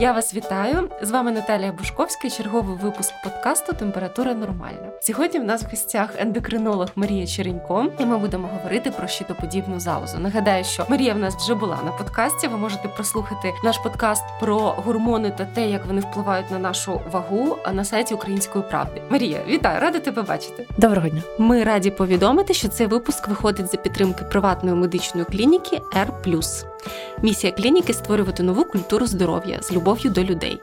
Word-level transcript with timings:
Я 0.00 0.12
вас 0.12 0.34
вітаю. 0.34 0.90
З 1.02 1.10
вами 1.10 1.32
Наталія 1.32 1.72
Бушковська. 1.72 2.30
Черговий 2.30 2.76
випуск 2.76 3.14
подкасту 3.24 3.72
Температура 3.72 4.34
нормальна. 4.34 4.90
Сьогодні 5.00 5.40
в 5.40 5.44
нас 5.44 5.62
в 5.62 5.70
гостях 5.70 6.10
ендокринолог 6.18 6.88
Марія 6.94 7.26
Черенько, 7.26 7.86
і 7.98 8.06
ми 8.06 8.18
будемо 8.18 8.48
говорити 8.48 8.90
про 8.90 9.08
щитоподібну 9.08 9.80
залозу. 9.80 10.18
Нагадаю, 10.18 10.64
що 10.64 10.86
Марія 10.88 11.14
в 11.14 11.18
нас 11.18 11.34
вже 11.36 11.54
була 11.54 11.78
на 11.84 11.92
подкасті. 11.92 12.48
Ви 12.48 12.56
можете 12.56 12.88
прослухати 12.88 13.52
наш 13.64 13.78
подкаст 13.78 14.24
про 14.40 14.58
гормони 14.58 15.30
та 15.30 15.44
те, 15.44 15.70
як 15.70 15.86
вони 15.86 16.00
впливають 16.00 16.50
на 16.50 16.58
нашу 16.58 17.00
вагу 17.12 17.56
на 17.72 17.84
сайті 17.84 18.14
Української 18.14 18.64
правди. 18.70 19.02
Марія, 19.10 19.40
вітаю, 19.48 19.80
рада 19.80 19.98
тебе 19.98 20.22
бачити. 20.22 20.66
Доброго 20.78 21.08
дня. 21.08 21.22
Ми 21.38 21.64
раді 21.64 21.90
повідомити, 21.90 22.54
що 22.54 22.68
цей 22.68 22.86
випуск 22.86 23.28
виходить 23.28 23.70
за 23.70 23.76
підтримки 23.76 24.24
приватної 24.24 24.76
медичної 24.76 25.26
клініки 25.26 25.80
R+. 25.94 26.69
Місія 27.22 27.52
клініки 27.52 27.92
створювати 27.92 28.42
нову 28.42 28.64
культуру 28.64 29.06
здоров'я 29.06 29.58
з 29.62 29.72
любов'ю 29.72 30.10
до 30.10 30.24
людей. 30.24 30.60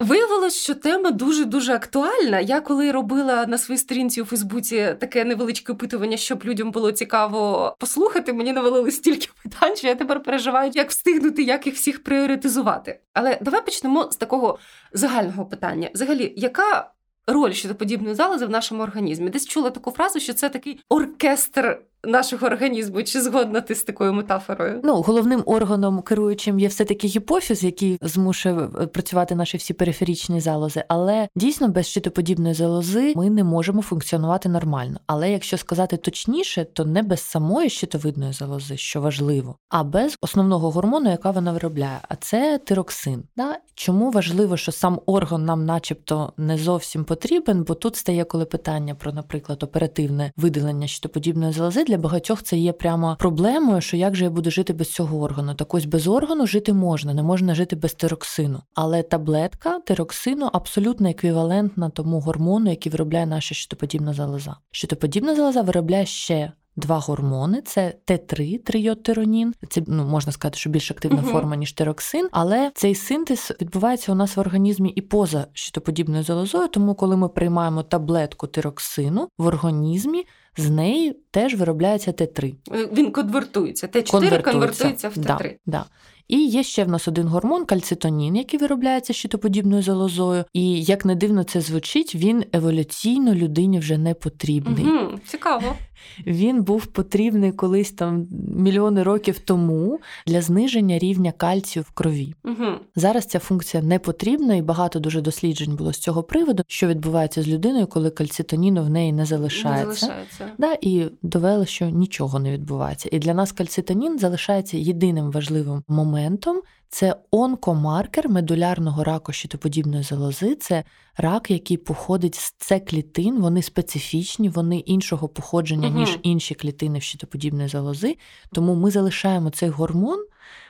Виявилось, 0.00 0.56
що 0.56 0.74
тема 0.74 1.10
дуже 1.10 1.44
дуже 1.44 1.74
актуальна. 1.74 2.40
Я 2.40 2.60
коли 2.60 2.92
робила 2.92 3.46
на 3.46 3.58
своїй 3.58 3.78
сторінці 3.78 4.22
у 4.22 4.24
Фейсбуці 4.24 4.96
таке 5.00 5.24
невеличке 5.24 5.72
опитування, 5.72 6.16
щоб 6.16 6.44
людям 6.44 6.70
було 6.70 6.92
цікаво 6.92 7.74
послухати, 7.78 8.32
мені 8.32 8.52
навалили 8.52 8.90
стільки 8.90 9.28
питань, 9.42 9.76
що 9.76 9.86
я 9.86 9.94
тепер 9.94 10.22
переживаю, 10.22 10.70
як 10.74 10.90
встигнути, 10.90 11.42
як 11.42 11.66
їх 11.66 11.74
всіх 11.74 12.02
пріоритизувати. 12.04 13.00
Але 13.14 13.38
давай 13.40 13.64
почнемо 13.64 14.08
з 14.10 14.16
такого 14.16 14.58
загального 14.92 15.46
питання. 15.46 15.90
Взагалі, 15.94 16.32
яка 16.36 16.90
роль 17.26 17.52
щодоподібної 17.52 18.14
залози 18.14 18.46
в 18.46 18.50
нашому 18.50 18.82
організмі? 18.82 19.30
Десь 19.30 19.46
чула 19.46 19.70
таку 19.70 19.90
фразу, 19.90 20.20
що 20.20 20.34
це 20.34 20.48
такий 20.48 20.80
оркестр 20.88 21.78
нашого 22.08 22.46
організму. 22.46 23.02
Чи 23.02 23.20
згодна 23.20 23.60
ти 23.60 23.74
з 23.74 23.82
такою 23.82 24.12
метафорою? 24.12 24.80
Ну, 24.84 25.02
головним 25.02 25.42
органом 25.46 26.02
керуючим 26.02 26.60
є 26.60 26.68
все-таки 26.68 27.06
гіпофіз, 27.06 27.64
який 27.64 27.98
змушує 28.02 28.54
е, 28.54 28.86
працювати 28.86 29.34
наші 29.34 29.56
всі 29.56 29.74
периферічні 29.74 30.40
залози. 30.40 30.84
Але 30.88 31.28
дійсно 31.36 31.68
без 31.68 31.86
щитоподібної 31.86 32.54
залози 32.54 33.12
ми 33.16 33.30
не 33.30 33.44
можемо 33.44 33.82
функціонувати 33.82 34.48
нормально. 34.48 35.00
Але 35.06 35.30
якщо 35.30 35.58
сказати 35.58 35.96
точніше, 35.96 36.64
то 36.64 36.84
не 36.84 37.02
без 37.02 37.20
самої 37.20 37.70
щитовидної 37.70 38.32
залози, 38.32 38.76
що 38.76 39.00
важливо, 39.00 39.56
а 39.68 39.84
без 39.84 40.16
основного 40.20 40.70
гормону, 40.70 41.10
яка 41.10 41.30
вона 41.30 41.52
виробляє, 41.52 41.98
а 42.08 42.16
це 42.16 42.58
тироксин. 42.64 43.22
Да? 43.36 43.58
Чому 43.74 44.10
важливо, 44.10 44.56
що 44.56 44.72
сам 44.72 45.00
орган 45.06 45.44
нам, 45.44 45.66
начебто, 45.66 46.32
не 46.36 46.58
зовсім 46.58 47.04
потрібен, 47.04 47.62
бо 47.62 47.74
тут 47.74 47.96
стає 47.96 48.24
коли 48.24 48.44
питання 48.44 48.94
про, 48.94 49.12
наприклад, 49.12 49.62
оперативне 49.62 50.32
видалення 50.36 50.86
щитоподібної 50.86 51.52
залози 51.52 51.84
для 51.84 51.97
багатьох 51.98 52.42
це 52.42 52.56
є 52.56 52.72
прямо 52.72 53.16
проблемою, 53.18 53.80
що 53.80 53.96
як 53.96 54.16
же 54.16 54.24
я 54.24 54.30
буду 54.30 54.50
жити 54.50 54.72
без 54.72 54.92
цього 54.92 55.20
органу. 55.20 55.54
Так 55.54 55.74
ось 55.74 55.84
без 55.84 56.06
органу 56.06 56.46
жити 56.46 56.72
можна, 56.72 57.14
не 57.14 57.22
можна 57.22 57.54
жити 57.54 57.76
без 57.76 57.94
тироксину. 57.94 58.62
Але 58.74 59.02
таблетка 59.02 59.80
тироксину 59.80 60.50
абсолютно 60.52 61.08
еквівалентна 61.08 61.90
тому 61.90 62.20
гормону, 62.20 62.70
який 62.70 62.92
виробляє 62.92 63.26
наша 63.26 63.54
щитоподібна 63.54 64.12
залоза. 64.12 64.56
Щитоподібна 64.70 65.34
залоза 65.34 65.62
виробляє 65.62 66.06
ще 66.06 66.52
два 66.78 66.98
гормони: 66.98 67.62
це 67.62 67.94
Т3, 68.06 68.58
трийодтиронін. 68.58 69.54
Це 69.68 69.82
ну 69.86 70.04
можна 70.04 70.32
сказати, 70.32 70.58
що 70.58 70.70
більш 70.70 70.90
активна 70.90 71.22
uh-huh. 71.22 71.32
форма 71.32 71.56
ніж 71.56 71.72
тироксин, 71.72 72.28
але 72.32 72.70
цей 72.74 72.94
синтез 72.94 73.52
відбувається 73.60 74.12
у 74.12 74.14
нас 74.14 74.36
в 74.36 74.40
організмі 74.40 74.88
і 74.88 75.00
поза 75.00 75.46
щитоподібною 75.52 76.22
залозою. 76.22 76.68
Тому, 76.68 76.94
коли 76.94 77.16
ми 77.16 77.28
приймаємо 77.28 77.82
таблетку 77.82 78.46
тироксину 78.46 79.28
в 79.38 79.46
організмі. 79.46 80.24
З 80.56 80.70
неї 80.70 81.16
теж 81.30 81.54
виробляється 81.54 82.10
Т3. 82.10 82.54
Він 82.92 83.12
конвертується. 83.12 83.86
Т4 83.86 84.10
конвертується, 84.10 84.52
конвертується 84.52 85.08
в 85.08 85.12
Т3. 85.12 85.38
Да, 85.38 85.54
да. 85.66 85.84
І 86.28 86.46
є 86.46 86.62
ще 86.62 86.84
в 86.84 86.88
нас 86.88 87.08
один 87.08 87.26
гормон 87.26 87.64
кальцитонін, 87.64 88.36
який 88.36 88.60
виробляється 88.60 89.12
щитоподібною 89.12 89.82
залозою. 89.82 90.44
І 90.52 90.82
як 90.82 91.04
не 91.04 91.14
дивно 91.14 91.44
це 91.44 91.60
звучить, 91.60 92.14
він 92.14 92.44
еволюційно 92.52 93.34
людині 93.34 93.78
вже 93.78 93.98
не 93.98 94.14
потрібний. 94.14 94.84
Угу, 94.84 95.18
Цікаво. 95.26 95.76
Він 96.26 96.62
був 96.62 96.86
потрібний 96.86 97.52
колись 97.52 97.90
там 97.90 98.26
мільйони 98.56 99.02
років 99.02 99.38
тому 99.38 100.00
для 100.26 100.42
зниження 100.42 100.98
рівня 100.98 101.32
кальцію 101.32 101.84
в 101.88 101.90
крові. 101.90 102.34
Угу. 102.44 102.66
Зараз 102.96 103.26
ця 103.26 103.38
функція 103.38 103.82
не 103.82 103.98
потрібна, 103.98 104.54
і 104.54 104.62
багато 104.62 105.00
дуже 105.00 105.20
досліджень 105.20 105.76
було 105.76 105.92
з 105.92 105.98
цього 105.98 106.22
приводу, 106.22 106.62
що 106.66 106.86
відбувається 106.86 107.42
з 107.42 107.48
людиною, 107.48 107.86
коли 107.86 108.10
кальцитоніну 108.10 108.82
в 108.82 108.90
неї 108.90 109.12
не 109.12 109.26
залишається. 109.26 110.06
Не 110.06 110.12
залишається. 110.12 110.46
Да, 110.58 110.76
І 110.80 111.06
довели, 111.22 111.66
що 111.66 111.88
нічого 111.90 112.38
не 112.38 112.52
відбувається. 112.52 113.08
І 113.12 113.18
для 113.18 113.34
нас 113.34 113.52
кальцитонін 113.52 114.18
залишається 114.18 114.76
єдиним 114.76 115.30
важливим 115.30 115.82
моментом. 115.88 116.60
Це 116.90 117.16
онкомаркер 117.30 118.28
медулярного 118.28 119.04
раку 119.04 119.32
щитоподібної 119.32 120.02
залози. 120.02 120.54
Це 120.54 120.84
рак, 121.16 121.50
який 121.50 121.76
походить 121.76 122.34
з 122.34 122.54
це 122.58 122.80
клітин, 122.80 123.40
вони 123.40 123.62
специфічні, 123.62 124.48
вони 124.48 124.78
іншого 124.78 125.28
походження, 125.28 125.88
угу. 125.88 125.98
ніж 125.98 126.18
інші 126.22 126.54
клітини 126.54 126.98
в 126.98 127.02
щитоподібної 127.02 127.68
залози. 127.68 128.16
Тому 128.52 128.74
ми 128.74 128.90
залишаємо 128.90 129.50
цей 129.50 129.68
гормон 129.68 130.24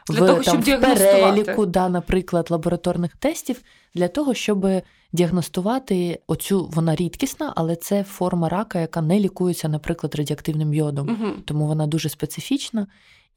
для 0.08 0.22
в, 0.22 0.26
того, 0.26 0.42
там, 0.42 0.62
щоб 0.62 0.78
в 0.78 0.80
переліку, 0.80 1.66
да, 1.66 1.88
наприклад, 1.88 2.50
лабораторних 2.50 3.16
тестів, 3.16 3.62
для 3.94 4.08
того, 4.08 4.34
щоб 4.34 4.66
діагностувати 5.12 6.20
оцю 6.26 6.70
вона 6.72 6.96
рідкісна, 6.96 7.52
але 7.56 7.76
це 7.76 8.04
форма 8.04 8.48
рака, 8.48 8.80
яка 8.80 9.02
не 9.02 9.20
лікується, 9.20 9.68
наприклад, 9.68 10.14
радіоактивним 10.14 10.74
йодом. 10.74 11.08
Угу. 11.08 11.32
Тому 11.44 11.66
вона 11.66 11.86
дуже 11.86 12.08
специфічна. 12.08 12.86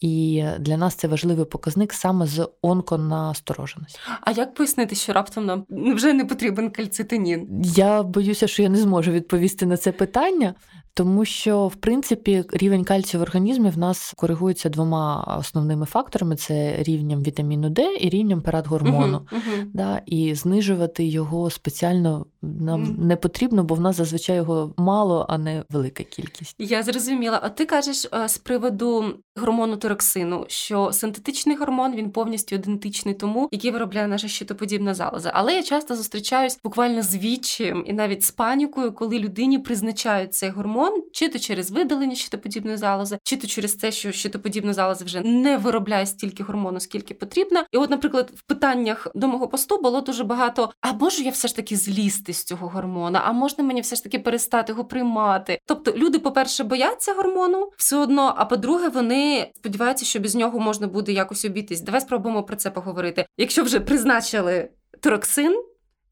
І 0.02 0.44
для 0.60 0.78
нас 0.78 0.96
це 0.96 1.08
важливий 1.08 1.46
показник 1.46 1.94
саме 1.94 2.26
з 2.26 2.50
онконастороженості. 2.62 4.00
А 4.22 4.32
як 4.32 4.54
пояснити, 4.54 4.96
що 4.96 5.14
раптом 5.14 5.46
нам 5.46 5.66
вже 5.70 6.14
не 6.14 6.26
потрібен 6.26 6.70
кальцитонін? 6.70 7.62
Я 7.64 8.04
боюся, 8.04 8.48
що 8.48 8.64
я 8.64 8.70
не 8.70 8.78
зможу 8.78 9.12
відповісти 9.12 9.66
на 9.66 9.78
це 9.78 9.92
питання, 9.92 10.54
тому 10.94 11.26
що 11.26 11.68
в 11.68 11.76
принципі 11.76 12.44
рівень 12.54 12.84
кальцію 12.84 13.20
в 13.20 13.24
організмі 13.24 13.70
в 13.70 13.78
нас 13.78 14.14
коригується 14.18 14.70
двома 14.70 15.36
основними 15.40 15.86
факторами: 15.86 16.36
це 16.36 16.76
рівнем 16.84 17.24
вітаміну 17.24 17.70
Д 17.70 17.98
і 18.02 18.10
рівнем 18.10 18.42
парадгормону. 18.42 19.18
Uh-huh, 19.18 19.36
uh-huh. 19.36 19.66
Да, 19.74 20.02
І 20.06 20.36
знижувати 20.36 21.04
його 21.04 21.50
спеціально 21.50 22.26
нам 22.42 22.96
не 23.00 23.16
потрібно, 23.16 23.64
бо 23.64 23.76
в 23.76 23.82
нас 23.82 23.96
зазвичай 23.96 24.36
його 24.36 24.74
мало, 24.78 25.26
а 25.30 25.38
не 25.38 25.64
велика 25.70 26.04
кількість. 26.04 26.56
Я 26.60 26.84
зрозуміла. 26.84 27.40
А 27.44 27.50
ти 27.50 27.66
кажеш 27.66 28.08
з 28.28 28.38
приводу 28.38 29.06
гормону 29.36 29.78
тироксину, 29.78 30.46
що 30.47 30.92
синтетичний 30.94 31.56
гормон 31.56 31.96
він 31.96 32.12
повністю 32.12 32.56
ідентичний 32.56 33.14
тому, 33.14 33.50
який 33.52 33.72
виробляє 33.72 34.08
наша 34.08 34.28
щитоподібна 34.28 34.94
залоза. 34.94 35.31
Але 35.34 35.56
я 35.56 35.64
часто 35.64 35.96
зустрічаюсь 35.96 36.59
буквально 36.64 37.02
з 37.02 37.18
відчаєм 37.18 37.84
і 37.88 37.94
навіть 37.94 38.24
з 38.24 38.31
панікою, 38.31 38.94
коли 38.94 39.20
людині 39.20 39.59
призначають 39.59 40.34
цей 40.34 40.50
гормон 40.50 41.03
чи 41.14 41.30
то 41.30 41.40
через 41.40 41.72
видалення 41.72 42.16
щитоподібної 42.16 42.78
залози, 42.78 43.18
чи 43.24 43.38
то 43.38 43.47
через 43.47 43.74
те, 43.74 43.91
що 43.91 44.12
щитоподібна 44.12 44.74
залоза 44.74 45.06
вже 45.06 45.22
не 45.22 45.58
виробляє 45.58 46.06
стільки 46.06 46.44
гормону, 46.44 46.80
скільки 46.80 47.14
потрібно. 47.14 47.64
І, 47.72 47.78
от, 47.78 47.90
наприклад, 47.90 48.31
в 48.36 48.41
питаннях 48.41 49.08
до 49.16 49.28
мого 49.28 49.47
посту 49.47 49.78
було 49.78 50.02
дуже 50.02 50.24
багато: 50.24 50.72
а 50.81 50.94
можу 50.94 51.24
я 51.24 51.31
все 51.31 51.47
ж 51.47 51.56
таки 51.56 51.75
злізти 51.75 52.34
з 52.34 52.44
цього 52.44 52.68
гормона? 52.68 53.22
А 53.25 53.31
можна 53.31 53.64
мені 53.64 53.81
все 53.81 53.96
ж 53.96 54.03
таки 54.03 54.20
перестати 54.20 54.72
його 54.72 54.86
приймати? 54.86 55.59
Тобто, 55.66 55.91
люди, 55.91 56.20
по-перше, 56.20 56.64
бояться 56.64 57.14
гормону 57.14 57.72
все 57.78 57.97
одно. 57.97 58.34
А 58.38 58.46
по-друге, 58.46 58.90
вони 58.90 59.21
сподіваються, 59.56 60.06
що 60.06 60.20
без 60.20 60.36
нього 60.36 60.59
можна 60.59 60.88
буде 60.88 61.12
якось 61.12 61.46
обійтись. 61.46 61.82
Давай 61.82 62.02
спробуємо 62.02 62.44
про 62.44 62.56
це 62.56 62.70
поговорити. 62.70 63.26
Якщо 63.38 63.64
вже 63.64 63.80
призначили 63.80 64.70
тироксин, 65.00 65.64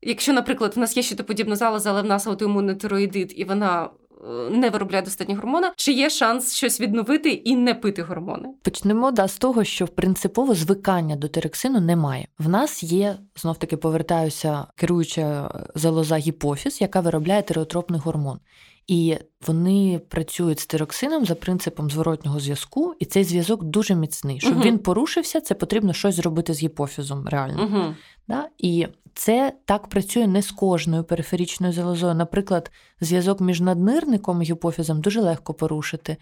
Якщо, 0.01 0.33
наприклад, 0.33 0.73
в 0.75 0.79
нас 0.79 0.97
є 0.97 1.03
щитоподібна 1.03 1.55
залоза, 1.55 1.89
але 1.89 2.01
в 2.01 2.05
нас 2.05 2.27
аутоімунний 2.27 2.75
тироїдит, 2.75 3.33
і 3.35 3.43
вона 3.43 3.89
не 4.51 4.69
виробляє 4.69 5.03
достатньо 5.03 5.35
гормона, 5.35 5.73
чи 5.75 5.91
є 5.91 6.09
шанс 6.09 6.53
щось 6.53 6.81
відновити 6.81 7.29
і 7.29 7.55
не 7.55 7.75
пити 7.75 8.01
гормони? 8.01 8.49
Почнемо 8.63 9.11
да, 9.11 9.27
з 9.27 9.37
того, 9.37 9.63
що 9.63 9.87
принципово 9.87 10.55
звикання 10.55 11.15
до 11.15 11.27
тирексину 11.27 11.79
немає. 11.79 12.27
В 12.39 12.49
нас 12.49 12.83
є 12.83 13.17
знов 13.35 13.57
таки 13.57 13.77
повертаюся 13.77 14.65
керуюча 14.75 15.51
залоза 15.75 16.17
гіпофіз, 16.17 16.81
яка 16.81 16.99
виробляє 16.99 17.41
тиреотропний 17.41 17.99
гормон. 17.99 18.39
І 18.89 19.17
вони 19.47 20.01
працюють 20.07 20.59
з 20.59 20.65
тироксином 20.65 21.25
за 21.25 21.35
принципом 21.35 21.89
зворотнього 21.89 22.39
зв'язку, 22.39 22.95
і 22.99 23.05
цей 23.05 23.23
зв'язок 23.23 23.63
дуже 23.63 23.95
міцний. 23.95 24.39
Щоб 24.39 24.57
uh 24.57 24.63
він 24.63 24.79
порушився, 24.79 25.41
це 25.41 25.55
потрібно 25.55 25.93
щось 25.93 26.15
зробити 26.15 26.53
з 26.53 26.63
гіпофізом 26.63 27.27
реально. 27.27 27.63
uh 27.63 27.95
Да? 28.27 28.49
І 28.57 28.87
це 29.13 29.53
так 29.65 29.87
працює 29.87 30.27
не 30.27 30.41
з 30.41 30.51
кожною 30.51 31.03
периферічною 31.03 31.73
залозою. 31.73 32.15
Наприклад, 32.15 32.71
зв'язок 33.01 33.41
між 33.41 33.61
наднирником 33.61 34.41
і 34.41 34.45
гіпофізом 34.45 35.01
дуже 35.01 35.21
легко 35.21 35.53
порушити. 35.53 36.17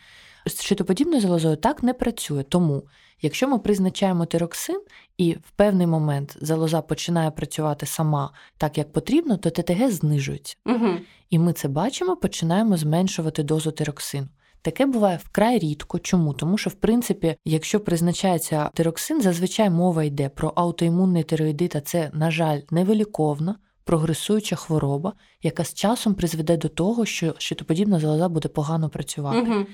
З 0.46 0.62
щитоподібною 0.62 1.22
залозою 1.22 1.56
так 1.56 1.84
не 1.84 1.94
працює. 1.94 2.44
Тому, 2.44 2.84
якщо 3.22 3.48
ми 3.48 3.60
призначаємо 3.60 4.25
тироксин, 4.25 4.81
і 5.18 5.34
в 5.34 5.52
певний 5.56 5.88
момент 5.88 6.38
залоза 6.42 6.81
починає 6.81 7.31
працювати 7.31 7.86
сама 7.86 8.34
так, 8.58 8.78
як 8.78 8.94
потрібно, 8.94 9.38
то 9.38 9.50
ТТГ 9.50 9.92
знижується. 9.92 10.56
Угу. 10.66 10.90
І 11.30 11.40
ми 11.40 11.54
це 11.54 11.68
бачимо, 11.68 12.16
починаємо 12.16 12.78
зменшувати 12.78 13.44
дозу 13.44 13.72
тироксину. 13.72 14.28
Таке 14.62 14.86
буває 14.86 15.19
вкрай 15.24 15.60
рідко. 15.60 16.00
Чому? 16.00 16.34
Тому 16.34 16.58
що, 16.58 16.69
в 16.69 16.74
принципі, 16.74 17.36
якщо 17.46 17.80
призначається 17.80 18.69
тироксин, 18.74 19.22
зазвичай 19.22 19.70
мова 19.70 20.04
йде 20.04 20.30
про 20.30 20.54
аутоімунний 20.56 21.24
тироїдит, 21.24 21.75
а 21.75 21.81
це, 21.81 22.12
на 22.13 22.31
жаль, 22.31 22.60
невиліковна, 22.72 23.56
прогресуюча 23.84 24.56
хвороба, 24.56 25.13
яка 25.44 25.63
з 25.63 25.74
часом 25.74 26.13
призведе 26.13 26.58
до 26.58 26.70
того, 26.70 27.06
що 27.06 27.36
щитоподібна 27.38 28.00
залоза 28.00 28.30
буде 28.30 28.50
погано 28.50 28.90
працювати. 28.90 29.40
Угу. 29.40 29.66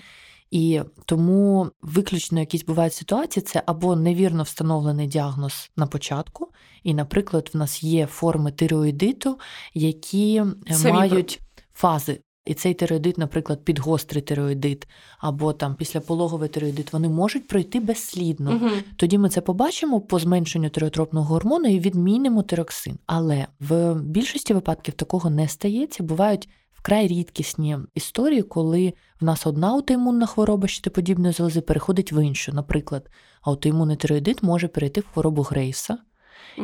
І 0.51 0.81
тому 1.05 1.67
виключно 1.81 2.39
якісь 2.39 2.65
бувають 2.65 2.93
ситуації, 2.93 3.43
це 3.43 3.63
або 3.65 3.95
невірно 3.95 4.43
встановлений 4.43 5.07
діагноз 5.07 5.71
на 5.77 5.87
початку, 5.87 6.49
і, 6.83 6.93
наприклад, 6.93 7.49
в 7.53 7.57
нас 7.57 7.83
є 7.83 8.05
форми 8.05 8.51
тиреоїдиту, 8.51 9.39
які 9.73 10.43
Самі 10.71 10.93
мають 10.93 11.41
фази. 11.73 12.19
І 12.45 12.53
цей 12.53 12.73
тиреоїдит, 12.73 13.17
наприклад, 13.17 13.65
підгострий 13.65 14.21
тиреоїдит 14.21 14.87
або 15.19 15.53
там 15.53 15.75
післяпологовий 15.75 16.49
тиреоїдит, 16.49 16.93
вони 16.93 17.09
можуть 17.09 17.47
пройти 17.47 17.79
безслідно. 17.79 18.51
Угу. 18.51 18.69
Тоді 18.95 19.17
ми 19.17 19.29
це 19.29 19.41
побачимо 19.41 20.01
по 20.01 20.19
зменшенню 20.19 20.69
тиреотропного 20.69 21.25
гормону 21.25 21.69
і 21.69 21.79
відмінимо 21.79 22.43
тироксин. 22.43 22.97
Але 23.05 23.47
в 23.59 23.93
більшості 23.95 24.53
випадків 24.53 24.93
такого 24.93 25.29
не 25.29 25.47
стається. 25.47 26.03
Бувають 26.03 26.49
вкрай 26.83 27.07
рідкісні 27.07 27.77
історії, 27.95 28.41
коли 28.41 28.93
в 29.21 29.25
нас 29.25 29.47
одна 29.47 29.69
аутоімунна 29.69 30.25
хвороба 30.25 30.67
щитоподібної 30.67 31.33
залози 31.33 31.61
переходить 31.61 32.11
в 32.11 32.25
іншу. 32.25 32.53
Наприклад, 32.53 33.09
аутоімунний 33.41 33.97
тиреоїдит 33.97 34.43
може 34.43 34.67
перейти 34.67 35.01
в 35.01 35.07
хворобу 35.13 35.41
Грейса. 35.41 35.97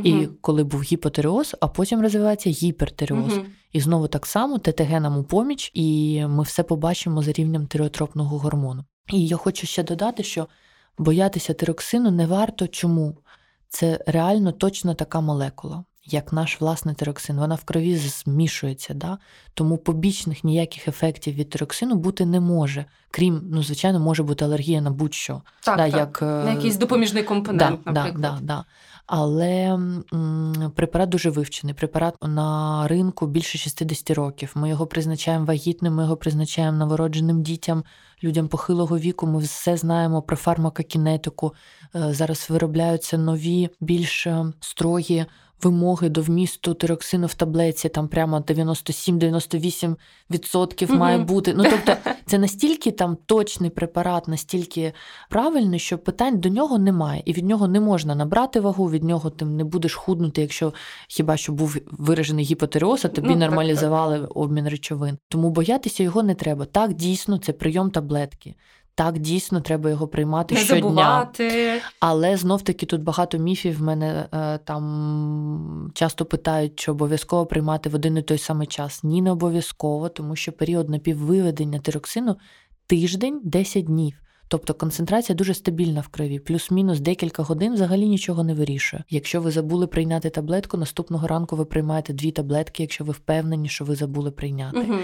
І 0.04 0.28
коли 0.42 0.64
був 0.64 0.82
гіпотиреоз, 0.82 1.56
а 1.60 1.68
потім 1.68 2.02
розвивається 2.02 2.50
гіпертиреоз. 2.50 3.38
Угу. 3.38 3.46
І 3.72 3.82
знову 3.82 4.08
так 4.08 4.26
само 4.26 4.58
ТТГ 4.58 5.02
нам 5.02 5.18
у 5.18 5.24
поміч, 5.24 5.72
і 5.74 6.22
ми 6.28 6.44
все 6.44 6.64
побачимо 6.64 7.22
за 7.22 7.32
рівнем 7.32 7.68
тиреотропного 7.68 8.38
гормону. 8.38 8.84
І 9.14 9.28
я 9.28 9.38
хочу 9.38 9.68
ще 9.68 9.84
додати, 9.84 10.24
що 10.24 10.48
боятися 10.98 11.54
тироксину 11.54 12.12
не 12.12 12.26
варто 12.26 12.68
чому? 12.68 13.18
Це 13.70 14.04
реально 14.08 14.52
точно 14.52 14.94
така 14.94 15.22
молекула, 15.22 15.84
як 16.06 16.34
наш 16.34 16.62
власний 16.62 16.96
тироксин. 16.96 17.38
Вона 17.38 17.56
в 17.56 17.64
крові 17.64 17.98
змішується, 17.98 18.94
да? 18.94 19.18
тому 19.54 19.78
побічних 19.78 20.44
ніяких 20.44 20.88
ефектів 20.88 21.34
від 21.34 21.50
тироксину 21.50 21.96
бути 21.96 22.26
не 22.26 22.40
може. 22.40 22.86
Крім, 23.12 23.42
ну, 23.52 23.64
звичайно, 23.64 24.00
може 24.00 24.24
бути 24.24 24.46
алергія 24.46 24.82
на 24.82 24.92
будь-що. 24.92 25.42
Так, 25.64 25.78
да, 25.78 25.90
так. 25.90 26.00
Як, 26.00 26.20
е, 26.22 26.26
На 26.26 26.52
якийсь 26.52 26.78
допоміжний 26.78 27.24
компонент, 27.24 27.80
да, 27.86 27.92
наприклад. 27.92 28.22
Да, 28.22 28.32
да, 28.32 28.40
да. 28.42 28.66
Але 29.06 29.54
м, 30.14 30.72
препарат 30.76 31.10
дуже 31.10 31.30
вивчений. 31.30 31.74
Препарат 31.76 32.16
на 32.24 32.88
ринку 32.88 33.28
більше 33.28 33.58
60 33.58 34.12
років. 34.12 34.52
Ми 34.56 34.70
його 34.70 34.88
призначаємо 34.88 35.46
вагітним, 35.46 35.96
ми 35.96 36.04
його 36.04 36.18
призначаємо 36.18 36.78
новородженим 36.78 37.44
дітям, 37.44 37.84
людям 38.24 38.48
похилого 38.48 38.98
віку. 39.00 39.28
Ми 39.28 39.40
все 39.40 39.78
знаємо 39.78 40.22
про 40.22 40.38
фармакокінетику. 40.38 41.54
Е, 41.96 42.14
Зараз 42.14 42.48
виробляються 42.50 43.18
нові, 43.18 43.70
більш 43.80 44.28
е, 44.28 44.46
строгі 44.60 45.26
вимоги 45.64 46.10
до 46.10 46.22
вмісту 46.22 46.74
тироксину 46.74 47.28
в 47.28 47.34
таблеці. 47.34 47.90
Там 47.90 48.08
прямо 48.08 48.40
97-98% 48.40 50.96
має 50.96 51.18
бути. 51.18 51.54
Ну 51.54 51.64
тобто, 51.70 51.96
це 52.26 52.38
настільки 52.38 52.92
там 52.92 53.18
точний 53.26 53.70
препарат, 53.70 54.28
настільки 54.28 54.94
правильний, 55.30 55.80
що 55.80 55.98
питань 55.98 56.40
до 56.40 56.50
нього 56.50 56.80
немає, 56.80 57.22
і 57.26 57.34
від 57.34 57.46
нього 57.46 57.68
не 57.68 57.80
можна 57.80 58.16
набрати 58.16 58.60
вагу, 58.60 58.90
від 58.90 59.04
нього 59.04 59.30
ти 59.30 59.46
не 59.46 59.64
будеш 59.64 59.96
худнути, 59.96 60.42
якщо 60.42 60.74
хіба 61.08 61.38
що 61.38 61.54
був 61.54 61.78
виражений 61.92 62.46
гіпотереоз, 62.46 63.06
а 63.06 63.08
тобі 63.08 63.28
Ну, 63.28 63.34
так, 63.34 63.42
нормалізували 63.42 64.20
обмін 64.20 64.70
речовин. 64.70 65.18
Тому 65.30 65.50
боятися 65.50 66.04
його 66.04 66.24
не 66.24 66.36
треба. 66.36 66.66
Так, 66.66 66.94
дійсно, 66.94 67.38
це 67.38 67.54
прийом 67.54 67.92
таблетки. 67.92 68.56
Так, 69.00 69.20
дійсно, 69.20 69.62
треба 69.62 69.90
його 69.90 70.08
приймати 70.08 70.56
Не 70.56 70.62
щодня. 70.62 70.82
забувати. 70.82 71.72
Але 72.00 72.38
знов 72.38 72.62
таки 72.62 72.86
тут 72.86 73.04
багато 73.04 73.38
міфів. 73.38 73.78
В 73.78 73.82
мене 73.82 74.28
е, 74.34 74.58
там 74.58 75.92
часто 75.94 76.26
питають, 76.26 76.76
чи 76.76 76.92
обов'язково 76.92 77.46
приймати 77.46 77.90
в 77.90 77.96
один 77.96 78.18
і 78.18 78.22
той 78.22 78.38
самий 78.38 78.68
час. 78.68 79.04
Ні, 79.04 79.22
не 79.22 79.32
обов'язково, 79.32 80.10
тому 80.10 80.36
що 80.36 80.52
період 80.52 80.90
напіввиведення 80.90 81.80
тироксину 81.80 82.36
тиждень 82.88 83.42
10 83.44 83.86
днів. 83.86 84.14
Тобто 84.48 84.74
концентрація 84.74 85.36
дуже 85.36 85.54
стабільна 85.54 86.02
в 86.02 86.08
крові, 86.08 86.40
плюс-мінус 86.40 87.00
декілька 87.00 87.44
годин 87.44 87.74
взагалі 87.74 88.08
нічого 88.08 88.44
не 88.44 88.54
вирішує. 88.54 89.04
Якщо 89.10 89.42
ви 89.42 89.52
забули 89.52 89.88
прийняти 89.88 90.30
таблетку, 90.30 90.78
наступного 90.78 91.28
ранку 91.28 91.56
ви 91.56 91.66
приймаєте 91.66 92.14
дві 92.14 92.32
таблетки, 92.32 92.84
якщо 92.84 93.04
ви 93.04 93.14
впевнені, 93.14 93.70
що 93.70 93.86
ви 93.86 93.96
забули 93.96 94.32
прийняти. 94.32 94.80
Угу. 94.80 95.00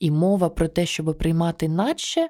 І 0.00 0.10
мова 0.10 0.48
про 0.48 0.68
те, 0.68 0.86
щоб 0.86 1.18
приймати 1.18 1.68
наче 1.68 2.28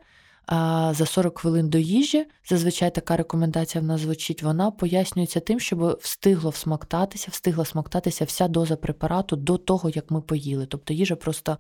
за 0.93 1.07
40 1.07 1.39
хвилин 1.39 1.69
до 1.71 1.79
їжі, 1.79 2.27
зазвичай 2.49 2.95
така 2.95 3.17
рекомендація 3.17 3.83
в 3.83 3.85
нас 3.85 4.01
звучить, 4.01 4.43
вона 4.43 4.71
пояснюється 4.71 5.41
тим, 5.41 5.61
щоб 5.61 5.99
встигло 6.01 6.51
всмоктатися, 6.51 7.29
встигла 7.31 7.65
смоктатися 7.65 8.25
вся 8.25 8.49
доза 8.49 8.77
препарату 8.77 9.37
до 9.37 9.59
того, 9.59 9.91
як 9.91 10.11
ми 10.11 10.21
поїли. 10.21 10.67
Тобто 10.67 10.95
їжа 10.95 11.17
просто 11.17 11.59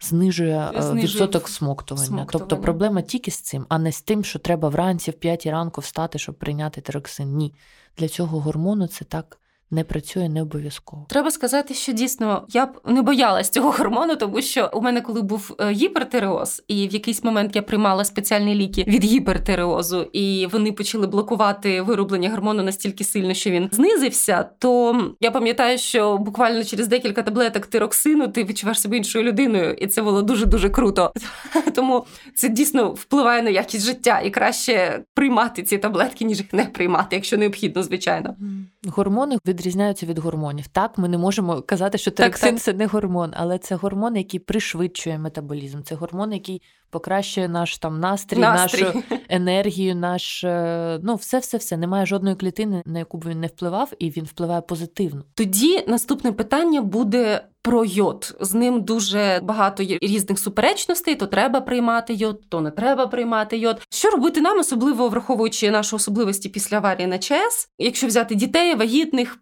знижує, 0.00 0.70
е, 0.76 0.82
Знижує 0.82 1.02
відсоток 1.02 1.48
смоктування. 1.48 2.06
смоктування. 2.06 2.48
Тобто 2.48 2.62
проблема 2.62 3.02
тільки 3.02 3.30
з 3.30 3.40
цим, 3.40 3.66
а 3.68 3.78
не 3.78 3.92
з 3.92 4.02
тим, 4.02 4.24
що 4.24 4.38
треба 4.38 4.68
вранці 4.68 5.10
в 5.10 5.14
5 5.14 5.46
ранку 5.46 5.80
встати, 5.80 6.18
щоб 6.18 6.34
прийняти 6.34 6.80
тироксин. 6.80 7.36
Ні. 7.36 7.54
Для 7.98 8.08
цього 8.08 8.40
гормону 8.40 8.86
це 8.86 9.04
так 9.04 9.38
не 9.70 9.84
працює, 9.84 10.28
не 10.28 10.42
обов'язково. 10.42 11.06
Треба 11.08 11.30
сказати, 11.30 11.74
що 11.74 11.92
дійсно 11.92 12.46
я 12.48 12.66
б 12.66 12.80
не 12.86 13.02
боялась 13.02 13.50
цього 13.50 13.70
гормону, 13.70 14.16
тому 14.16 14.42
що 14.42 14.70
у 14.72 14.80
мене, 14.80 15.00
коли 15.00 15.22
був 15.22 15.56
е, 15.60 15.70
гіпертиреоз, 15.70 16.62
і 16.68 16.88
в 16.88 16.92
якийсь 16.92 17.24
момент 17.24 17.56
я 17.56 17.62
приймала 17.62 18.04
спеціальні 18.04 18.54
ліки 18.54 18.84
від 18.88 19.04
гіпертиреозу, 19.04 20.02
і 20.12 20.46
вони 20.52 20.72
почали 20.72 21.06
блокувати 21.06 21.82
вироблення 21.82 22.30
гормону 22.30 22.62
настільки 22.62 23.04
сильно, 23.04 23.34
що 23.34 23.50
він 23.50 23.68
знизився. 23.72 24.48
То 24.58 25.00
я 25.20 25.30
пам'ятаю, 25.30 25.78
що 25.78 26.18
буквально 26.18 26.64
через 26.64 26.88
декілька 26.88 27.22
таблеток 27.22 27.66
тироксину 27.66 28.28
ти 28.28 28.44
відчуваєш 28.44 28.80
себе 28.80 28.96
іншою 28.96 29.24
людиною, 29.24 29.72
і 29.72 29.86
це 29.86 30.02
було 30.02 30.22
дуже 30.22 30.46
дуже 30.46 30.70
круто. 30.70 31.12
Тому 31.74 32.06
це 32.34 32.48
дійсно 32.48 32.90
впливає 32.90 33.42
на 33.42 33.50
якість 33.50 33.86
життя, 33.86 34.20
і 34.20 34.30
краще 34.30 35.02
приймати 35.14 35.62
ці 35.62 35.78
таблетки, 35.78 36.24
ніж 36.24 36.38
їх 36.38 36.52
не 36.52 36.64
приймати, 36.64 37.16
якщо 37.16 37.38
необхідно, 37.38 37.82
звичайно. 37.82 38.36
Гормони 38.86 39.38
відрізняються 39.46 40.06
від 40.06 40.18
гормонів. 40.18 40.66
Так, 40.66 40.98
ми 40.98 41.08
не 41.08 41.18
можемо 41.18 41.62
казати, 41.62 41.98
що 41.98 42.10
тироксин 42.10 42.54
так. 42.54 42.60
це 42.62 42.72
не 42.72 42.86
гормон, 42.86 43.32
але 43.36 43.58
це 43.58 43.74
гормон, 43.74 44.16
який 44.16 44.40
пришвидшує 44.40 45.18
метаболізм. 45.18 45.82
Це 45.82 45.94
гормон, 45.94 46.32
який 46.32 46.62
покращує 46.90 47.48
наш 47.48 47.78
там 47.78 48.00
настрій, 48.00 48.38
Настрій. 48.38 48.82
нашу 48.82 49.02
енергію, 49.28 49.96
наш 49.96 50.44
е, 50.44 51.00
ну 51.02 51.14
все, 51.14 51.38
все, 51.38 51.58
все. 51.58 51.76
Немає 51.76 52.06
жодної 52.06 52.36
клітини, 52.36 52.82
на 52.86 52.98
яку 52.98 53.18
б 53.18 53.24
він 53.28 53.40
не 53.40 53.46
впливав, 53.46 53.92
і 53.98 54.10
він 54.10 54.24
впливає 54.24 54.60
позитивно. 54.60 55.24
Тоді 55.34 55.84
наступне 55.88 56.32
питання 56.32 56.82
буде 56.82 57.44
про 57.68 57.84
йод. 57.84 58.36
З 58.40 58.54
ним 58.54 58.82
дуже 58.82 59.40
багато 59.42 59.82
є 59.82 59.98
різних 60.02 60.38
суперечностей. 60.38 61.14
То 61.14 61.26
треба 61.26 61.60
приймати 61.60 62.14
йод, 62.14 62.40
то 62.48 62.60
не 62.60 62.70
треба 62.70 63.06
приймати 63.06 63.58
йод. 63.58 63.80
Що 63.90 64.10
робити 64.10 64.40
нам, 64.40 64.58
особливо 64.58 65.08
враховуючи 65.08 65.70
наші 65.70 65.96
особливості 65.96 66.48
після 66.48 66.76
аварії 66.76 67.06
на 67.06 67.18
ЧАЕС, 67.18 67.68
якщо 67.78 68.06
взяти 68.06 68.34
дітей, 68.34 68.74
вагітних, 68.74 69.38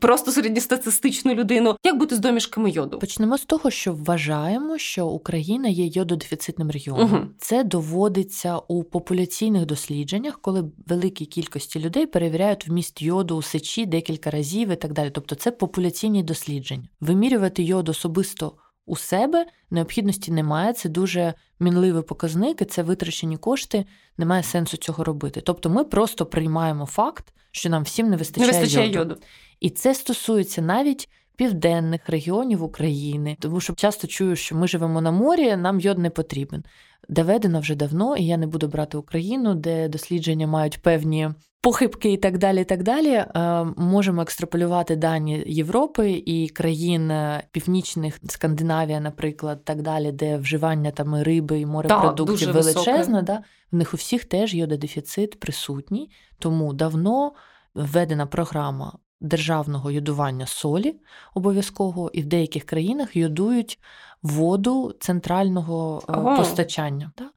просто 0.00 0.32
середньостатистичну 0.32 1.34
людину, 1.34 1.76
як 1.84 1.98
бути 1.98 2.16
з 2.16 2.18
домішками 2.18 2.70
йоду? 2.70 2.98
Почнемо 2.98 3.38
з 3.38 3.44
того, 3.44 3.70
що 3.70 3.92
вважаємо, 3.92 4.78
що 4.78 5.06
Україна 5.06 5.68
є 5.68 5.86
йододефіцитним 5.86 6.70
регіоном. 6.70 7.10
Мгм. 7.10 7.30
Це 7.38 7.64
доводиться 7.64 8.58
у 8.68 8.84
популяційних 8.84 9.66
дослідженнях, 9.66 10.38
коли 10.40 10.64
великій 10.86 11.26
кількості 11.26 11.80
людей 11.80 12.06
перевіряють 12.06 12.68
вміст 12.68 13.02
йоду 13.02 13.36
у 13.36 13.42
сечі 13.42 13.86
декілька 13.86 14.30
разів 14.30 14.70
і 14.70 14.76
так 14.76 14.92
далі. 14.92 15.10
Тобто 15.10 15.34
це 15.34 15.50
популяційні 15.50 16.22
дослідження. 16.22 16.88
Вимірювати 17.00 17.55
йод 17.62 17.88
особисто 17.88 18.52
у 18.86 18.96
себе 18.96 19.46
необхідності 19.70 20.32
немає. 20.32 20.72
Це 20.72 20.88
дуже 20.88 21.34
мінливий 21.60 22.02
показник, 22.02 22.62
і 22.62 22.64
це 22.64 22.82
витрачені 22.82 23.36
кошти. 23.36 23.84
Немає 24.18 24.42
сенсу 24.42 24.76
цього 24.76 25.04
робити. 25.04 25.40
Тобто, 25.40 25.70
ми 25.70 25.84
просто 25.84 26.26
приймаємо 26.26 26.86
факт, 26.86 27.32
що 27.50 27.70
нам 27.70 27.82
всім 27.82 28.06
не 28.06 28.10
Не 28.10 28.16
вистачає, 28.16 28.52
вистачає 28.52 28.86
йоду. 28.86 28.98
йоду. 28.98 29.20
І 29.60 29.70
це 29.70 29.94
стосується 29.94 30.62
навіть 30.62 31.08
південних 31.36 32.08
регіонів 32.08 32.62
України, 32.62 33.36
тому 33.40 33.60
що 33.60 33.72
часто 33.72 34.06
чую, 34.06 34.36
що 34.36 34.56
ми 34.56 34.68
живемо 34.68 35.00
на 35.00 35.10
морі, 35.10 35.56
нам 35.56 35.80
йод 35.80 35.98
не 35.98 36.10
потрібен. 36.10 36.64
Доведено 37.08 37.60
вже 37.60 37.74
давно, 37.74 38.16
і 38.16 38.26
я 38.26 38.36
не 38.36 38.46
буду 38.46 38.68
брати 38.68 38.98
Україну, 38.98 39.54
де 39.54 39.88
дослідження 39.88 40.46
мають 40.46 40.82
певні 40.82 41.30
похибки 41.66 42.12
і 42.12 42.16
так 42.16 42.38
далі. 42.38 42.60
і 42.60 42.64
так 42.64 42.82
далі. 42.82 43.08
Е, 43.08 43.64
Можемо 43.76 44.22
екстраполювати 44.22 44.96
дані 44.96 45.44
Європи 45.46 46.22
і 46.26 46.48
країн 46.48 47.10
е, 47.10 47.42
північних, 47.52 48.20
Скандинавія, 48.28 49.00
наприклад, 49.00 49.64
так 49.64 49.82
далі, 49.82 50.12
де 50.12 50.36
вживання 50.36 50.90
там 50.90 51.16
і 51.20 51.22
риби 51.22 51.60
і 51.60 51.66
морепродуктів 51.66 52.26
дуже 52.26 52.52
величезне. 52.52 53.22
Да? 53.22 53.42
В 53.72 53.76
них 53.76 53.94
у 53.94 53.96
всіх 53.96 54.24
теж 54.24 54.54
йододефіцит 54.54 55.40
присутній, 55.40 56.10
тому 56.38 56.72
давно 56.72 57.32
введена 57.74 58.26
програма 58.26 58.98
державного 59.20 59.90
йодування 59.90 60.46
солі 60.46 60.96
обов'язково, 61.34 62.10
і 62.14 62.22
в 62.22 62.26
деяких 62.26 62.64
країнах 62.64 63.16
йодують 63.16 63.78
воду 64.22 64.94
центрального 65.00 66.02
е, 66.08 66.12
Ого. 66.12 66.36
постачання. 66.36 67.12
Да? 67.18 67.30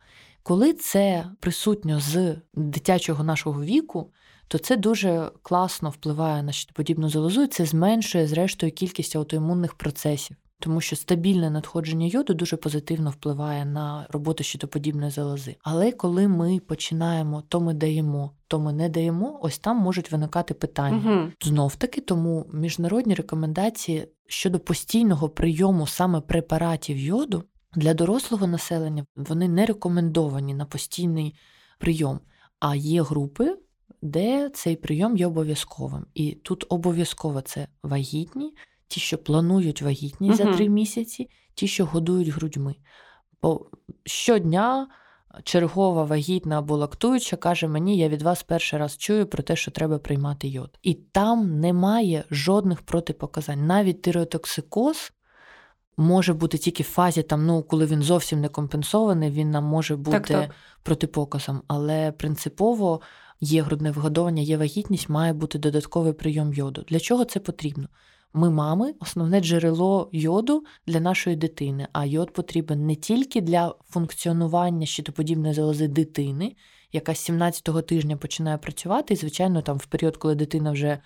Коли 0.44 0.74
це 0.74 1.26
присутньо 1.40 2.00
з 2.00 2.36
дитячого 2.54 3.24
нашого 3.24 3.64
віку, 3.64 4.12
то 4.48 4.58
це 4.58 4.78
дуже 4.78 5.32
класно 5.42 5.90
впливає 5.90 6.44
на 6.44 6.52
щитоподібну 6.52 7.10
залозу, 7.10 7.44
і 7.44 7.48
це 7.48 7.66
зменшує, 7.66 8.28
зрештою, 8.28 8.72
кількість 8.72 9.16
аутоімунних 9.16 9.74
процесів. 9.74 10.38
Тому 10.62 10.82
що 10.82 10.96
стабільне 10.96 11.50
надходження 11.50 12.08
йоду 12.08 12.34
дуже 12.34 12.58
позитивно 12.58 13.10
впливає 13.10 13.66
на 13.66 14.08
роботу 14.10 14.44
щитоподібної 14.44 15.12
залози. 15.12 15.56
Але 15.64 15.92
коли 15.92 16.28
ми 16.28 16.60
починаємо, 16.60 17.44
то 17.50 17.62
ми 17.62 17.74
даємо, 17.74 18.32
то 18.48 18.60
ми 18.60 18.74
не 18.74 18.90
даємо, 18.90 19.40
ось 19.42 19.60
там 19.60 19.78
можуть 19.78 20.12
виникати 20.12 20.54
питання. 20.54 21.12
Угу. 21.22 21.32
Знов 21.42 21.76
таки, 21.76 22.02
тому 22.02 22.46
міжнародні 22.54 23.14
рекомендації 23.14 24.08
щодо 24.28 24.60
постійного 24.60 25.30
прийому 25.30 25.88
саме 25.88 26.22
препаратів 26.22 26.98
йоду 26.98 27.44
для 27.76 27.94
дорослого 27.94 28.48
населення 28.48 29.06
вони 29.16 29.48
не 29.48 29.66
рекомендовані 29.66 30.54
на 30.54 30.66
постійний 30.66 31.36
прийом, 31.80 32.20
а 32.60 32.76
є 32.76 33.02
групи. 33.02 33.58
Де 34.02 34.50
цей 34.50 34.76
прийом 34.76 35.18
є 35.18 35.28
обов'язковим. 35.28 36.06
І 36.14 36.32
тут 36.32 36.66
обов'язково 36.70 37.42
це 37.42 37.68
вагітні, 37.84 38.56
ті, 38.88 39.00
що 39.00 39.18
планують 39.18 39.82
вагітність 39.82 40.38
за 40.38 40.54
три 40.54 40.70
місяці, 40.70 41.30
ті, 41.54 41.68
що 41.68 41.86
годують 41.86 42.28
грудьми. 42.28 42.76
Бо 43.42 43.70
щодня 44.06 44.88
чергова 45.44 46.04
вагітна 46.04 46.60
або 46.60 46.78
лактуюча 46.78 47.38
каже 47.38 47.68
мені, 47.68 47.98
я 47.98 48.10
від 48.10 48.22
вас 48.22 48.44
перший 48.44 48.80
раз 48.80 48.98
чую 48.98 49.28
про 49.28 49.44
те, 49.44 49.56
що 49.56 49.72
треба 49.72 50.00
приймати 50.00 50.48
йод. 50.48 50.80
І 50.84 50.94
там 50.94 51.60
немає 51.60 52.24
жодних 52.32 52.82
протипоказань. 52.82 53.66
Навіть 53.66 54.02
тиреотоксикоз 54.02 55.12
може 56.00 56.34
бути 56.34 56.58
тільки 56.58 56.84
в 56.84 56.86
фазі, 56.86 57.24
там, 57.24 57.46
ну, 57.46 57.64
коли 57.64 57.86
він 57.86 58.02
зовсім 58.04 58.42
не 58.42 58.48
компенсований, 58.48 59.30
він 59.30 59.52
нам 59.52 59.64
може 59.64 59.96
бути 59.96 60.18
Так, 60.20 60.28
так. 60.28 60.52
протипоказом. 60.84 61.62
Але 61.68 62.12
принципово 62.12 63.02
є 63.42 63.62
грудне 63.62 63.92
вигодовування, 63.92 64.42
є 64.42 64.58
вагітність, 64.58 65.10
має 65.10 65.34
бути 65.34 65.60
додатковий 65.60 66.14
прийом 66.14 66.54
йоду. 66.54 66.86
Для 66.88 67.00
чого 67.00 67.26
це 67.26 67.40
потрібно? 67.40 67.88
Ми, 68.34 68.50
мами, 68.50 68.94
основне 69.00 69.42
джерело 69.42 70.10
йоду 70.12 70.64
для 70.88 71.00
нашої 71.00 71.36
дитини, 71.36 71.88
а 71.94 72.06
йод 72.06 72.34
потрібен 72.34 72.86
не 72.86 72.96
тільки 72.96 73.42
для 73.42 73.76
функціонування 73.90 74.86
щитоподібної 74.86 75.54
залози 75.54 75.88
дитини, 75.88 76.56
яка 76.92 77.16
з 77.16 77.30
17-го 77.30 77.82
тижня 77.82 78.18
починає 78.18 78.58
працювати, 78.58 79.14
і, 79.14 79.18
звичайно, 79.18 79.62
там 79.62 79.78
в 79.78 79.86
період, 79.86 80.18
коли 80.18 80.36
дитина 80.36 80.72
вже 80.72 81.00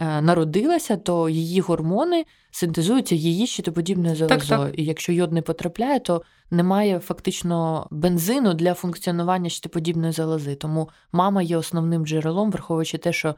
народилася, 0.00 0.96
то 0.96 1.28
її 1.28 1.60
гормони 1.60 2.24
синтезуються 2.50 3.14
її 3.14 3.46
щитоподібною 3.46 4.16
залозою. 4.16 4.74
І 4.74 4.84
якщо 4.84 5.12
йод 5.12 5.32
не 5.32 5.42
потрапляє, 5.42 6.00
то 6.00 6.22
немає 6.50 6.98
фактично 6.98 7.86
бензину 7.90 8.54
для 8.54 8.74
функціонування 8.74 9.50
щитоподібної 9.50 10.12
залози. 10.12 10.54
Тому 10.54 10.88
мама 11.12 11.42
є 11.42 11.56
основним 11.56 12.06
джерелом, 12.06 12.50
враховуючи 12.50 12.98
те, 12.98 13.12
що, 13.12 13.34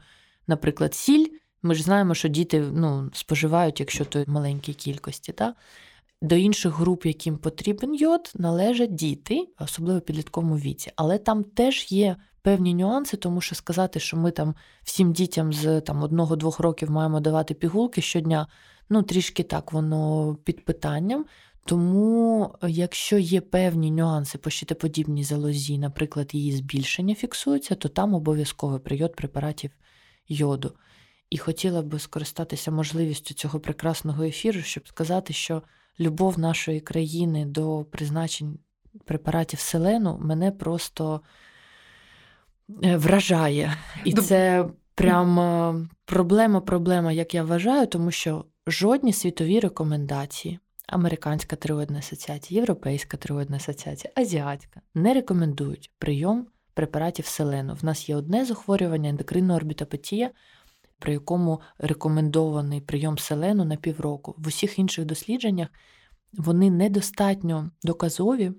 наприклад, 0.47 0.93
сіль. 0.93 1.27
Ми 1.63 1.75
ж 1.75 1.83
знаємо, 1.83 2.15
що 2.15 2.27
діти 2.27 2.63
ну, 2.73 3.09
споживають, 3.13 3.79
якщо 3.79 4.05
то 4.05 4.23
в 4.23 4.29
маленькій 4.29 4.73
кількості. 4.73 5.31
Та? 5.31 5.53
До 6.21 6.35
інших 6.35 6.73
груп, 6.73 7.05
яким 7.05 7.37
потрібен 7.37 7.95
йод, 7.95 8.31
належать 8.35 8.95
діти, 8.95 9.47
особливо 9.59 9.99
в 9.99 10.01
підлітковому 10.01 10.57
віці. 10.57 10.91
Але 10.95 11.17
там 11.17 11.43
теж 11.43 11.91
є 11.91 12.15
певні 12.45 12.73
нюанси, 12.73 13.17
тому 13.17 13.41
що 13.41 13.55
сказати, 13.55 13.99
що 13.99 14.17
ми 14.17 14.31
там 14.31 14.55
всім 14.83 15.13
дітям 15.13 15.53
з 15.53 15.81
там, 15.81 16.03
одного-двох 16.03 16.59
років 16.59 16.91
маємо 16.91 17.19
давати 17.19 17.53
пігулки 17.53 18.01
щодня, 18.01 18.47
ну 18.89 19.03
трішки 19.03 19.43
так 19.43 19.73
воно 19.73 20.35
під 20.43 20.65
питанням. 20.65 21.25
Тому, 21.65 22.55
якщо 22.67 23.17
є 23.17 23.41
певні 23.41 23.91
нюанси 23.91 24.37
по 24.37 24.49
щитоподібній 24.49 25.23
залозі, 25.23 25.77
наприклад, 25.77 26.29
її 26.33 26.51
збільшення 26.51 27.15
фіксується, 27.15 27.75
то 27.75 27.89
там 27.89 28.13
обов'язковий 28.13 28.79
прийот 28.79 29.15
препаратів 29.15 29.71
йоду. 30.27 30.73
І 31.29 31.37
хотіла 31.37 31.81
би 31.81 31.99
скористатися 31.99 32.71
можливістю 32.71 33.33
цього 33.33 33.59
прекрасного 33.59 34.23
ефіру, 34.23 34.61
щоб 34.61 34.87
сказати, 34.87 35.33
що 35.33 35.61
любов 35.99 36.39
нашої 36.39 36.79
країни 36.79 37.45
до 37.45 37.85
призначень 37.91 38.59
препаратів 39.05 39.59
селену 39.59 40.17
мене 40.21 40.51
просто 40.51 41.21
е, 41.23 41.54
вражає. 42.67 43.77
І 44.05 44.13
це 44.13 44.65
прям 44.95 45.39
е, 45.39 45.87
проблема, 46.05 46.61
проблема, 46.61 47.11
як 47.11 47.33
я 47.33 47.43
вважаю, 47.43 47.87
тому 47.87 48.11
що 48.11 48.45
жодні 48.67 49.13
світові 49.13 49.59
рекомендації. 49.59 50.59
Американська 50.87 51.55
тиреоїдна 51.55 51.99
асоціація, 51.99 52.59
Європейська 52.59 53.17
тиреоїдна 53.17 53.57
асоціація, 53.57 54.13
Азіатська 54.15 54.81
не 54.95 55.13
рекомендують 55.13 55.91
прийом 55.99 56.47
препаратів 56.73 57.25
селену. 57.25 57.73
В 57.73 57.85
нас 57.85 58.09
є 58.09 58.15
одне 58.15 58.45
захворювання 58.45 59.09
ендокринна 59.09 59.55
орбітопатія, 59.55 60.31
при 60.99 61.13
якому 61.13 61.61
рекомендований 61.77 62.81
прийом 62.81 63.17
селену 63.17 63.65
на 63.65 63.75
півроку. 63.75 64.35
В 64.37 64.47
усіх 64.47 64.79
інших 64.79 65.05
дослідженнях 65.05 65.67
вони 66.33 66.69
недостатньо 66.69 67.71
доказові, 67.83 68.51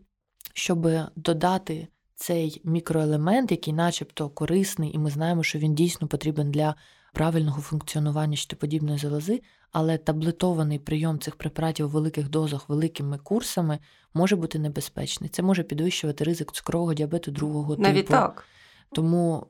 щоб 0.55 0.89
додати 1.17 1.89
цей 2.17 2.61
мікроелемент, 2.65 3.51
який, 3.51 3.73
начебто, 3.73 4.29
корисний, 4.29 4.95
і 4.95 4.99
ми 4.99 5.11
знаємо, 5.11 5.43
що 5.43 5.59
він 5.59 5.75
дійсно 5.75 6.09
потрібен 6.09 6.51
для 6.51 6.75
правильного 7.13 7.63
функціонування 7.63 8.37
щитоподібної 8.37 8.99
залози, 8.99 9.43
але 9.73 9.99
таблетований 9.99 10.79
прийом 10.79 11.19
цих 11.19 11.37
препаратів 11.37 11.87
у 11.87 11.89
великих 11.89 12.29
дозах, 12.29 12.69
великими 12.69 13.19
курсами 13.19 13.79
може 14.15 14.37
бути 14.37 14.59
небезпечний. 14.59 15.31
Це 15.31 15.43
може 15.43 15.63
підвищувати 15.63 16.25
ризик 16.25 16.53
цукрового 16.53 16.95
діабету 16.95 17.31
другого 17.31 17.77
Навіть 17.79 18.07
типу. 18.07 18.11
так. 18.11 18.45
Тому 18.93 19.47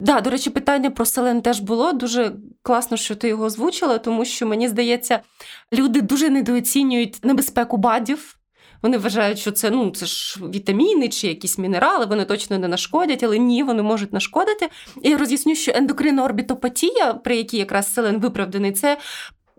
Да, 0.00 0.20
до 0.20 0.30
речі, 0.30 0.50
питання 0.50 0.90
про 0.90 1.04
селен 1.04 1.42
теж 1.42 1.60
було. 1.60 1.92
Дуже 1.92 2.36
класно, 2.62 2.96
що 2.96 3.16
ти 3.16 3.28
його 3.28 3.44
озвучила, 3.44 3.98
тому 3.98 4.24
що 4.24 4.46
мені 4.46 4.68
здається, 4.68 5.20
люди 5.72 6.00
дуже 6.00 6.30
недооцінюють 6.30 7.24
небезпеку 7.24 7.76
бадів. 7.76 8.37
Вони 8.82 8.98
вважають, 8.98 9.38
що 9.38 9.52
це 9.52 9.70
ну 9.70 9.90
це 9.90 10.06
ж 10.06 10.40
вітаміни 10.54 11.08
чи 11.08 11.28
якісь 11.28 11.58
мінерали, 11.58 12.06
вони 12.06 12.24
точно 12.24 12.58
не 12.58 12.68
нашкодять, 12.68 13.22
але 13.22 13.38
ні, 13.38 13.62
вони 13.62 13.82
можуть 13.82 14.12
нашкодити. 14.12 14.68
І 15.02 15.10
я 15.10 15.18
роз'ясню, 15.18 15.54
що 15.54 15.72
ендокринна 15.74 16.24
орбітопатія, 16.24 17.14
при 17.14 17.36
якій 17.36 17.58
якраз 17.58 17.94
селен 17.94 18.20
виправданий, 18.20 18.72
це 18.72 18.98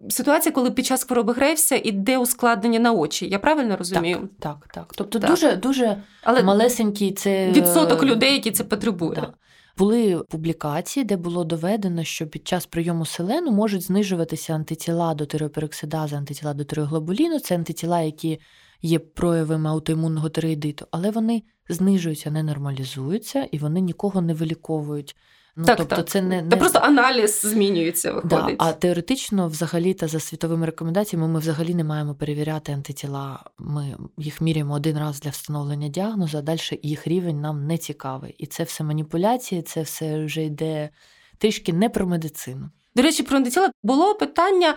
ситуація, 0.09 0.53
коли 0.53 0.71
під 0.71 0.85
час 0.85 1.03
хвороби 1.03 1.33
Грейвса 1.33 1.81
іде 1.83 2.17
ускладнення 2.17 2.79
на 2.79 2.91
очі. 2.91 3.29
Я 3.29 3.39
правильно 3.39 3.77
розумію? 3.77 4.17
так, 4.17 4.29
так, 4.39 4.73
так. 4.73 4.93
Тобто 4.95 5.19
Так. 5.19 5.29
дуже 5.29 5.55
дуже 5.55 6.03
Але 6.23 6.43
малесенький 6.43 7.11
це 7.11 7.51
відсоток 7.51 8.03
е, 8.03 8.05
людей, 8.05 8.33
які 8.33 8.51
це 8.51 8.63
потребують. 8.63 9.19
Да. 9.19 9.33
Були 9.77 10.21
публікації, 10.29 11.03
де 11.03 11.17
було 11.17 11.43
доведено, 11.43 12.03
що 12.03 12.27
під 12.27 12.47
час 12.47 12.65
прийому 12.65 13.05
селену 13.05 13.51
можуть 13.51 13.81
знижуватися 13.81 14.53
антитіла 14.53 15.13
до 15.13 15.25
тиреопероксидази, 15.25 16.15
антитіла 16.15 16.53
до 16.53 16.63
тиреоглобуліну. 16.63 17.39
Це 17.39 17.55
антитіла, 17.55 18.01
які 18.01 18.39
є 18.81 18.99
проявами 18.99 19.69
аутоімунного 19.69 20.29
тиреїдиту, 20.29 20.85
але 20.91 21.11
вони 21.11 21.43
знижуються, 21.69 22.31
не 22.31 22.43
нормалізуються 22.43 23.47
і 23.51 23.57
вони 23.57 23.81
нікого 23.81 24.21
не 24.21 24.33
виліковують. 24.33 25.15
Ну, 25.55 25.65
Так, 25.65 25.77
тобто 25.77 25.95
так. 25.95 26.09
це 26.09 26.21
не, 26.21 26.43
Та 26.43 26.57
просто 26.57 26.79
аналіз 26.79 27.41
змінюється, 27.41 28.21
Да, 28.25 28.55
а 28.57 28.73
теоретично, 28.73 29.47
взагалі, 29.47 29.93
та 29.93 30.07
за 30.07 30.19
світовими 30.19 30.65
рекомендаціями, 30.65 31.27
ми 31.27 31.39
взагалі 31.39 31.75
не 31.75 31.83
маємо 31.83 32.15
перевіряти 32.15 32.71
антитіла. 32.71 33.43
Ми 33.57 33.97
їх 34.17 34.41
міряємо 34.41 34.73
один 34.73 34.97
раз 34.97 35.19
для 35.19 35.29
встановлення 35.29 35.87
діагнозу, 35.87 36.37
а 36.37 36.41
далі 36.41 36.59
їх 36.83 37.07
рівень 37.07 37.41
нам 37.41 37.67
не 37.67 37.77
цікавий. 37.77 38.35
І 38.37 38.45
це 38.45 38.63
все 38.63 38.83
маніпуляції, 38.83 39.61
це 39.61 39.81
все 39.81 40.25
вже 40.25 40.43
йде 40.43 40.89
трішки 41.37 41.73
не 41.73 41.89
про 41.89 42.07
медицину. 42.07 42.69
До 42.99 43.03
речі, 43.03 43.23
про 43.23 43.37
антитіла 43.37 43.71
було 43.83 44.15
питання, 44.15 44.75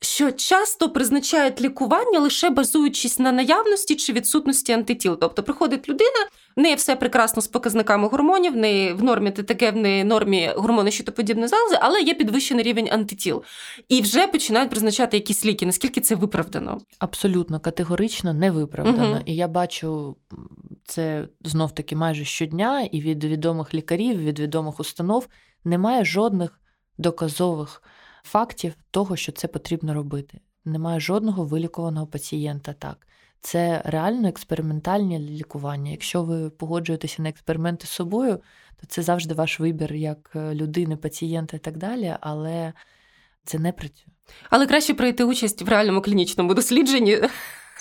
що 0.00 0.32
часто 0.32 0.90
призначають 0.90 1.60
лікування 1.60 2.18
лише 2.18 2.50
базуючись 2.50 3.18
на 3.18 3.32
наявності 3.32 3.96
чи 3.96 4.12
відсутності 4.12 4.72
антитіл. 4.72 5.18
Тобто 5.20 5.42
приходить 5.42 5.88
людина, 5.88 6.28
в 6.56 6.60
неї 6.60 6.74
все 6.74 6.96
прекрасно 6.96 7.42
з 7.42 7.48
показниками 7.48 8.08
гормонів, 8.08 8.52
в 8.52 8.56
неї 8.56 8.92
в 8.92 9.04
нормі 9.04 9.30
ТТГ, 9.30 9.72
в 9.72 9.76
неї 9.76 10.04
нормі 10.04 10.50
гормони 10.56 10.90
щитоподібної 10.90 11.48
залози, 11.48 11.78
але 11.80 12.00
є 12.00 12.14
підвищений 12.14 12.64
рівень 12.64 12.88
антитіл. 12.92 13.42
І 13.88 14.02
вже 14.02 14.26
починають 14.26 14.70
призначати 14.70 15.16
якісь 15.16 15.46
ліки. 15.46 15.66
Наскільки 15.66 16.00
це 16.00 16.14
виправдано? 16.14 16.80
Абсолютно 16.98 17.60
категорично 17.60 18.34
не 18.34 18.50
виправдано. 18.50 19.10
Мгм. 19.10 19.22
І 19.26 19.36
я 19.36 19.48
бачу 19.48 20.16
це 20.84 21.28
знов 21.44 21.74
таки 21.74 21.96
майже 21.96 22.24
щодня, 22.24 22.80
і 22.80 23.00
від 23.00 23.24
відомих 23.24 23.74
лікарів, 23.74 24.18
від 24.18 24.38
відомих 24.38 24.80
установ 24.80 25.28
немає 25.64 26.04
жодних 26.04 26.60
доказових 26.98 27.82
фактів 28.22 28.74
того, 28.90 29.16
що 29.16 29.32
це 29.32 29.48
потрібно 29.48 29.94
робити. 29.94 30.40
Немає 30.64 31.00
жодного 31.00 31.44
вилікуваного 31.44 32.06
пацієнта 32.06 32.72
так. 32.72 33.06
Це 33.40 33.82
реально 33.84 34.28
експериментальне 34.28 35.18
лікування. 35.18 35.90
Якщо 35.90 36.22
ви 36.22 36.50
погоджуєтеся 36.50 37.22
на 37.22 37.28
експерименти 37.28 37.86
з 37.86 37.90
собою, 37.90 38.40
то 38.80 38.86
це 38.86 39.02
завжди 39.02 39.34
ваш 39.34 39.60
вибір 39.60 39.94
як 39.94 40.30
е, 40.36 40.54
людини, 40.54 40.96
пацієнта 40.96 41.56
і 41.56 41.60
так 41.60 41.76
далі, 41.76 42.16
але 42.20 42.72
це 43.44 43.58
не 43.58 43.72
працює. 43.72 44.12
Але 44.50 44.66
краще 44.66 44.94
пройти 44.94 45.24
участь 45.24 45.62
в 45.62 45.68
реальному 45.68 46.02
клінічному 46.02 46.54
дослідженні, 46.54 47.18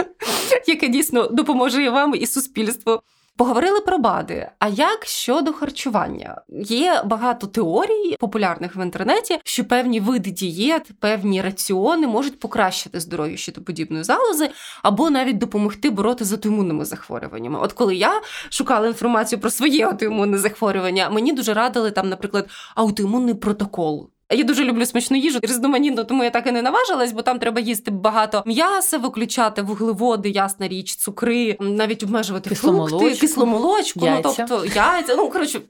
яке 0.67 0.87
дійсно 0.87 1.27
допоможе 1.27 1.89
вам, 1.89 2.15
і 2.15 2.27
суспільству. 2.27 3.01
Поговорили 3.37 3.79
про 3.79 3.97
БАДи. 3.97 4.49
А 4.59 4.67
як 4.67 5.05
щодо 5.05 5.53
харчування? 5.53 6.41
Є 6.49 7.01
багато 7.05 7.47
теорій, 7.47 8.15
популярних 8.19 8.75
в 8.75 8.81
інтернеті, 8.83 9.39
що 9.43 9.65
певні 9.65 9.99
види 9.99 10.31
дієт, 10.31 10.91
певні 10.99 11.41
раціони 11.41 12.07
можуть 12.07 12.39
покращити 12.39 12.99
здоров'я 12.99 13.37
щитоподібної 13.37 14.03
залози 14.03 14.49
або 14.83 15.09
навіть 15.09 15.37
допомогти 15.37 15.89
бороти 15.89 16.25
з 16.25 16.31
autoімунними 16.31 16.85
захворюваннями. 16.85 17.59
От 17.59 17.73
коли 17.73 17.95
я 17.95 18.21
шукала 18.49 18.87
інформацію 18.87 19.39
про 19.39 19.49
своє 19.49 19.85
аутоімунне 19.85 20.37
захворювання, 20.37 21.09
мені 21.09 21.33
дуже 21.33 21.53
радили 21.53 21.91
там, 21.91 22.09
наприклад, 22.09 22.49
аутоімунний 22.75 23.33
протокол. 23.33 24.09
Я 24.33 24.43
дуже 24.43 24.63
люблю 24.63 24.85
смачну 24.85 25.17
їжу 25.17 25.39
різноманітно, 25.41 26.03
тому 26.03 26.23
я 26.23 26.29
так 26.29 26.47
і 26.47 26.51
не 26.51 26.61
наважилась, 26.61 27.11
бо 27.11 27.21
там 27.21 27.39
треба 27.39 27.61
їсти 27.61 27.91
багато 27.91 28.43
м'яса, 28.45 28.97
виключати 28.97 29.61
вуглеводи, 29.61 30.29
ясна 30.29 30.67
річ, 30.67 30.95
цукри, 30.95 31.57
навіть 31.59 32.03
обмежувати 32.03 32.49
кисломолочку, 32.49 32.99
фрукти, 32.99 33.19
кисломолочку, 33.19 33.99
ну, 33.99 34.05
яйця. 34.05 34.29
ну 34.29 34.45
тобто 34.49 34.65
яйця. 34.65 35.15
Ну 35.15 35.29
коротше, 35.29 35.61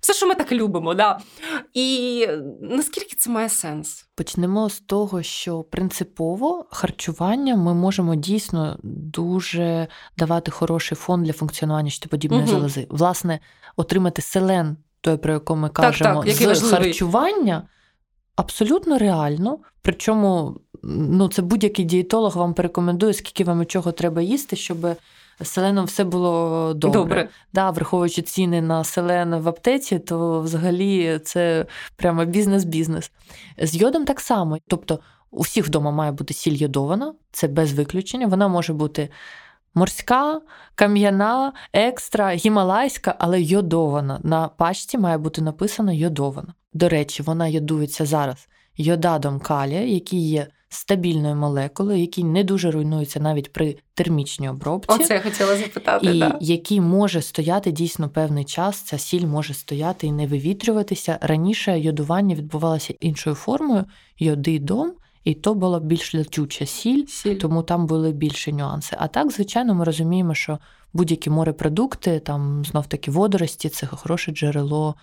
все, 0.00 0.14
що 0.14 0.26
ми 0.26 0.34
так 0.34 0.52
любимо, 0.52 0.94
да. 0.94 1.18
І 1.74 2.26
наскільки 2.60 3.16
це 3.16 3.30
має 3.30 3.48
сенс? 3.48 4.06
Почнемо 4.14 4.70
з 4.70 4.80
того, 4.80 5.22
що 5.22 5.62
принципово 5.62 6.66
харчування 6.70 7.56
ми 7.56 7.74
можемо 7.74 8.14
дійсно 8.14 8.78
дуже 8.82 9.88
давати 10.18 10.50
хороший 10.50 10.96
фон 10.96 11.22
для 11.22 11.32
функціонування 11.32 11.90
щитоподібної 11.90 12.42
Мгм. 12.42 12.52
залози. 12.52 12.86
Власне, 12.90 13.40
отримати 13.76 14.22
селен, 14.22 14.76
той, 15.02 15.16
про 15.16 15.32
який 15.32 15.56
ми 15.56 15.68
кажемо, 15.68 16.24
так, 16.24 16.40
який 16.40 16.54
з 16.54 16.70
харчування 16.70 17.62
абсолютно 18.36 18.98
реально. 18.98 19.58
Причому 19.82 20.60
ну, 20.82 21.28
це 21.28 21.42
будь-який 21.42 21.84
дієтолог 21.84 22.36
вам 22.36 22.54
порекомендує, 22.54 23.12
скільки 23.12 23.44
вам 23.44 23.62
і 23.62 23.64
чого 23.64 23.92
треба 23.92 24.22
їсти, 24.22 24.56
щоб 24.56 24.86
селеном 25.42 25.84
все 25.84 26.04
було 26.04 26.74
добре. 26.74 27.00
Добре. 27.00 27.28
Да, 27.52 27.70
враховуючи 27.70 28.22
ціни 28.22 28.62
на 28.62 28.84
селен 28.84 29.36
в 29.36 29.48
аптеці, 29.48 29.98
то 29.98 30.40
взагалі 30.40 31.20
це 31.24 31.66
прямо 31.96 32.24
бізнес-бізнес. 32.24 33.10
З 33.58 33.76
йодом 33.76 34.04
так 34.04 34.20
само. 34.20 34.58
Тобто, 34.68 34.98
у 35.30 35.40
всіх 35.40 35.66
вдома 35.66 35.90
має 35.90 36.12
бути 36.12 36.34
сіль 36.34 36.56
йодована, 36.56 37.14
це 37.32 37.48
без 37.48 37.72
виключення. 37.72 38.26
Вона 38.26 38.48
може 38.48 38.72
бути 38.72 39.08
морська, 39.74 40.40
кам'яна, 40.74 41.52
екстра, 41.72 42.34
гімалайська, 42.34 43.14
але 43.18 43.42
йодована. 43.42 44.20
На 44.22 44.48
пачці 44.48 44.98
має 44.98 45.18
бути 45.18 45.42
написано 45.42 45.92
йодована. 45.92 46.54
До 46.72 46.88
речі, 46.88 47.22
вона 47.22 47.48
йодується 47.48 48.06
зараз 48.06 48.48
йодадом 48.76 49.40
калія, 49.40 49.80
який 49.80 50.28
є 50.28 50.46
стабільною 50.68 51.36
молекулою, 51.36 52.00
який 52.00 52.24
не 52.24 52.44
дуже 52.44 52.70
руйнується 52.70 53.20
навіть 53.20 53.52
при 53.52 53.76
термічній 53.94 54.48
обробці. 54.48 54.92
Оце 54.92 55.14
я 55.14 55.20
хотіла 55.20 55.56
запитати. 55.56 56.06
І 56.06 56.18
да. 56.18 56.38
який 56.40 56.80
може 56.80 57.22
стояти 57.22 57.72
дійсно 57.72 58.08
певний 58.08 58.44
час, 58.44 58.76
ця 58.82 58.98
сіль 58.98 59.26
може 59.26 59.54
стояти 59.54 60.06
і 60.06 60.12
не 60.12 60.26
вивітрюватися. 60.26 61.18
Раніше 61.20 61.80
йодування 61.80 62.34
відбувалося 62.34 62.94
іншою 63.00 63.36
формою 63.36 63.84
йодидом, 64.18 64.92
і 65.24 65.34
то 65.34 65.54
була 65.54 65.80
більш 65.80 66.14
летюча 66.14 66.66
сіль, 66.66 67.06
Сіль. 67.06 67.36
тому 67.36 67.62
там 67.62 67.86
були 67.86 68.12
більше 68.12 68.52
нюанси. 68.52 68.96
А 68.98 69.08
так, 69.08 69.32
звичайно, 69.32 69.74
ми 69.74 69.84
розуміємо, 69.84 70.34
що 70.34 70.58
будь-які 70.92 71.30
морепродукти, 71.30 72.20
там 72.20 72.64
знов 72.64 72.86
таки 72.86 73.10
водорості, 73.10 73.68
це 73.68 73.86
хороше 73.86 74.32
джерело 74.32 74.94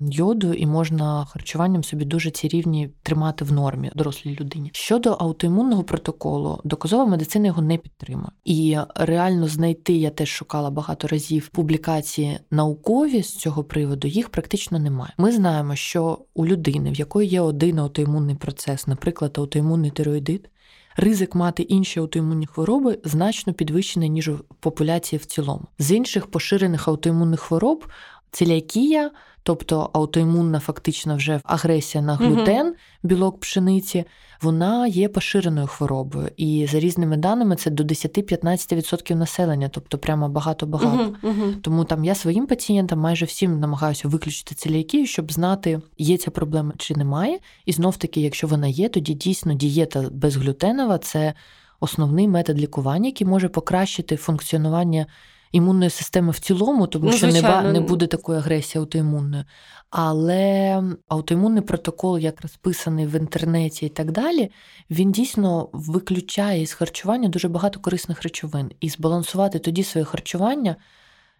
йоду, 0.00 0.52
і 0.52 0.66
можна 0.66 1.24
харчуванням 1.24 1.84
собі 1.84 2.04
дуже 2.04 2.30
ці 2.30 2.48
рівні 2.48 2.90
тримати 3.02 3.44
в 3.44 3.52
нормі 3.52 3.90
дорослій 3.94 4.36
людині. 4.40 4.70
Щодо 4.72 5.12
аутоімунного 5.12 5.84
протоколу, 5.84 6.60
доказова 6.64 7.06
медицина 7.06 7.46
його 7.46 7.62
не 7.62 7.76
підтримує. 7.76 8.30
І 8.44 8.76
реально 8.94 9.48
знайти 9.48 9.92
я 9.92 10.10
теж 10.10 10.28
шукала 10.28 10.70
багато 10.70 11.08
разів 11.08 11.48
публікації 11.48 12.38
наукові 12.50 13.22
з 13.22 13.36
цього 13.36 13.64
приводу, 13.64 14.08
їх 14.08 14.28
практично 14.28 14.78
немає. 14.78 15.12
Ми 15.18 15.32
знаємо, 15.32 15.76
що 15.76 16.18
у 16.34 16.46
людини, 16.46 16.90
в 16.90 16.94
якої 16.94 17.28
є 17.28 17.40
один 17.40 17.78
аутоімунний 17.78 18.34
процес, 18.34 18.86
наприклад, 18.86 19.34
аутоімунний 19.38 19.90
тироїдит, 19.90 20.50
Ризик 20.96 21.34
мати 21.34 21.62
інші 21.62 22.00
аутоімунні 22.00 22.46
хвороби 22.46 22.98
значно 23.04 23.52
підвищений, 23.52 24.10
ніж 24.10 24.28
у 24.28 24.38
популяції 24.60 25.20
в 25.20 25.24
цілому. 25.24 25.62
З 25.78 25.92
інших 25.92 26.26
поширених 26.26 26.88
аутоімунних 26.88 27.40
хвороб 27.40 27.84
целіакія, 28.30 29.10
тобто 29.42 29.90
аутоімунна 29.92 30.60
фактично 30.60 31.16
вже 31.16 31.40
агресія 31.44 32.04
на 32.04 32.14
глютен, 32.14 32.74
білок 33.02 33.40
пшениці, 33.40 34.04
вона 34.42 34.86
є 34.86 35.08
поширеною 35.08 35.66
хворобою. 35.66 36.30
І 36.36 36.66
за 36.70 36.80
різними 36.80 37.16
даними 37.16 37.56
це 37.56 37.70
до 37.70 37.82
10-15% 37.82 39.14
населення, 39.14 39.68
тобто 39.68 39.98
прямо 39.98 40.28
багато-багато. 40.28 41.02
Угу, 41.02 41.16
угу. 41.22 41.52
Тому 41.62 41.84
там 41.84 42.04
я 42.04 42.14
своїм 42.14 42.46
пацієнтам 42.46 42.98
майже 42.98 43.24
всім 43.24 43.60
намагаюся 43.60 44.08
виключити 44.08 44.54
целіакію, 44.54 45.06
щоб 45.06 45.32
знати, 45.32 45.80
є 45.98 46.16
ця 46.16 46.30
проблема 46.30 46.72
чи 46.78 46.94
немає. 46.94 47.38
І 47.66 47.72
знов 47.72 47.96
таки, 47.96 48.20
якщо 48.20 48.46
вона 48.46 48.66
є, 48.66 48.88
тоді 48.88 49.14
дійсно 49.14 49.54
дієта 49.54 50.08
безглютенова 50.12 50.98
це 50.98 51.34
основний 51.80 52.28
метод 52.28 52.60
лікування, 52.60 53.06
який 53.06 53.26
може 53.26 53.48
покращити 53.48 54.16
функціонування 54.16 55.06
імунної 55.52 55.90
системи 55.90 56.30
в 56.30 56.38
цілому, 56.38 56.86
тому 56.86 57.04
Ну, 57.04 57.12
що 57.12 57.26
не, 57.26 57.72
не 57.72 57.80
буде 57.80 58.06
такої 58.06 58.38
агресії 58.38 58.80
аутоімунної. 58.80 59.44
Але 59.90 60.82
аутоімунний 61.08 61.62
протокол, 61.62 62.18
як 62.18 62.42
розписаний 62.42 63.06
в 63.06 63.14
інтернеті 63.14 63.86
і 63.86 63.88
так 63.88 64.12
далі, 64.12 64.50
він 64.90 65.12
дійсно 65.12 65.68
виключає 65.72 66.62
із 66.62 66.72
харчування 66.72 67.28
дуже 67.28 67.48
багато 67.48 67.80
корисних 67.80 68.22
речовин. 68.22 68.70
І 68.80 68.88
збалансувати 68.88 69.58
тоді 69.58 69.84
своє 69.84 70.04
харчування 70.04 70.76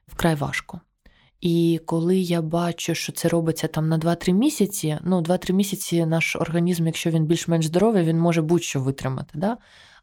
вкрай 0.07 0.35
важко. 0.35 0.81
І 1.41 1.81
коли 1.87 2.19
я 2.19 2.43
бачу, 2.43 2.95
що 2.95 3.13
це 3.13 3.29
робиться 3.29 3.67
там 3.67 3.89
на 3.89 3.99
2-3 3.99 4.33
місяці, 4.33 4.99
ну 5.05 5.21
2-3 5.21 5.53
місяці 5.53 6.07
наш 6.07 6.37
організм, 6.37 6.87
якщо 6.87 7.11
він 7.11 7.27
більш-менш 7.27 7.67
здоровий, 7.67 8.05
він 8.05 8.19
може 8.19 8.43
будь-що 8.43 8.81
витримати. 8.81 9.31
Да? 9.35 9.57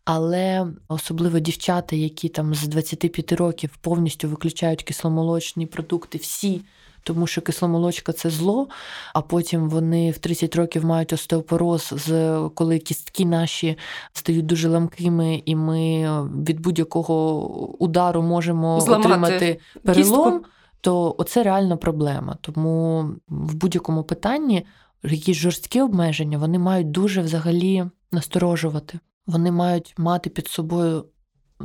Але 0.10 0.68
особливо 0.88 1.40
дівчата, 1.40 1.96
які 1.96 2.30
там 2.30 2.56
з 2.56 2.68
25 2.68 3.32
років 3.32 3.78
повністю 3.82 4.30
виключають 4.30 4.84
кисломолочні 4.84 5.66
продукти, 5.66 6.18
всі, 6.18 6.62
тому 7.04 7.28
що 7.28 7.42
кисломолочка 7.42 8.14
це 8.14 8.30
зло, 8.30 8.68
а 9.14 9.22
потім 9.22 9.70
вони 9.70 10.12
в 10.12 10.18
30 10.18 10.56
років 10.56 10.86
мають 10.86 11.14
остеопороз, 11.14 11.94
з 11.96 12.40
коли 12.56 12.80
кістки 12.80 13.26
наші 13.26 13.78
стають 14.14 14.46
дуже 14.46 14.70
ламкими, 14.70 15.42
і 15.46 15.56
ми 15.56 16.10
від 16.46 16.60
будь-якого 16.60 17.48
удару 17.80 18.22
можемо 18.22 18.82
Зламати 18.82 19.08
отримати 19.08 19.60
перелом. 19.84 20.04
кістку. 20.04 20.50
То 20.82 21.16
оце 21.18 21.44
реальна 21.44 21.78
проблема. 21.78 22.38
Тому 22.42 23.02
в 23.28 23.56
будь-якому 23.56 24.04
питанні 24.04 24.66
якісь 25.04 25.38
жорсткі 25.38 25.82
обмеження 25.82 26.38
вони 26.38 26.60
мають 26.60 26.92
дуже 26.92 27.22
взагалі 27.22 27.86
насторожувати. 28.12 29.00
Вони 29.28 29.52
мають 29.52 29.94
мати 29.98 30.30
під 30.30 30.48
собою 30.48 31.06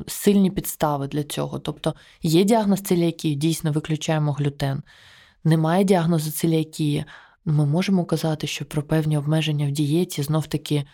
сильні 0.06 0.50
підстави 0.50 1.08
для 1.08 1.22
цього. 1.22 1.58
Тобто 1.58 1.94
є 2.22 2.44
діагноз 2.44 2.80
целіакії, 2.80 3.34
дійсно 3.34 3.72
виключаємо 3.72 4.32
глютен. 4.32 4.82
Немає 5.44 5.84
діагнозу 5.84 6.30
целіакії. 6.30 7.04
Ми 7.44 7.66
можемо 7.66 8.04
казати, 8.04 8.46
що 8.46 8.64
про 8.64 8.82
певні 8.82 9.18
обмеження 9.18 9.66
в 9.66 9.70
дієті 9.70 10.22
знов 10.22 10.46
таки. 10.46 10.84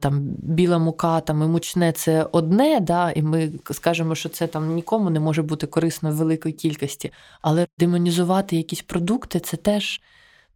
Там 0.00 0.20
біла 0.38 0.78
мука, 0.78 1.20
там 1.20 1.42
і 1.42 1.46
мучне 1.46 1.92
це 1.92 2.28
одне, 2.32 2.80
да, 2.80 3.10
і 3.10 3.22
ми 3.22 3.52
скажемо, 3.70 4.14
що 4.14 4.28
це 4.28 4.46
там 4.46 4.74
нікому 4.74 5.10
не 5.10 5.20
може 5.20 5.42
бути 5.42 5.66
корисно 5.66 6.10
в 6.10 6.14
великій 6.14 6.52
кількості. 6.52 7.12
Але 7.42 7.66
демонізувати 7.78 8.56
якісь 8.56 8.82
продукти 8.82 9.40
це 9.40 9.56
теж 9.56 10.00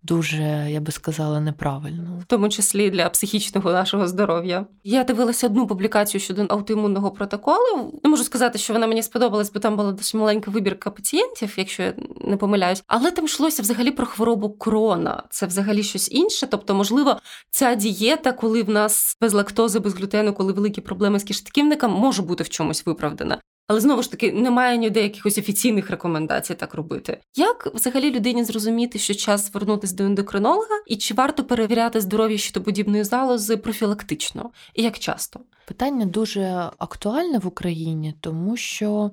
дуже, 0.03 0.67
я 0.71 0.81
би 0.81 0.93
сказала, 0.93 1.41
неправильно. 1.41 2.19
в 2.21 2.25
тому 2.25 2.49
числі 2.49 2.91
для 2.91 3.09
психічного 3.09 3.73
нашого 3.73 4.09
здоров'я. 4.09 4.67
Я 4.85 5.05
дивилася 5.05 5.47
одну 5.47 5.67
публікацію 5.67 6.21
щодо 6.21 6.47
аутоімунного 6.49 7.11
протоколу. 7.11 8.01
Не 8.05 8.11
можу 8.11 8.25
сказати, 8.25 8.59
що 8.59 8.73
вона 8.73 8.87
мені 8.87 9.03
сподобалась, 9.03 9.53
бо 9.53 9.61
там 9.61 9.77
була 9.77 9.93
досить 9.93 10.15
маленька 10.15 10.51
вибірка 10.51 10.91
пацієнтів, 10.91 11.55
якщо 11.57 11.83
я 11.83 11.95
не 12.21 12.37
помиляюсь. 12.37 12.85
Але 12.87 13.11
там 13.11 13.25
йшлося 13.25 13.63
взагалі 13.63 13.91
про 13.91 14.07
хворобу 14.07 14.51
крона. 14.51 15.23
Це 15.31 15.47
взагалі 15.47 15.83
щось 15.83 16.13
інше. 16.13 16.47
Тобто, 16.51 16.75
можливо, 16.75 17.17
ця 17.51 17.75
дієта, 17.75 18.33
коли 18.33 18.63
в 18.63 18.71
нас 18.71 19.17
без 19.21 19.35
лактози, 19.35 19.79
без 19.79 19.95
глютену, 19.95 20.33
коли 20.33 20.53
великі 20.53 20.81
проблеми 20.81 21.19
з 21.19 21.25
кишківником, 21.25 21.93
може 21.93 22.23
бути 22.23 22.45
в 22.45 22.49
чомусь 22.49 22.87
виправдана. 22.87 23.39
Але 23.69 23.81
знову 23.81 24.03
ж 24.03 24.11
таки 24.11 24.33
немає 24.33 24.79
ніде 24.79 25.03
якихось 25.03 25.39
офіційних 25.39 25.91
рекомендацій 25.91 26.55
так 26.55 26.75
робити. 26.75 27.21
Як 27.37 27.75
взагалі 27.75 28.11
людині 28.11 28.45
зрозуміти, 28.45 28.99
що 28.99 29.15
час 29.15 29.51
звернутися 29.51 29.95
до 29.95 30.05
ендокринолога, 30.05 30.83
і 30.87 30.97
чи 30.97 31.15
варто 31.15 31.45
перевіряти 31.45 32.01
здоров'я 32.01 32.39
щитоподібної 32.39 33.05
залози 33.05 33.57
профілактично? 33.57 34.51
І 34.75 34.83
як 34.83 34.99
часто? 34.99 35.41
Питання 35.67 36.07
дуже 36.07 36.71
актуальне 36.79 37.39
в 37.39 37.47
Україні, 37.47 38.15
тому 38.21 38.57
що 38.57 39.11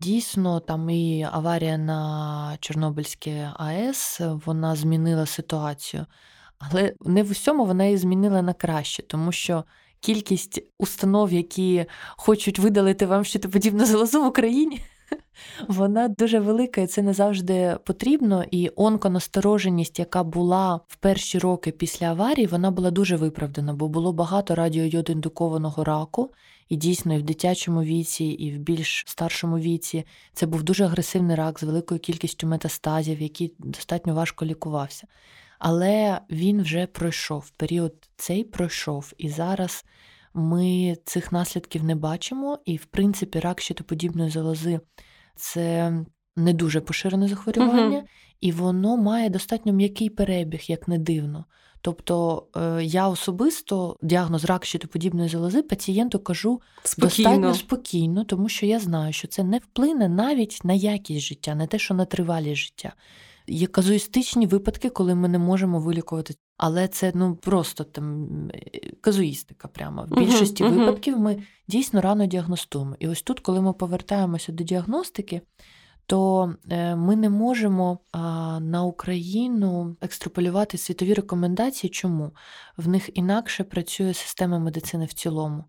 дійсно 0.00 0.60
там 0.60 0.90
і 0.90 1.26
аварія 1.32 1.78
на 1.78 2.56
Чорнобильській 2.60 3.46
АЕС 3.56 4.20
вона 4.46 4.76
змінила 4.76 5.26
ситуацію. 5.26 6.06
Але 6.58 6.94
не 7.00 7.22
в 7.22 7.30
усьому 7.30 7.64
вона 7.64 7.84
її 7.84 7.96
змінила 7.96 8.42
на 8.42 8.52
краще, 8.52 9.02
тому 9.02 9.32
що 9.32 9.64
кількість 10.04 10.62
установ, 10.78 11.32
які 11.32 11.86
хочуть 12.16 12.58
видалити 12.58 13.06
вам 13.06 13.24
щитоподібну 13.24 13.84
залозу 13.86 14.22
в 14.22 14.26
Україні. 14.26 14.80
Вона 15.68 16.08
дуже 16.08 16.38
велика, 16.38 16.80
і 16.80 16.86
це 16.86 17.02
не 17.02 17.12
завжди 17.12 17.76
потрібно. 17.84 18.44
І 18.50 18.70
онконастороженість, 18.76 19.98
яка 19.98 20.24
була 20.24 20.80
в 20.88 20.96
перші 20.96 21.38
роки 21.38 21.70
після 21.70 22.06
аварії, 22.06 22.46
вона 22.46 22.70
була 22.70 22.90
дуже 22.90 23.16
виправдана, 23.16 23.74
бо 23.74 23.88
було 23.88 24.12
багато 24.12 24.54
радіойодоіндукованого 24.54 25.84
раку, 25.84 26.30
і 26.68 26.76
дійсно 26.76 27.14
і 27.14 27.18
в 27.18 27.22
дитячому 27.22 27.82
віці, 27.82 28.24
і 28.24 28.52
в 28.52 28.58
більш 28.58 29.04
старшому 29.06 29.58
віці 29.58 30.04
це 30.32 30.46
був 30.46 30.62
дуже 30.62 30.84
агресивний 30.84 31.36
рак 31.36 31.60
з 31.60 31.62
великою 31.62 32.00
кількістю 32.00 32.46
метастазів, 32.46 33.22
який 33.22 33.54
достатньо 33.58 34.14
важко 34.14 34.44
лікувався. 34.44 35.06
Але 35.66 36.20
він 36.30 36.62
вже 36.62 36.86
пройшов. 36.86 37.50
Період 37.50 37.94
цей 38.16 38.44
пройшов, 38.44 39.12
і 39.18 39.28
зараз 39.28 39.84
ми 40.34 40.96
цих 41.04 41.32
наслідків 41.32 41.84
не 41.84 41.94
бачимо. 41.94 42.58
І, 42.64 42.76
в 42.76 42.84
принципі, 42.84 43.40
рак 43.40 43.60
щитоподібної 43.60 44.30
залози 44.30 44.80
це 45.36 45.92
не 46.36 46.52
дуже 46.52 46.80
поширене 46.80 47.28
захворювання, 47.28 47.98
угу. 47.98 48.06
і 48.40 48.52
воно 48.52 48.96
має 48.96 49.30
достатньо 49.30 49.72
м'який 49.72 50.10
перебіг, 50.10 50.60
як 50.66 50.88
не 50.88 50.98
дивно. 50.98 51.44
Тобто 51.80 52.46
е, 52.56 52.84
я 52.84 53.08
особисто 53.08 53.96
діагноз 54.02 54.44
рак 54.44 54.64
щитоподібної 54.64 55.28
залози 55.28 55.62
пацієнту 55.62 56.18
кажу 56.18 56.60
спокійно. 56.82 57.30
достатньо 57.30 57.54
спокійно, 57.54 58.24
тому 58.24 58.48
що 58.48 58.66
я 58.66 58.80
знаю, 58.80 59.12
що 59.12 59.28
це 59.28 59.44
не 59.44 59.58
вплине 59.58 60.08
навіть 60.08 60.60
на 60.64 60.72
якість 60.72 61.26
життя, 61.26 61.54
не 61.54 61.66
те, 61.66 61.78
що 61.78 61.94
на 61.94 62.04
тривалість 62.04 62.62
життя. 62.62 62.92
Є 63.46 63.66
казуїстичні 63.66 64.46
випадки, 64.46 64.90
коли 64.90 65.14
ми 65.14 65.28
не 65.28 65.38
можемо 65.38 65.80
вилікувати. 65.80 66.34
Але 66.56 66.88
це 66.88 67.12
ну 67.14 67.36
просто 67.36 67.84
там 67.84 68.28
казуїстика. 69.00 69.68
Прямо 69.68 70.06
в 70.10 70.16
більшості 70.16 70.64
uh-huh, 70.64 70.78
випадків 70.78 71.18
ми 71.18 71.42
дійсно 71.68 72.00
рано 72.00 72.26
діагностуємо. 72.26 72.96
І 72.98 73.08
ось 73.08 73.22
тут, 73.22 73.40
коли 73.40 73.60
ми 73.60 73.72
повертаємося 73.72 74.52
до 74.52 74.64
діагностики, 74.64 75.40
то 76.06 76.54
е, 76.70 76.96
ми 76.96 77.16
не 77.16 77.30
можемо 77.30 77.98
на 78.60 78.82
Україну 78.84 79.96
екстраполювати 80.00 80.78
світові 80.78 81.14
рекомендації. 81.14 81.90
Чому 81.90 82.32
в 82.76 82.88
них 82.88 83.10
інакше 83.14 83.64
працює 83.64 84.14
система 84.14 84.58
медицини 84.58 85.04
в 85.04 85.12
цілому? 85.12 85.64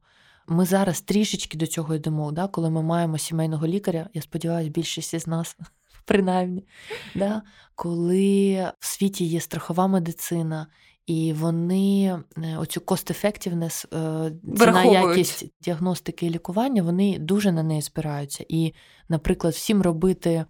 Ми 0.48 0.66
зараз 0.66 1.02
трішечки 1.02 1.58
до 1.58 1.68
цього 1.68 1.96
йдемо, 1.96 2.32
да, 2.32 2.48
коли 2.48 2.70
ми 2.70 2.82
маємо 2.82 3.18
сімейного 3.18 3.68
лікаря. 3.68 4.10
Я 4.14 4.22
сподіваюся, 4.22 4.72
більшість 4.72 5.14
із 5.14 5.28
нас 5.28 5.58
принаймні, 6.06 6.68
да? 7.16 7.42
коли 7.76 8.56
в 8.80 8.86
світі 8.86 9.26
є 9.26 9.40
страхова 9.40 9.88
медицина, 9.88 10.68
і 11.06 11.34
вони 11.34 12.20
е, 12.38 12.58
оцю 12.58 12.80
cost-effectiveness, 12.80 13.86
е, 14.28 14.32
ціна 14.58 14.84
якість 14.84 15.46
діагностики 15.62 16.26
і 16.26 16.30
лікування, 16.30 16.84
вони 16.84 17.20
дуже 17.20 17.52
на 17.52 17.64
неї 17.64 17.82
спираються. 17.82 18.46
І, 18.50 18.74
наприклад, 19.10 19.54
всім 19.54 19.82
робити 19.82 20.46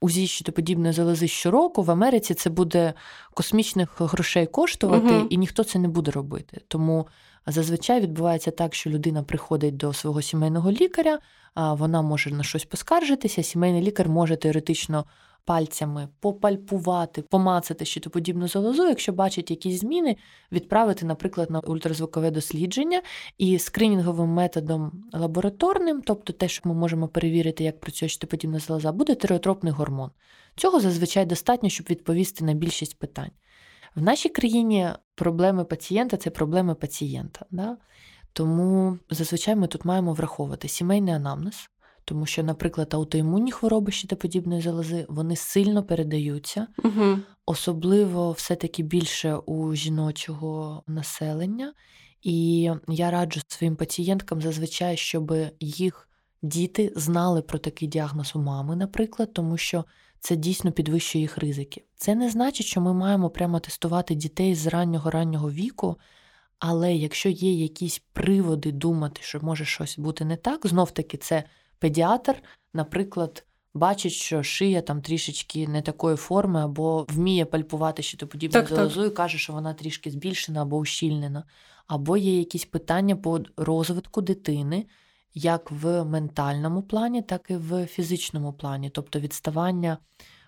УЗІ 0.00 0.26
щитоподібної 0.26 0.92
залози 0.92 1.28
щороку 1.28 1.82
в 1.82 1.90
Америці 1.90 2.34
це 2.34 2.50
буде 2.50 2.94
космічних 3.34 4.00
грошей 4.00 4.46
коштувати, 4.46 5.14
угу. 5.14 5.26
і 5.30 5.36
ніхто 5.36 5.64
це 5.64 5.78
не 5.78 5.88
буде 5.88 6.10
робити. 6.10 6.60
Тому 6.68 7.06
зазвичай 7.48 8.00
відбувається 8.00 8.50
так, 8.50 8.74
що 8.74 8.90
людина 8.90 9.22
приходить 9.22 9.76
до 9.76 9.92
свого 9.92 10.22
сімейного 10.22 10.72
лікаря, 10.72 11.18
вона 11.56 12.02
може 12.02 12.30
на 12.30 12.42
щось 12.42 12.64
поскаржитися. 12.64 13.42
Сімейний 13.42 13.82
лікар 13.82 14.08
може 14.08 14.36
теоретично 14.36 15.04
пальцями 15.48 16.08
попальпувати, 16.20 17.22
помацати 17.22 17.84
щитоподібну 17.84 18.48
залозу, 18.48 18.88
якщо 18.88 19.12
бачить 19.12 19.50
якісь 19.50 19.80
зміни, 19.80 20.16
відправити, 20.52 21.06
наприклад, 21.06 21.50
на 21.50 21.60
ультразвукове 21.60 22.30
дослідження 22.30 23.02
і 23.38 23.58
скринінговим 23.58 24.28
методом 24.28 25.04
лабораторним, 25.12 26.02
тобто 26.06 26.32
те, 26.32 26.48
що 26.48 26.68
ми 26.68 26.74
можемо 26.74 27.08
перевірити, 27.08 27.64
як 27.64 27.80
працює 27.80 28.08
щитоподібна 28.08 28.58
залоза, 28.58 28.92
буде 28.92 29.14
тиреотропний 29.14 29.72
гормон. 29.72 30.10
Цього 30.56 30.80
зазвичай 30.80 31.26
достатньо, 31.26 31.68
щоб 31.68 31.86
відповісти 31.90 32.44
на 32.44 32.52
більшість 32.54 32.98
питань. 32.98 33.30
В 33.98 34.02
нашій 34.02 34.28
країні 34.28 34.88
проблеми 35.14 35.64
пацієнта 35.64 36.16
це 36.16 36.30
проблеми 36.30 36.74
пацієнта. 36.74 37.46
Да? 37.50 37.76
Тому 38.32 38.98
зазвичай 39.10 39.56
ми 39.56 39.66
тут 39.66 39.84
маємо 39.84 40.12
враховувати 40.12 40.68
сімейний 40.68 41.14
анамнез, 41.14 41.70
тому 42.04 42.26
що, 42.26 42.42
наприклад, 42.42 42.94
аутоімунні 42.94 43.52
хвороби 43.52 43.92
щитоподібної 43.92 44.62
залози 44.62 45.06
вони 45.08 45.36
сильно 45.36 45.82
передаються, 45.82 46.66
угу. 46.84 47.18
особливо 47.46 48.32
все-таки 48.32 48.82
більше 48.82 49.34
у 49.34 49.74
жіночого 49.74 50.82
населення. 50.86 51.72
І 52.22 52.70
я 52.88 53.10
раджу 53.10 53.40
своїм 53.48 53.76
пацієнткам 53.76 54.42
зазвичай, 54.42 54.96
щоб 54.96 55.34
їх 55.60 56.08
діти 56.42 56.92
знали 56.96 57.42
про 57.42 57.58
такий 57.58 57.88
діагноз 57.88 58.32
у 58.34 58.38
мами, 58.38 58.76
наприклад, 58.76 59.32
тому 59.32 59.56
що 59.56 59.84
це 60.20 60.36
дійсно 60.36 60.72
підвищує 60.72 61.22
їх 61.22 61.38
ризики. 61.38 61.84
Це 61.96 62.14
не 62.14 62.30
значить, 62.30 62.66
що 62.66 62.80
ми 62.80 62.94
маємо 62.94 63.30
прямо 63.30 63.60
тестувати 63.60 64.14
дітей 64.14 64.54
з 64.54 64.66
раннього 64.66 65.10
раннього 65.10 65.50
віку. 65.50 65.96
Але 66.58 66.94
якщо 66.94 67.28
є 67.28 67.52
якісь 67.52 68.02
приводи 68.12 68.72
думати, 68.72 69.20
що 69.22 69.40
може 69.42 69.64
щось 69.64 69.98
бути 69.98 70.24
не 70.24 70.36
так, 70.36 70.66
знов 70.66 70.90
таки 70.90 71.16
це 71.16 71.44
педіатр, 71.78 72.42
наприклад, 72.74 73.44
бачить, 73.74 74.12
що 74.12 74.42
шия 74.42 74.82
там 74.82 75.02
трішечки 75.02 75.68
не 75.68 75.82
такої 75.82 76.16
форми, 76.16 76.60
або 76.64 77.06
вміє 77.08 77.44
пальпувати 77.44 78.02
щитоподібну 78.02 78.66
залозу 78.66 79.04
і 79.04 79.10
каже, 79.10 79.38
що 79.38 79.52
вона 79.52 79.74
трішки 79.74 80.10
збільшена 80.10 80.62
або 80.62 80.76
ущільнена, 80.76 81.44
або 81.86 82.16
є 82.16 82.38
якісь 82.38 82.64
питання 82.64 83.16
по 83.16 83.40
розвитку 83.56 84.22
дитини. 84.22 84.86
Як 85.40 85.70
в 85.70 86.04
ментальному 86.04 86.82
плані, 86.82 87.22
так 87.22 87.50
і 87.50 87.56
в 87.56 87.86
фізичному 87.86 88.52
плані, 88.52 88.90
тобто 88.90 89.20
відставання 89.20 89.98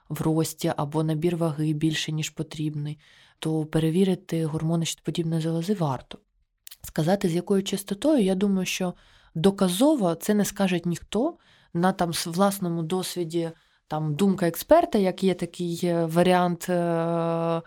в 0.09 0.21
рості 0.21 0.73
або 0.77 1.03
набір 1.03 1.37
ваги 1.37 1.73
більше, 1.73 2.13
ніж 2.13 2.31
потрібний, 2.31 2.99
то 3.39 3.65
перевірити 3.65 4.45
гормони 4.45 4.85
щитоподібної 4.85 5.43
залози 5.43 5.75
варто. 5.75 6.19
Сказати, 6.83 7.29
з 7.29 7.35
якою 7.35 7.63
частотою, 7.63 8.25
я 8.25 8.35
думаю, 8.35 8.67
що 8.67 8.95
доказово 9.35 10.15
це 10.15 10.35
не 10.35 10.45
скаже 10.45 10.81
ніхто 10.85 11.37
на 11.75 11.93
там 11.93 12.13
власному 12.27 12.83
досвіді 12.83 13.51
там 13.89 14.15
думка 14.15 14.49
експерта, 14.49 14.99
як 14.99 15.25
є 15.25 15.35
такий 15.35 15.81
е, 15.85 16.05
варіант. 16.05 16.69
Е- 16.69 17.63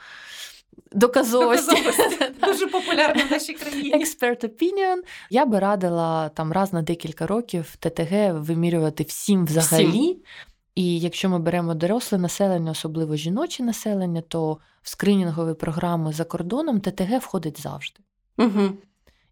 Доказовості. 0.92 1.84
Дуже 2.46 2.68
популярна 2.68 3.24
в 3.24 3.32
нашій 3.32 3.54
країні. 3.54 3.94
Expert 3.96 4.46
opinion. 4.46 4.98
Я 5.30 5.46
би 5.46 5.60
радила 5.60 6.30
там 6.30 6.52
раз 6.52 6.74
на 6.74 6.82
декілька 6.82 7.28
років 7.28 7.76
ТТГ 7.80 8.34
вимірювати 8.34 9.04
всім 9.04 9.46
взагалі. 9.46 9.88
Всім. 9.90 10.16
І 10.76 11.00
якщо 11.00 11.30
ми 11.30 11.40
беремо 11.40 11.74
доросле 11.74 12.18
населення, 12.18 12.72
особливо 12.72 13.16
жіноче 13.16 13.64
населення, 13.64 14.22
то 14.22 14.58
в 14.82 14.90
скринінгові 14.90 15.54
програми 15.54 16.14
за 16.14 16.24
кордоном 16.24 16.82
ТТГ 16.82 17.18
входить 17.18 17.62
завжди. 17.62 18.00
Угу. 18.38 18.70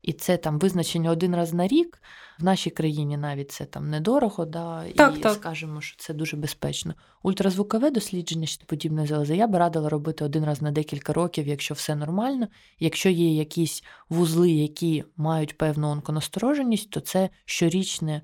І 0.03 0.13
це 0.13 0.37
там 0.37 0.59
визначення 0.59 1.11
один 1.11 1.35
раз 1.35 1.53
на 1.53 1.67
рік. 1.67 2.01
В 2.39 2.43
нашій 2.43 2.69
країні 2.69 3.17
навіть 3.17 3.51
це 3.51 3.65
там 3.65 3.89
недорого, 3.89 4.45
да, 4.45 4.83
так, 4.95 5.17
і 5.17 5.19
так. 5.19 5.33
скажемо, 5.33 5.81
що 5.81 5.97
це 5.97 6.13
дуже 6.13 6.37
безпечно. 6.37 6.93
Ультразвукове 7.23 7.91
дослідження 7.91 8.47
чи 8.47 8.59
подібне 8.65 9.07
залози 9.07 9.35
я 9.35 9.47
би 9.47 9.59
радила 9.59 9.89
робити 9.89 10.25
один 10.25 10.45
раз 10.45 10.61
на 10.61 10.71
декілька 10.71 11.13
років, 11.13 11.47
якщо 11.47 11.73
все 11.73 11.95
нормально. 11.95 12.47
Якщо 12.79 13.09
є 13.09 13.35
якісь 13.35 13.83
вузли, 14.09 14.51
які 14.51 15.03
мають 15.17 15.57
певну 15.57 15.87
онконастороженість, 15.89 16.89
то 16.89 16.99
це 16.99 17.29
щорічне 17.45 18.21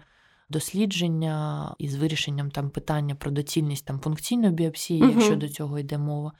дослідження 0.49 1.75
із 1.77 1.95
вирішенням 1.95 2.51
там 2.51 2.69
питання 2.69 3.15
про 3.15 3.31
доцільність 3.31 3.85
там 3.85 3.99
функційної 3.99 4.53
біопсії, 4.53 5.01
угу. 5.01 5.11
якщо 5.11 5.35
до 5.35 5.49
цього 5.49 5.79
йде 5.79 5.97
мова. 5.97 6.31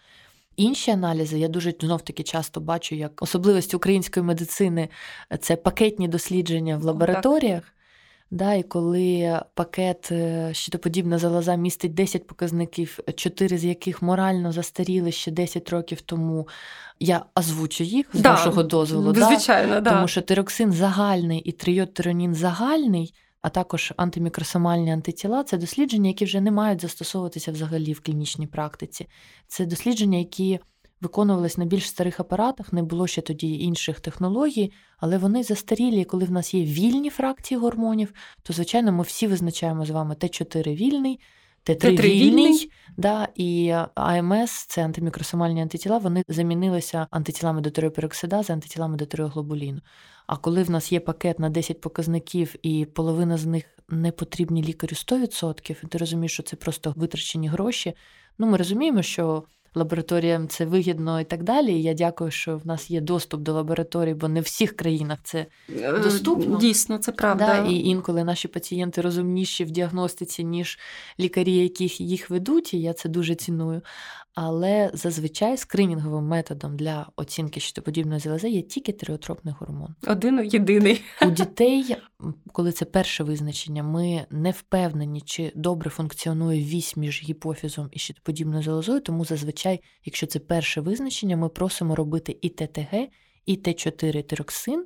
Інші 0.58 0.92
аналізи 0.92 1.40
я 1.40 1.48
дуже 1.48 1.74
знов 1.80 2.02
таки 2.02 2.24
часто 2.24 2.62
бачу, 2.62 2.96
як 2.96 3.22
особливість 3.22 3.74
української 3.74 4.26
медицини 4.26 4.90
це 5.40 5.56
пакетні 5.56 6.08
дослідження 6.08 6.78
в 6.78 6.84
лабораторіях. 6.84 7.64
Да, 8.32 8.54
І 8.54 8.64
коли 8.64 9.40
пакет 9.54 10.10
е, 10.12 10.50
щитоподібна 10.54 11.18
залоза 11.18 11.56
містить 11.56 11.94
10 11.94 12.28
показників, 12.28 13.00
4 13.16 13.58
з 13.58 13.66
яких 13.66 14.02
морально 14.02 14.52
застаріли 14.52 15.12
ще 15.12 15.32
10 15.32 15.70
років 15.70 16.02
тому, 16.02 16.48
я 17.00 17.26
озвучу 17.36 17.84
їх 17.84 18.08
з 18.14 18.20
да, 18.20 18.32
вашого 18.32 18.64
дозволу. 18.64 19.14
Звичайно, 19.14 19.82
да. 19.82 19.92
Тому 19.92 20.08
що 20.08 20.22
тироксин 20.22 20.72
загальний 20.72 21.40
і 21.40 21.52
трийодтиронін 21.52 22.36
загальний 22.36 23.14
а 23.48 23.50
також 23.50 23.94
антимікросомальні 23.98 24.92
антитіла 24.92 25.44
це 25.44 25.58
дослідження, 25.58 26.08
які 26.08 26.26
вже 26.26 26.42
не 26.42 26.52
мають 26.52 26.82
застосовуватися 26.82 27.52
взагалі 27.52 27.94
в 27.94 28.00
клінічній 28.00 28.48
практиці. 28.48 29.08
Це 29.48 29.66
дослідження, 29.66 30.18
які 30.18 30.60
виконувались 31.02 31.58
на 31.58 31.66
більш 31.66 31.88
старих 31.88 32.20
апаратах, 32.20 32.74
не 32.74 32.84
було 32.84 33.08
ще 33.08 33.22
тоді 33.22 33.60
інших 33.60 34.00
технологій, 34.00 34.72
але 34.98 35.18
вони 35.18 35.44
застарілі, 35.44 36.06
коли 36.06 36.26
в 36.26 36.32
нас 36.32 36.54
є 36.54 36.64
вільні 36.64 37.10
фракції 37.10 37.60
гормонів, 37.60 38.14
то, 38.44 38.54
звичайно, 38.54 38.92
ми 38.92 39.04
всі 39.04 39.28
визначаємо 39.28 39.86
з 39.86 39.90
вами 39.90 40.16
Т4 40.16 40.76
вільний. 40.76 41.20
Т3 41.74 42.70
да, 42.98 43.28
і 43.36 43.74
АМС 43.96 44.66
це 44.66 44.86
антимікросомальні 44.86 45.62
антитіла, 45.62 45.98
вони 45.98 46.24
замінилися 46.28 47.08
антитілами 47.12 47.62
до 47.62 47.70
тиреопероксидази, 47.70 48.54
антитілами 48.54 48.98
до 48.98 49.06
тиреоглобуліну. 49.06 49.82
А 50.28 50.38
коли 50.38 50.64
в 50.64 50.70
нас 50.70 50.92
є 50.92 51.00
пакет 51.00 51.40
на 51.40 51.50
10 51.50 51.82
показників, 51.82 52.56
і 52.64 52.86
половина 52.86 53.38
з 53.38 53.46
них 53.46 53.66
не 53.90 54.12
потрібні 54.12 54.64
лікарю 54.64 54.94
100%, 54.94 55.78
і 55.84 55.88
ти 55.88 55.98
розумієш, 55.98 56.34
що 56.34 56.44
це 56.44 56.56
просто 56.56 56.94
витрачені 56.96 57.48
гроші. 57.48 57.94
Ну, 58.38 58.48
ми 58.48 58.58
розуміємо, 58.58 59.02
що 59.02 59.44
лабораторіям 59.78 60.48
це 60.48 60.66
вигідно 60.66 61.22
і 61.22 61.24
так 61.24 61.44
далі. 61.44 61.82
Я 61.82 61.94
дякую, 61.94 62.32
що 62.32 62.58
в 62.58 62.68
нас 62.68 62.92
є 62.92 63.02
доступ 63.02 63.42
до 63.42 63.54
лабораторій, 63.54 64.14
бо 64.14 64.28
не 64.28 64.42
в 64.42 64.44
всіх 64.44 64.76
країнах 64.76 65.20
це 65.24 65.46
е, 65.70 66.00
доступно. 66.00 66.58
Дійсно, 66.58 66.98
це 66.98 67.12
правда. 67.12 67.46
Да, 67.46 67.70
І 67.70 67.76
інколи 67.80 68.24
наші 68.24 68.48
пацієнти 68.48 69.02
розумніші 69.02 69.64
в 69.64 69.72
діагностиці, 69.72 70.44
ніж 70.44 70.80
лікарі, 71.20 71.56
яких 71.56 72.02
їх 72.02 72.30
ведуть, 72.30 72.74
і 72.74 72.82
я 72.82 72.94
це 72.94 73.10
дуже 73.10 73.36
ціную. 73.36 73.82
Але 74.40 74.92
зазвичай 74.94 75.58
скринінговим 75.58 76.24
методом 76.24 76.78
для 76.78 77.08
оцінки 77.16 77.60
щитоподібної 77.60 78.20
залози 78.20 78.50
є 78.50 78.62
тільки 78.62 78.92
тиреотропний 78.92 79.54
гормон. 79.60 79.96
Один 80.08 80.40
єдиний. 80.46 81.02
У 81.22 81.30
дітей, 81.32 81.96
коли 82.52 82.72
це 82.72 82.86
перше 82.86 83.24
визначення, 83.24 83.84
ми 83.84 84.26
не 84.30 84.52
впевнені, 84.52 85.22
чи 85.22 85.52
добре 85.56 85.90
функціонує 85.90 86.64
вісь 86.64 86.98
між 86.98 87.24
гіпофізом 87.24 87.90
і 87.92 88.00
щитоподібною 88.00 88.64
залозою, 88.64 89.00
тому 89.00 89.26
зазвичай, 89.26 89.82
якщо 90.06 90.28
це 90.28 90.40
перше 90.40 90.82
визначення, 90.82 91.38
ми 91.38 91.50
просимо 91.50 91.96
робити 91.96 92.38
і 92.42 92.50
ТТГ, 92.50 93.08
і 93.46 93.56
Т4 93.56 94.24
тироксин, 94.24 94.86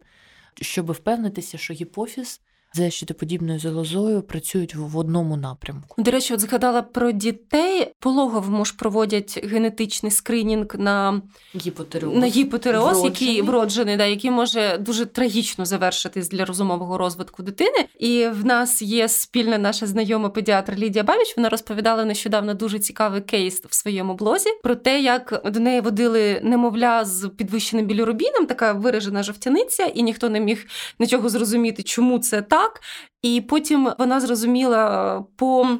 щоб 0.62 0.92
впевнитися, 0.92 1.58
що 1.58 1.74
гіпофіз 1.74 2.42
з 2.74 2.90
щитоподібною 2.92 3.60
залозою 3.60 4.22
працюють 4.22 4.76
в 4.76 4.98
одному 4.98 5.38
напрямку. 5.38 6.02
До 6.02 6.12
речі, 6.12 6.34
от 6.34 6.40
згадала 6.40 6.82
про 6.82 7.12
дітей. 7.12 7.94
Пологовому 8.00 8.66
ж 8.66 8.76
проводять 8.78 9.40
генетичний 9.44 10.12
скринінг 10.12 10.68
на 10.78 11.22
гіпотереоз, 11.56 12.16
на 12.16 12.28
гіпотереоз 12.28 13.04
який 13.04 13.42
вроджений, 13.42 13.98
да, 13.98 14.06
який 14.06 14.32
може 14.32 14.78
дуже 14.78 15.06
трагічно 15.06 15.66
завершитись 15.66 16.30
для 16.30 16.46
розумового 16.46 16.98
розвитку 16.98 17.44
дитини. 17.44 17.86
І 18.00 18.28
в 18.28 18.46
нас 18.46 18.82
є 18.82 19.08
спільна 19.08 19.58
наша 19.58 19.88
знайома 19.88 20.30
педіатр 20.30 20.76
Лідія 20.78 21.04
Бабіч. 21.04 21.38
Вона 21.38 21.50
розповідала 21.50 22.06
нещодавно 22.06 22.54
дуже 22.54 22.80
цікавий 22.80 23.22
кейс 23.22 23.62
в 23.70 23.74
своєму 23.76 24.14
блозі 24.14 24.50
про 24.64 24.76
те, 24.76 25.02
як 25.02 25.42
до 25.46 25.60
неї 25.60 25.82
водили 25.82 26.40
немовля 26.44 27.06
з 27.06 27.30
підвищеним 27.38 27.86
білірубіном, 27.86 28.46
така 28.46 28.74
виражена 28.74 29.24
жовтяниця, 29.24 29.84
і 29.84 30.04
ніхто 30.04 30.30
не 30.30 30.40
міг 30.40 30.68
нічого 31.00 31.30
зрозуміти, 31.30 31.84
чому 31.84 32.20
це 32.20 32.42
так 32.42 32.61
так. 32.62 32.82
І 33.22 33.42
потім 33.42 33.92
вона 34.00 34.20
зрозуміла 34.20 35.16
е, 35.18 35.24
по 35.36 35.68
е, 35.68 35.78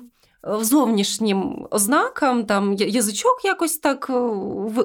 зовнішнім 0.64 1.68
ознакам, 1.72 2.46
там 2.46 2.74
язичок 2.74 3.42
якось 3.44 3.78
так 3.78 4.08
е, 4.10 4.14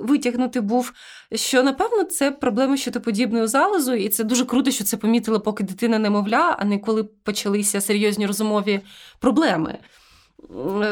витягнути 0.03 0.61
був. 0.61 0.93
Що 1.35 1.63
напевно 1.63 2.05
це 2.05 2.31
проблема 2.31 2.77
щитоподібною 2.77 3.47
залозою, 3.47 4.03
і 4.03 4.09
це 4.09 4.25
дуже 4.25 4.45
круто, 4.45 4.71
що 4.71 4.85
це 4.85 4.97
помітила, 4.97 5.39
поки 5.39 5.65
дитина 5.65 5.99
немовля, 5.99 6.57
а 6.59 6.65
не 6.65 6.79
коли 6.79 7.05
почалися 7.05 7.81
серйозні 7.81 8.27
розумові 8.27 8.81
проблеми. 9.19 9.79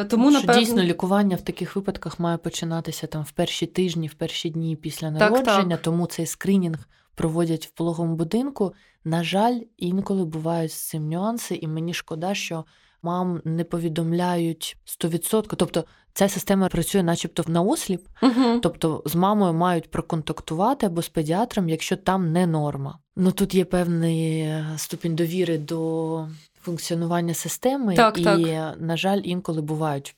Тому 0.08 0.30
що 0.30 0.40
напевно... 0.40 0.60
дійсно 0.60 0.82
лікування 0.82 1.36
в 1.36 1.40
таких 1.40 1.76
випадках 1.76 2.20
має 2.20 2.36
починатися 2.36 3.06
там 3.06 3.22
в 3.22 3.30
перші 3.30 3.66
тижні, 3.66 4.08
в 4.08 4.14
перші 4.14 4.50
дні 4.50 4.76
після 4.76 5.10
народження, 5.10 5.54
так, 5.54 5.68
так. 5.68 5.82
тому 5.82 6.06
цей 6.06 6.26
скринінг 6.26 6.78
проводять 7.14 7.66
в 7.66 7.70
пологовому 7.70 8.16
будинку. 8.16 8.72
На 9.04 9.24
жаль, 9.24 9.60
інколи 9.76 10.24
бувають 10.24 10.72
з 10.72 10.88
цим 10.88 11.08
нюанси, 11.08 11.54
і 11.54 11.68
мені 11.68 11.94
шкода, 11.94 12.34
що 12.34 12.64
мам 13.02 13.40
не 13.44 13.64
повідомляють 13.64 14.76
100%. 14.86 15.56
Тобто 15.56 15.84
ця 16.12 16.28
система 16.28 16.68
працює, 16.68 17.02
начебто, 17.02 17.44
на 17.46 17.62
осліп, 17.62 18.06
угу. 18.22 18.60
тобто 18.62 19.02
з 19.06 19.14
мамою 19.14 19.52
мають 19.52 19.90
проконтактувати 19.90 20.86
або 20.86 21.02
з 21.02 21.08
педіатром, 21.08 21.68
якщо 21.68 21.96
там 21.96 22.32
не 22.32 22.46
норма. 22.46 22.98
Ну 23.16 23.32
тут 23.32 23.54
є 23.54 23.64
певний 23.64 24.40
е, 24.40 24.66
ступінь 24.76 25.14
довіри 25.14 25.58
до 25.58 26.28
функціонування 26.64 27.34
системи, 27.34 27.96
так, 27.96 28.18
і, 28.18 28.24
так. 28.24 28.40
на 28.80 28.96
жаль, 28.96 29.20
інколи 29.24 29.62
бувають 29.62 30.16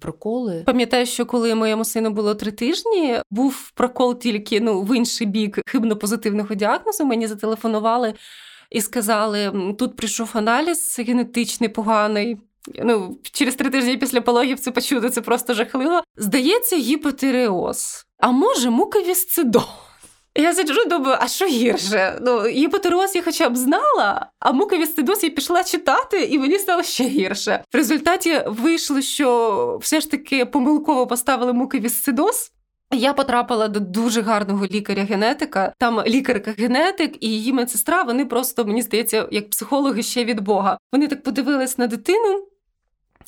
проколи. 0.00 0.62
Пам'ятаю, 0.66 1.06
що 1.06 1.26
коли 1.26 1.54
моєму 1.54 1.84
сину 1.84 2.10
було 2.10 2.34
три 2.34 2.52
тижні, 2.52 3.20
був 3.30 3.70
прокол 3.74 4.18
тільки 4.18 4.60
ну 4.60 4.82
в 4.82 4.96
інший 4.96 5.26
бік 5.26 5.58
хибно-позитивного 5.74 6.54
діагнозу. 6.54 7.04
Мені 7.04 7.26
зателефонували 7.26 8.14
і 8.70 8.80
сказали: 8.80 9.52
тут 9.78 9.96
прийшов 9.96 10.30
аналіз 10.32 10.96
генетичний 10.98 11.68
поганий. 11.68 12.36
Ну, 12.84 13.18
через 13.22 13.54
три 13.54 13.70
тижні 13.70 13.96
після 13.96 14.20
пологів 14.20 14.60
це 14.60 14.70
почути, 14.70 15.10
це 15.10 15.20
просто 15.20 15.54
жахливо. 15.54 16.02
Здається, 16.16 16.76
гіпотиреоз. 16.76 18.06
А 18.18 18.30
може, 18.30 18.70
муковісцидоз. 18.70 19.89
Я 20.34 20.54
сиджу, 20.54 20.84
думаю, 20.86 21.16
а 21.20 21.28
що 21.28 21.46
гірше? 21.46 22.18
Ну, 22.22 22.46
гіпотероз 22.46 23.16
я 23.16 23.22
хоча 23.22 23.48
б 23.48 23.56
знала, 23.56 24.26
а 24.38 24.52
муковісцидоз 24.52 25.24
я 25.24 25.30
пішла 25.30 25.64
читати, 25.64 26.24
і 26.24 26.38
мені 26.38 26.58
стало 26.58 26.82
ще 26.82 27.04
гірше. 27.04 27.64
В 27.72 27.76
результаті 27.76 28.42
вийшло, 28.46 29.00
що 29.00 29.78
все 29.82 30.00
ж 30.00 30.10
таки 30.10 30.46
помилково 30.46 31.06
поставили 31.06 31.52
муковісцидоз. 31.52 32.52
Я 32.92 33.12
потрапила 33.12 33.68
до 33.68 33.80
дуже 33.80 34.22
гарного 34.22 34.66
лікаря-генетика. 34.66 35.72
Там 35.78 36.00
лікарка-генетик 36.00 37.16
і 37.20 37.28
її 37.28 37.52
медсестра. 37.52 38.02
Вони 38.02 38.26
просто 38.26 38.64
мені 38.64 38.82
здається, 38.82 39.28
як 39.30 39.50
психологи 39.50 40.02
ще 40.02 40.24
від 40.24 40.40
Бога. 40.40 40.78
Вони 40.92 41.08
так 41.08 41.22
подивились 41.22 41.78
на 41.78 41.86
дитину, 41.86 42.46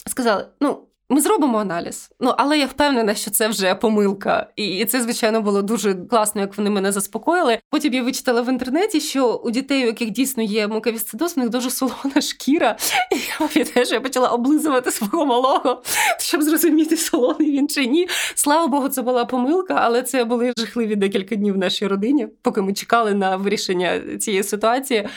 сказали: 0.07 0.47
ну. 0.61 0.89
Ми 1.13 1.21
зробимо 1.21 1.59
аналіз. 1.59 2.11
Ну, 2.21 2.35
але 2.39 2.59
я 2.59 2.67
впевнена, 2.67 3.15
що 3.15 3.31
це 3.31 3.49
вже 3.49 3.75
помилка. 3.75 4.47
І 4.57 4.85
це, 4.85 5.03
звичайно, 5.03 5.43
було 5.43 5.63
дуже 5.63 5.95
класно, 5.95 6.41
як 6.41 6.59
вони 6.59 6.71
мене 6.71 6.93
заспокоїли. 6.93 7.59
Потім 7.71 7.95
я 7.95 8.03
вичитала 8.03 8.43
в 8.43 8.49
інтернеті, 8.49 9.01
що 9.01 9.35
у 9.45 9.51
дітей, 9.51 9.85
у 9.85 9.87
яких 9.87 10.11
дійсно 10.11 10.43
є 10.43 10.69
муковісцидоз, 10.69 11.35
у 11.37 11.41
них 11.41 11.49
дуже 11.49 11.71
солона 11.71 12.21
шкіра. 12.21 12.77
І 13.11 13.17
я 13.17 13.49
пам'ятаю, 13.49 13.87
що 13.87 13.95
я 13.95 14.01
почала 14.01 14.29
облизувати 14.29 14.91
свого 14.91 15.27
малого, 15.27 15.83
щоб 16.19 16.43
зрозуміти, 16.43 16.97
солоний 16.97 17.51
він 17.51 17.69
чи 17.69 17.87
ні. 17.87 18.09
Слава 18.35 18.67
Богу, 18.67 18.89
це 18.89 19.03
була 19.03 19.25
помилка, 19.25 19.75
але 19.83 20.03
це 20.03 20.25
були 20.25 20.53
жахливі 20.57 20.97
декілька 20.97 21.35
днів 21.35 21.55
в 21.55 21.59
нашій 21.59 21.87
родині, 21.87 22.29
поки 22.43 22.63
ми 22.63 22.73
чекали 22.73 23.15
на 23.15 23.37
вирішення 23.37 24.19
цієї 24.19 24.43
ситуації. 24.43 25.09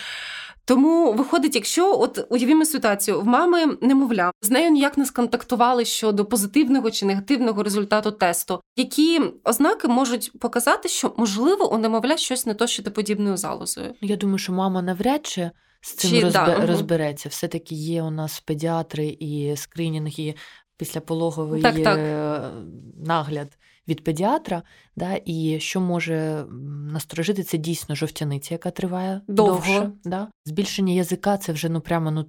Тому 0.65 1.13
виходить, 1.13 1.55
якщо 1.55 1.99
от 1.99 2.25
уявімо 2.29 2.65
ситуацію, 2.65 3.21
в 3.21 3.27
мами 3.27 3.77
немовля 3.81 4.31
з 4.41 4.51
нею 4.51 4.71
ніяк 4.71 4.97
не 4.97 5.05
сконтактували 5.05 5.85
щодо 5.85 6.25
позитивного 6.25 6.91
чи 6.91 7.05
негативного 7.05 7.63
результату 7.63 8.11
тесту, 8.11 8.61
які 8.75 9.21
ознаки 9.43 9.87
можуть 9.87 10.39
показати, 10.39 10.89
що 10.89 11.13
можливо 11.17 11.73
у 11.73 11.77
немовля 11.77 12.17
щось 12.17 12.45
не 12.45 12.53
то 12.53 12.67
що 12.67 12.83
подібною 12.83 13.37
залозою. 13.37 13.93
Я 14.01 14.15
думаю, 14.15 14.37
що 14.37 14.53
мама 14.53 14.81
навряд 14.81 15.25
чи 15.25 15.51
з 15.81 15.93
цим 15.93 16.11
чи, 16.11 16.19
розбе... 16.21 16.45
да, 16.45 16.65
розбереться. 16.65 17.29
Все 17.29 17.47
таки 17.47 17.75
є 17.75 18.03
у 18.03 18.11
нас 18.11 18.39
педіатри 18.39 19.17
і 19.19 19.53
скринінги 19.57 20.35
післяпологовий 20.77 21.61
так, 21.61 21.83
так. 21.83 21.99
нагляд 23.05 23.57
від 23.87 24.03
педіатра, 24.03 24.63
да, 24.95 25.19
і 25.25 25.59
що 25.59 25.81
може 25.81 26.45
насторожити, 26.91 27.43
це 27.43 27.57
дійсно 27.57 27.95
жовтяниця, 27.95 28.53
яка 28.53 28.71
триває 28.71 29.21
довго. 29.27 29.53
довше. 29.53 29.91
Да. 30.05 30.27
Збільшення 30.45 30.93
язика 30.93 31.37
це 31.37 31.51
вже 31.51 31.69
ну 31.69 31.81
прямо 31.81 32.11
ну. 32.11 32.25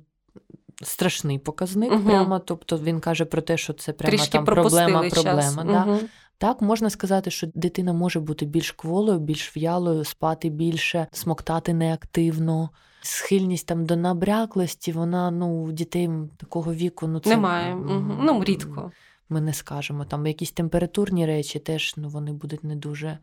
Страшний 0.83 1.39
показник, 1.39 1.93
угу. 1.93 2.03
прямо, 2.03 2.39
тобто 2.39 2.79
він 2.79 3.01
каже 3.01 3.25
про 3.25 3.43
те, 3.43 3.57
що 3.57 3.73
це 3.73 3.93
прямо 3.93 4.11
Трішки 4.11 4.33
там 4.33 4.45
проблема, 4.45 5.09
проблема. 5.09 5.65
Да. 5.65 5.85
Угу. 5.89 6.01
Так, 6.39 6.63
можна 6.63 6.91
сказати, 6.91 7.31
що 7.31 7.47
дитина 7.55 7.93
може 7.93 8.21
бути 8.21 8.47
більш 8.47 8.73
кволою, 8.73 9.19
більш 9.19 9.57
в'ялою, 9.57 10.05
спати 10.05 10.49
більше, 10.49 11.07
смоктати 11.13 11.75
неактивно, 11.75 12.71
схильність 13.03 13.67
там 13.67 13.87
до 13.87 13.97
набряклості, 13.97 14.93
вона 14.93 15.31
ну, 15.31 15.63
у 15.63 15.73
дітей 15.73 16.11
такого 16.37 16.75
віку 16.75 17.07
ну, 17.07 17.21
це 17.21 17.31
немає. 17.31 17.75
Угу. 17.75 18.15
Ну, 18.21 18.45
рідко 18.45 18.93
ми 19.29 19.41
не 19.41 19.53
скажемо. 19.53 20.05
Там 20.05 20.27
якісь 20.27 20.53
температурні 20.53 21.27
речі 21.27 21.59
теж 21.59 21.95
ну, 21.97 22.09
вони 22.09 22.33
будуть 22.33 22.65
не 22.65 22.77
дуже 22.77 23.19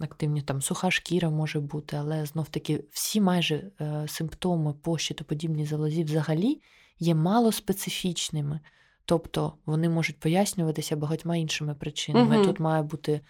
активні. 0.00 0.42
Там 0.42 0.62
суха 0.62 0.90
шкіра 0.90 1.30
може 1.30 1.60
бути, 1.60 1.96
але 1.96 2.26
знов 2.26 2.48
таки 2.48 2.84
всі 2.90 3.20
майже 3.20 3.70
е, 3.80 4.04
симптоми 4.08 4.72
по 4.72 4.98
щитоподібній 4.98 5.66
залозі 5.66 6.04
взагалі 6.04 6.60
є 6.98 7.14
малоспецифічними. 7.14 8.60
Тобто 9.04 9.52
вони 9.66 9.88
можуть 9.88 10.20
пояснюватися 10.20 10.96
багатьма 10.96 11.36
іншими 11.36 11.74
причинами. 11.74 12.36
Угу. 12.36 12.46
Тут 12.46 12.60
має 12.60 12.82
бути 12.82 13.20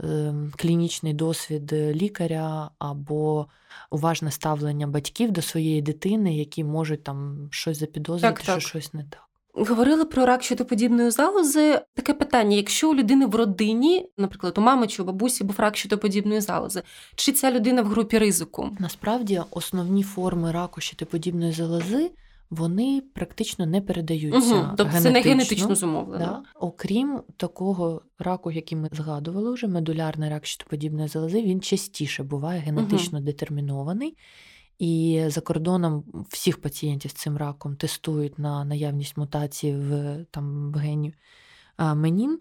е, 0.00 0.34
клінічний 0.56 1.12
досвід 1.12 1.72
лікаря 1.72 2.70
або 2.78 3.46
уважне 3.90 4.30
ставлення 4.30 4.86
батьків 4.86 5.32
до 5.32 5.42
своєї 5.42 5.82
дитини, 5.82 6.36
які 6.36 6.64
можуть 6.64 7.04
там 7.04 7.48
щось 7.50 7.78
запідозрити, 7.78 8.34
так, 8.34 8.42
що 8.42 8.52
так. 8.52 8.62
щось 8.62 8.94
не 8.94 9.04
так. 9.04 9.25
Говорили 9.56 10.04
про 10.04 10.26
рак 10.26 10.42
щитоподібної 10.42 11.10
залози. 11.10 11.80
Таке 11.94 12.14
питання: 12.14 12.56
якщо 12.56 12.90
у 12.90 12.94
людини 12.94 13.26
в 13.26 13.34
родині, 13.34 14.08
наприклад, 14.18 14.58
у 14.58 14.60
мами 14.60 14.86
чи 14.86 15.02
у 15.02 15.04
бабусі 15.04 15.44
був 15.44 15.54
рак 15.58 15.76
щитоподібної 15.76 16.40
залози, 16.40 16.82
чи 17.14 17.32
ця 17.32 17.50
людина 17.50 17.82
в 17.82 17.86
групі 17.86 18.18
ризику? 18.18 18.70
Насправді 18.78 19.42
основні 19.50 20.02
форми 20.02 20.52
раку 20.52 20.80
щитоподібної 20.80 21.52
залози 21.52 22.10
вони 22.50 23.02
практично 23.14 23.66
не 23.66 23.80
передаються. 23.80 24.54
Угу, 24.54 24.64
тобто 24.76 24.84
генетично, 24.84 25.00
це 25.00 25.10
не 25.10 25.20
генетично 25.20 25.74
зумовлено. 25.74 26.24
Да? 26.24 26.42
Окрім 26.54 27.20
такого 27.36 28.02
раку, 28.18 28.50
який 28.50 28.78
ми 28.78 28.88
згадували 28.92 29.52
вже, 29.52 29.66
медулярний 29.66 30.30
рак 30.30 30.46
щитоподібної 30.46 31.08
залози, 31.08 31.42
він 31.42 31.60
частіше 31.60 32.22
буває 32.22 32.60
генетично 32.60 33.18
угу. 33.18 33.26
детермінований. 33.26 34.16
І 34.78 35.24
за 35.26 35.40
кордоном 35.40 36.04
всіх 36.28 36.60
пацієнтів 36.60 37.10
з 37.10 37.14
цим 37.14 37.36
раком 37.36 37.76
тестують 37.76 38.38
на 38.38 38.64
наявність 38.64 39.16
мутації 39.16 39.76
в 39.76 40.24
там 40.30 40.72
в 40.72 40.76
гені 40.76 41.14
менін 41.78 42.40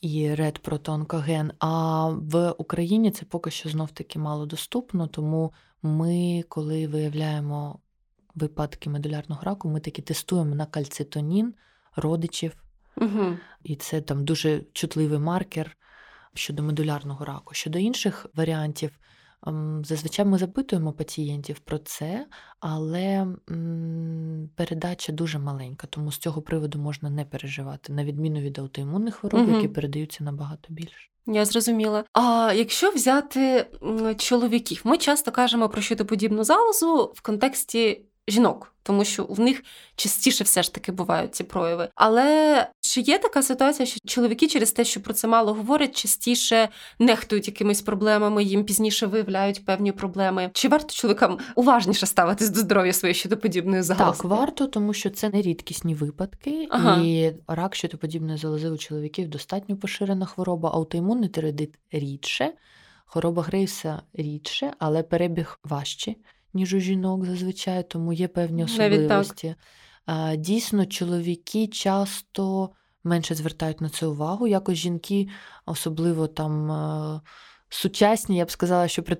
і 0.00 0.34
редпротонкоген. 0.34 1.52
А 1.58 2.08
в 2.08 2.50
Україні 2.50 3.10
це 3.10 3.24
поки 3.24 3.50
що 3.50 3.68
знов 3.68 3.90
таки 3.90 4.18
мало 4.18 4.46
доступно, 4.46 5.06
тому 5.06 5.52
ми, 5.82 6.44
коли 6.48 6.86
виявляємо 6.86 7.78
випадки 8.34 8.90
медулярного 8.90 9.42
раку, 9.42 9.68
ми 9.68 9.80
таки 9.80 10.02
тестуємо 10.02 10.54
на 10.54 10.66
кальцитонін 10.66 11.54
родичів, 11.96 12.64
угу. 12.96 13.36
і 13.62 13.76
це 13.76 14.00
там 14.00 14.24
дуже 14.24 14.62
чутливий 14.72 15.18
маркер 15.18 15.76
щодо 16.34 16.62
медулярного 16.62 17.24
раку. 17.24 17.54
Щодо 17.54 17.78
інших 17.78 18.26
варіантів. 18.34 18.98
Зазвичай 19.84 20.24
ми 20.24 20.38
запитуємо 20.38 20.92
пацієнтів 20.92 21.58
про 21.58 21.78
це, 21.78 22.26
але 22.60 23.26
передача 24.56 25.12
дуже 25.12 25.38
маленька, 25.38 25.86
тому 25.86 26.12
з 26.12 26.18
цього 26.18 26.42
приводу 26.42 26.78
можна 26.78 27.10
не 27.10 27.24
переживати, 27.24 27.92
на 27.92 28.04
відміну 28.04 28.40
від 28.40 28.58
аутоімунних 28.58 29.14
хвороб, 29.14 29.42
угу. 29.42 29.56
які 29.56 29.68
передаються 29.68 30.24
набагато 30.24 30.72
більше. 30.72 31.10
Я 31.26 31.44
зрозуміла. 31.44 32.04
А 32.12 32.52
якщо 32.56 32.90
взяти 32.90 33.66
чоловіків, 34.18 34.80
ми 34.84 34.98
часто 34.98 35.32
кажемо 35.32 35.68
про 35.68 35.82
щитоподібну 35.82 36.44
залозу 36.44 37.12
в 37.14 37.20
контексті 37.20 38.04
жінок 38.28 38.74
тому 38.84 39.04
що 39.04 39.24
в 39.24 39.40
них 39.40 39.64
частіше 39.96 40.44
все 40.44 40.62
ж 40.62 40.74
таки 40.74 40.92
бувають 40.92 41.34
ці 41.34 41.44
прояви. 41.44 41.88
Але 41.94 42.68
чи 42.80 43.00
є 43.00 43.18
така 43.18 43.42
ситуація, 43.42 43.86
що 43.86 44.00
чоловіки 44.06 44.46
через 44.46 44.72
те, 44.72 44.84
що 44.84 45.00
про 45.00 45.14
це 45.14 45.28
мало 45.28 45.54
говорять, 45.54 45.96
частіше 45.96 46.68
нехтують 46.98 47.46
якимись 47.46 47.82
проблемами, 47.82 48.44
їм 48.44 48.64
пізніше 48.64 49.06
виявляють 49.06 49.64
певні 49.64 49.92
проблеми? 49.92 50.50
Чи 50.52 50.68
варто 50.68 50.94
чоловікам 50.94 51.38
уважніше 51.54 52.06
ставитись 52.06 52.50
до 52.50 52.60
здоров'я 52.60 52.92
своєї 52.92 53.14
щитоподібної 53.14 53.82
залози? 53.82 54.18
Так, 54.18 54.24
варто, 54.24 54.66
тому 54.66 54.94
що 54.94 55.10
це 55.10 55.30
не 55.30 55.42
рідкісні 55.42 55.94
випадки, 55.94 56.66
ага. 56.70 57.02
і 57.02 57.32
рак 57.46 57.74
щитоподібної 57.74 58.38
залози 58.38 58.70
у 58.70 58.78
чоловіків 58.78 59.28
достатньо 59.28 59.76
поширена 59.76 60.26
хвороба, 60.26 60.70
аутоімунний 60.70 61.28
тиреодит 61.28 61.74
рідше. 61.92 62.52
Хвороба 63.06 63.42
Грейса 63.42 64.02
рідше, 64.14 64.72
але 64.78 65.02
перебіг 65.02 65.58
важче 65.64 66.14
ніж 66.54 66.74
у 66.74 66.78
жінок 66.80 67.24
зазвичай, 67.24 67.88
тому 67.88 68.12
є 68.12 68.28
певні 68.28 68.64
особливості. 68.64 69.54
Дійсно, 70.36 70.86
чоловіки 70.86 71.66
часто 71.66 72.70
менше 73.04 73.34
звертають 73.34 73.80
на 73.80 73.88
це 73.88 74.06
увагу. 74.06 74.46
Якось 74.46 74.78
жінки, 74.78 75.28
особливо 75.66 76.26
там. 76.26 77.22
Сучасні, 77.68 78.36
я 78.36 78.44
б 78.44 78.50
сказала, 78.50 78.88
що 78.88 79.02
про 79.02 79.16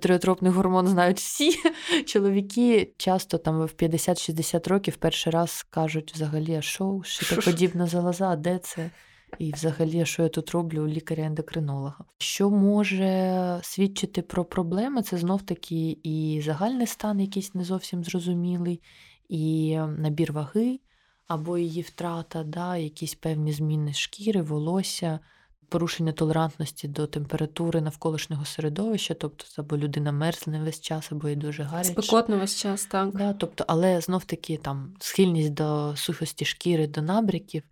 гормон 0.50 0.88
знають 0.88 1.18
всі. 1.18 1.56
Чоловіки 2.06 2.92
часто 2.96 3.38
там 3.38 3.60
в 3.60 3.72
50-60 3.78 4.68
років 4.68 4.96
перший 4.96 5.32
раз 5.32 5.66
кажуть 5.70 6.12
взагалі, 6.14 6.54
а 6.54 6.62
що, 6.62 7.00
що 7.04 7.36
подібна 7.36 7.86
залоза, 7.86 8.36
де 8.36 8.58
це? 8.58 8.90
І, 9.38 9.52
взагалі, 9.52 10.06
що 10.06 10.22
я 10.22 10.28
тут 10.28 10.50
роблю 10.50 10.84
у 10.84 10.88
лікаря-ендокринолога. 10.88 12.04
Що 12.18 12.50
може 12.50 13.60
свідчити 13.62 14.22
про 14.22 14.44
проблеми? 14.44 15.02
Це 15.02 15.18
знов 15.18 15.42
таки 15.42 15.98
і 16.02 16.42
загальний 16.44 16.86
стан, 16.86 17.20
якийсь 17.20 17.54
не 17.54 17.64
зовсім 17.64 18.04
зрозумілий, 18.04 18.82
і 19.28 19.76
набір 19.98 20.32
ваги 20.32 20.78
або 21.26 21.58
її 21.58 21.82
втрата, 21.82 22.44
да, 22.44 22.76
якісь 22.76 23.14
певні 23.14 23.52
зміни 23.52 23.92
шкіри, 23.92 24.42
волосся. 24.42 25.20
Порушення 25.68 26.12
толерантності 26.12 26.88
до 26.88 27.06
температури 27.06 27.80
навколишнього 27.80 28.44
середовища, 28.44 29.14
тобто 29.14 29.44
або 29.56 29.76
людина 29.76 30.12
мерзне 30.12 30.62
весь 30.62 30.80
час, 30.80 31.12
або 31.12 31.28
і 31.28 31.36
дуже 31.36 31.62
гаряче. 31.62 31.90
Спекотно 31.90 32.38
весь 32.38 32.56
час, 32.56 32.84
так. 32.84 33.16
Да, 33.16 33.32
тобто, 33.32 33.64
Але 33.68 34.00
знов 34.00 34.24
таки 34.24 34.56
там 34.56 34.94
схильність 35.00 35.54
до 35.54 35.96
сухості 35.96 36.44
шкіри, 36.44 36.86
до 36.86 37.02
набряків, 37.02 37.62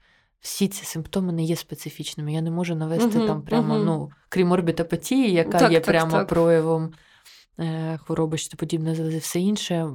всі 0.42 0.68
ці 0.68 0.84
симптоми 0.84 1.32
не 1.32 1.42
є 1.42 1.56
специфічними. 1.56 2.32
Я 2.32 2.40
не 2.40 2.50
можу 2.50 2.74
навести 2.74 3.18
угу, 3.18 3.26
там 3.26 3.42
прямо, 3.42 3.74
угу. 3.74 3.84
ну, 3.84 4.10
крім 4.28 4.52
орбітопатії, 4.52 5.32
яка 5.32 5.58
так, 5.58 5.72
є 5.72 5.80
так, 5.80 5.86
прямо 5.86 6.10
так. 6.10 6.28
проявом 6.28 6.92
е, 7.58 7.98
хвороби 8.04 8.38
що 8.38 8.56
подібне 8.56 8.94
залози, 8.94 9.18
все 9.18 9.40
інше. 9.40 9.88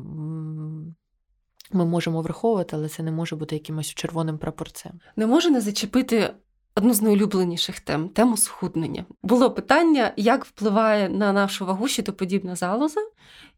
Ми 1.72 1.86
можемо 1.86 2.22
враховувати, 2.22 2.76
але 2.76 2.90
це 2.90 3.04
не 3.04 3.12
може 3.12 3.36
бути 3.36 3.56
якимось 3.56 3.88
червоним 3.88 4.38
прапорцем. 4.38 4.92
Не 5.16 5.28
можу 5.28 5.50
не 5.50 5.62
зачепити 5.62 6.34
одну 6.76 6.94
з 6.94 7.02
найулюбленіших 7.02 7.80
тем 7.80 8.10
тему 8.10 8.38
схуднення. 8.38 9.06
Було 9.24 9.52
питання, 9.52 10.14
як 10.18 10.46
впливає 10.46 11.10
на 11.10 11.34
нашу 11.34 11.66
вагу 11.66 11.88
щитоподібна 11.88 12.56
залоза. 12.56 13.02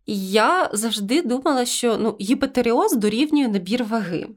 І 0.06 0.30
я 0.30 0.69
завжди 0.73 1.21
думала, 1.21 1.65
що 1.65 1.97
ну, 1.97 2.17
гіпотеріоз 2.21 2.95
дорівнює 2.95 3.47
набір 3.47 3.84
ваги. 3.84 4.28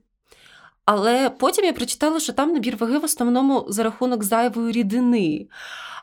Але 0.85 1.31
потім 1.31 1.64
я 1.64 1.73
прочитала, 1.73 2.21
що 2.21 2.33
там 2.33 2.53
набір 2.53 2.77
ваги 2.77 2.99
в 2.99 3.05
основному 3.05 3.66
за 3.68 3.83
рахунок 3.83 4.25
зайвої 4.25 4.73
рідини. 4.73 5.47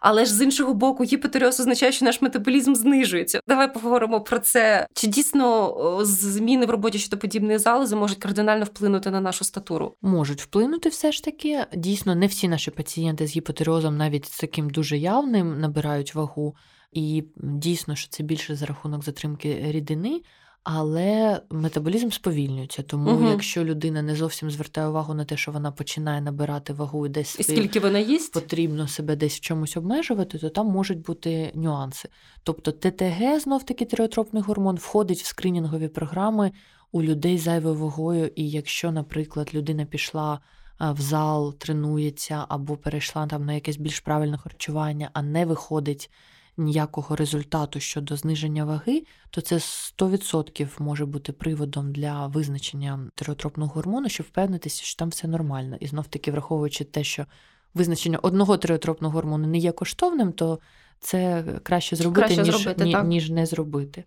Але 0.02 0.26
ж 0.26 0.34
з 0.34 0.42
іншого 0.42 0.74
боку, 0.74 1.04
гіпотеріоз 1.04 1.60
означає, 1.60 1.92
що 1.92 2.06
наш 2.06 2.22
метаболізм 2.22 2.74
знижується. 2.74 3.42
Давай 3.48 3.74
поговоримо 3.74 4.22
про 4.22 4.40
це. 4.40 4.88
Чи 4.94 5.08
дійсно 5.08 5.76
зміни 6.04 6.66
в 6.66 6.70
роботі 6.70 7.00
щодо 7.00 7.18
подібної 7.18 7.58
залози 7.58 7.96
можуть 7.96 8.18
кардинально 8.18 8.66
вплинути 8.66 9.12
на 9.12 9.22
нашу 9.22 9.46
статуру? 9.46 9.96
Можуть 10.02 10.42
вплинути 10.42 10.90
все 10.90 11.12
ж 11.12 11.24
таки. 11.24 11.66
Дійсно, 11.74 12.16
не 12.16 12.28
всі 12.28 12.48
наші 12.48 12.72
пацієнти 12.72 13.28
з 13.28 13.36
гіпотеріозом, 13.36 13.98
навіть 13.98 14.26
з 14.26 14.40
таким 14.40 14.70
дуже 14.70 14.98
явним, 14.98 15.60
набирають 15.60 16.16
вагу. 16.16 16.56
І 16.92 17.24
дійсно, 17.36 17.96
що 17.96 18.10
це 18.10 18.24
більше 18.24 18.56
за 18.56 18.66
рахунок 18.66 19.04
затримки 19.04 19.66
рідини. 19.68 20.22
Але 20.72 21.42
метаболізм 21.50 22.10
сповільнюється. 22.10 22.84
Тому, 22.84 23.12
угу. 23.12 23.30
якщо 23.30 23.64
людина 23.64 24.02
не 24.02 24.16
зовсім 24.16 24.52
звертає 24.52 24.88
увагу 24.88 25.14
на 25.14 25.26
те, 25.26 25.38
що 25.38 25.52
вона 25.52 25.72
починає 25.72 26.22
набирати 26.22 26.74
вагу 26.74 27.06
і 27.06 27.10
десь 27.10 27.40
і 27.40 27.44
скільки 27.44 27.80
вона 27.80 28.00
їсть, 28.00 28.34
потрібно 28.34 28.88
себе 28.88 29.16
десь 29.16 29.38
в 29.38 29.40
чомусь 29.40 29.78
обмежувати, 29.78 30.38
то 30.38 30.50
там 30.50 30.68
можуть 30.68 31.02
бути 31.02 31.52
нюанси. 31.56 32.10
Тобто 32.44 32.72
ТТГ, 32.72 33.40
знов 33.40 33.64
таки 33.64 33.86
тиреотропний 33.86 34.44
гормон, 34.44 34.76
входить 34.76 35.22
в 35.22 35.26
скринінгові 35.26 35.88
програми 35.88 36.52
у 36.92 37.04
людей 37.04 37.38
з 37.38 37.42
зайвою 37.42 37.76
вагою. 37.76 38.32
І 38.36 38.50
якщо, 38.50 38.92
наприклад, 38.92 39.50
людина 39.54 39.86
пішла 39.86 40.40
в 40.80 41.02
зал, 41.02 41.54
тренується 41.58 42.46
або 42.50 42.78
перейшла 42.78 43.28
там 43.28 43.46
на 43.46 43.54
якесь 43.54 43.78
більш 43.78 44.00
правильне 44.00 44.38
харчування, 44.38 45.10
а 45.14 45.22
не 45.22 45.46
виходить 45.46 46.12
ніякого 46.60 47.16
результату 47.16 47.80
щодо 47.80 48.16
зниження 48.16 48.66
ваги, 48.66 49.04
то 49.30 49.42
це 49.42 49.56
100% 49.56 50.70
може 50.80 51.06
бути 51.06 51.32
приводом 51.32 51.92
для 51.92 52.28
визначення 52.28 53.00
тиреотропного 53.16 53.72
гормону, 53.74 54.10
щоб 54.10 54.26
впевнитися, 54.26 54.84
що 54.84 55.00
там 55.00 55.10
все 55.10 55.28
нормально. 55.28 55.78
І 55.80 55.88
знов 55.88 56.08
таки, 56.08 56.32
враховуючи 56.32 56.84
те, 56.84 57.04
що 57.04 57.26
визначення 57.74 58.18
одного 58.18 58.58
тиреотропного 58.58 59.14
гормону 59.14 59.48
не 59.48 59.58
є 59.58 59.72
коштовним, 59.72 60.32
то 60.32 60.60
це 61.00 61.44
краще 61.64 61.96
зробити, 61.96 62.22
краще 62.22 62.44
ніж, 62.44 62.56
зробити, 62.56 62.86
ні, 62.86 62.96
ніж 63.04 63.30
не 63.30 63.46
зробити. 63.46 64.04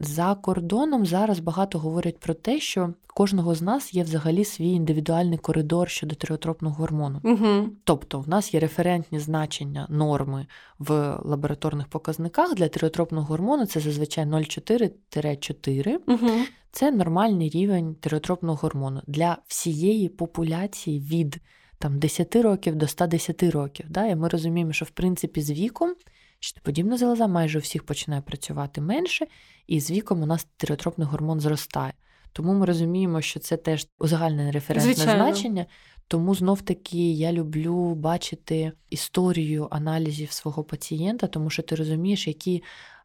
За 0.00 0.34
кордоном 0.34 1.06
зараз 1.06 1.38
багато 1.40 1.78
говорять 1.78 2.18
про 2.18 2.34
те, 2.34 2.60
що 2.60 2.94
кожного 3.06 3.54
з 3.54 3.62
нас 3.62 3.94
є 3.94 4.02
взагалі 4.02 4.44
свій 4.44 4.70
індивідуальний 4.70 5.38
коридор 5.38 5.90
щодо 5.90 6.14
тиреотропного 6.14 6.74
гормону. 6.74 7.20
Угу. 7.24 7.68
Тобто, 7.84 8.20
в 8.20 8.28
нас 8.28 8.54
є 8.54 8.60
референтні 8.60 9.18
значення 9.18 9.86
норми 9.90 10.46
в 10.78 11.18
лабораторних 11.24 11.88
показниках 11.88 12.54
для 12.54 12.68
тиреотропного 12.68 13.26
гормону. 13.26 13.66
Це 13.66 13.80
зазвичай 13.80 14.24
0,4-4. 14.24 15.96
Угу. 16.06 16.30
Це 16.72 16.90
нормальний 16.90 17.48
рівень 17.48 17.94
тиреотропного 17.94 18.58
гормону 18.62 19.02
для 19.06 19.38
всієї 19.46 20.08
популяції 20.08 21.00
від 21.00 21.36
там 21.78 21.98
10 21.98 22.36
років 22.36 22.76
до 22.76 22.86
110 22.86 23.42
років. 23.42 23.86
Да? 23.88 24.06
І 24.06 24.16
ми 24.16 24.28
розуміємо, 24.28 24.72
що 24.72 24.84
в 24.84 24.90
принципі 24.90 25.40
з 25.40 25.50
віком. 25.50 25.94
Щитоподібна 26.40 26.96
залоза 26.96 27.26
майже 27.26 27.58
у 27.58 27.62
всіх 27.62 27.82
починає 27.82 28.22
працювати 28.22 28.80
менше, 28.80 29.26
і 29.66 29.80
з 29.80 29.90
віком 29.90 30.22
у 30.22 30.26
нас 30.26 30.46
тиреотропний 30.56 31.08
гормон 31.08 31.40
зростає. 31.40 31.92
Тому 32.32 32.54
ми 32.54 32.66
розуміємо, 32.66 33.20
що 33.20 33.40
це 33.40 33.56
теж 33.56 33.86
узагальнене 33.98 34.50
референтне 34.50 34.94
Звичайно. 34.94 35.24
значення. 35.24 35.66
Тому 36.08 36.34
знов 36.34 36.62
таки 36.62 37.12
я 37.12 37.32
люблю 37.32 37.94
бачити 37.94 38.72
історію 38.90 39.68
аналізів 39.70 40.32
свого 40.32 40.64
пацієнта, 40.64 41.26
тому 41.26 41.50
що 41.50 41.62
ти 41.62 41.74
розумієш, 41.74 42.26
які 42.26 42.62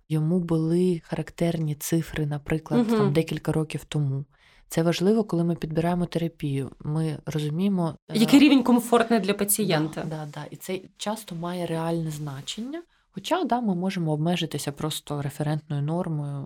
йому 0.10 0.40
були 0.40 1.02
характерні 1.04 1.76
цифри, 1.76 2.26
наприклад, 2.26 2.88
угу. 2.88 2.98
там 2.98 3.14
декілька 3.14 3.52
років 3.52 3.86
тому. 3.86 4.26
Це 4.68 4.84
важливо, 4.84 5.24
коли 5.24 5.44
ми 5.44 5.56
підбираємо 5.56 6.06
терапію. 6.06 6.72
Ми 6.80 7.18
розуміємо, 7.26 7.96
який 8.14 8.40
рівень 8.40 8.64
комфортний 8.64 9.20
для 9.20 9.34
пацієнта. 9.34 10.04
Да, 10.04 10.10
да, 10.10 10.28
да. 10.34 10.46
І 10.52 10.56
це 10.56 10.80
часто 10.98 11.36
має 11.36 11.66
реальне 11.66 12.12
значення 12.12 12.84
Хоча 13.14 13.44
да, 13.44 13.62
ми 13.62 13.76
можемо 13.76 14.12
обмежитися 14.12 14.72
просто 14.72 15.22
референтною 15.22 15.82
нормою 15.82 16.46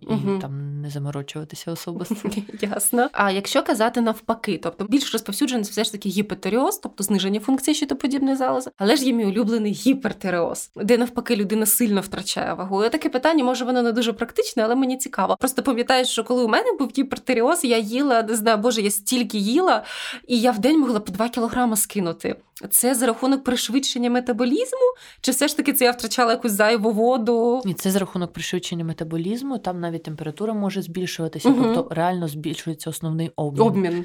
і 0.00 0.06
угу. 0.06 0.38
там 0.38 0.80
не 0.80 0.90
заморочуватися 0.90 1.72
особисто. 1.72 2.30
Ясно. 2.60 3.08
А 3.12 3.30
якщо 3.30 3.62
казати 3.62 4.00
навпаки, 4.00 4.60
тобто 4.62 4.84
більш 4.84 5.12
розповсюджений 5.12 5.64
все 5.64 5.84
ж 5.84 5.92
таки 5.92 6.08
гіпотереоз, 6.08 6.78
тобто 6.78 7.04
зниження 7.04 7.40
функції 7.40 7.74
щитоподібної 7.74 8.36
залози, 8.36 8.70
але 8.76 8.96
ж 8.96 9.04
є 9.04 9.12
мій 9.12 9.24
улюблений 9.24 9.72
гіпертереоз, 9.72 10.70
де 10.76 10.98
навпаки 10.98 11.36
людина 11.36 11.66
сильно 11.66 12.00
втрачає 12.00 12.54
вагу. 12.54 12.84
І 12.84 12.88
таке 12.88 13.08
питання, 13.08 13.44
може, 13.44 13.64
воно 13.64 13.82
не 13.82 13.92
дуже 13.92 14.12
практичне, 14.12 14.64
але 14.64 14.74
мені 14.74 14.96
цікаво. 14.96 15.36
Просто 15.40 15.62
пам'ятаю, 15.62 16.04
що 16.04 16.24
коли 16.24 16.44
у 16.44 16.48
мене 16.48 16.72
був 16.78 16.92
гіпертереоз, 16.98 17.64
я 17.64 17.78
їла, 17.78 18.22
не 18.22 18.36
знаю, 18.36 18.58
боже, 18.58 18.82
я 18.82 18.90
стільки 18.90 19.38
їла, 19.38 19.84
і 20.28 20.40
я 20.40 20.50
в 20.50 20.58
день 20.58 20.80
могла 20.80 21.00
по 21.00 21.12
2 21.12 21.28
кілограми 21.28 21.76
скинути. 21.76 22.36
Це 22.70 22.94
за 22.94 23.06
рахунок 23.06 23.44
пришвидшення 23.44 24.10
метаболізму, 24.10 24.94
чи 25.20 25.32
все 25.32 25.48
ж 25.48 25.56
таки 25.56 25.72
це 25.72 25.84
я 25.84 25.92
втрачала 26.02 26.32
якусь 26.32 26.52
зайву 26.52 26.90
воду? 26.90 27.62
І 27.66 27.74
це 27.74 27.90
за 27.90 27.98
рахунок 27.98 28.32
пришвидшення 28.32 28.84
метаболізму. 28.84 29.58
Там 29.58 29.80
навіть 29.80 30.02
температура 30.02 30.54
може 30.54 30.82
збільшуватися, 30.82 31.48
угу. 31.48 31.62
тобто 31.62 31.94
реально 31.94 32.28
збільшується 32.28 32.90
основний 32.90 33.30
обмін. 33.36 33.62
обмін. 33.62 34.04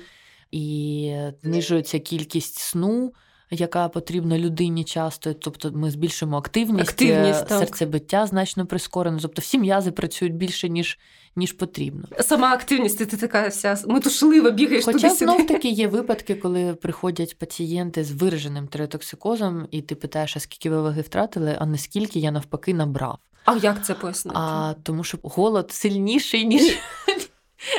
І 0.52 1.16
знижується 1.44 2.00
кількість 2.00 2.60
сну. 2.60 3.14
Яка 3.52 3.90
потрібна 3.90 4.40
людині 4.40 4.84
часто, 4.84 5.34
тобто 5.34 5.72
ми 5.72 5.92
збільшуємо 5.92 6.38
активність, 6.38 6.90
активність 6.90 7.50
серцебиття 7.50 8.26
значно 8.26 8.66
прискорено. 8.66 9.20
Тобто 9.22 9.42
всі 9.42 9.60
м'язи 9.60 9.92
працюють 9.92 10.36
більше, 10.36 10.70
ніж 10.70 11.00
ніж 11.38 11.54
потрібно. 11.54 12.08
Сама 12.20 12.54
активність, 12.54 12.98
ти 12.98 13.06
така 13.06 13.48
вся 13.48 13.78
метушлива, 13.88 14.52
бігаєш 14.52 14.86
Хоча 14.86 15.10
знов 15.10 15.48
таки 15.48 15.70
є 15.70 15.88
випадки, 15.88 16.36
коли 16.36 16.74
приходять 16.74 17.38
пацієнти 17.38 18.04
з 18.04 18.12
вираженим 18.12 18.68
тиреотоксикозом, 18.68 19.68
і 19.72 19.82
ти 19.82 19.96
питаєш, 19.96 20.38
а 20.38 20.40
скільки 20.40 20.70
ви 20.70 20.82
ваги 20.82 21.02
втратили, 21.02 21.58
а 21.60 21.66
наскільки 21.66 22.20
я 22.20 22.32
навпаки 22.32 22.74
набрав. 22.74 23.18
А 23.46 23.56
як 23.56 23.86
це 23.86 23.94
пояснити? 23.94 24.40
А 24.40 24.74
тому, 24.84 25.04
що 25.04 25.18
голод 25.24 25.72
сильніший 25.72 26.46
ніж 26.46 26.78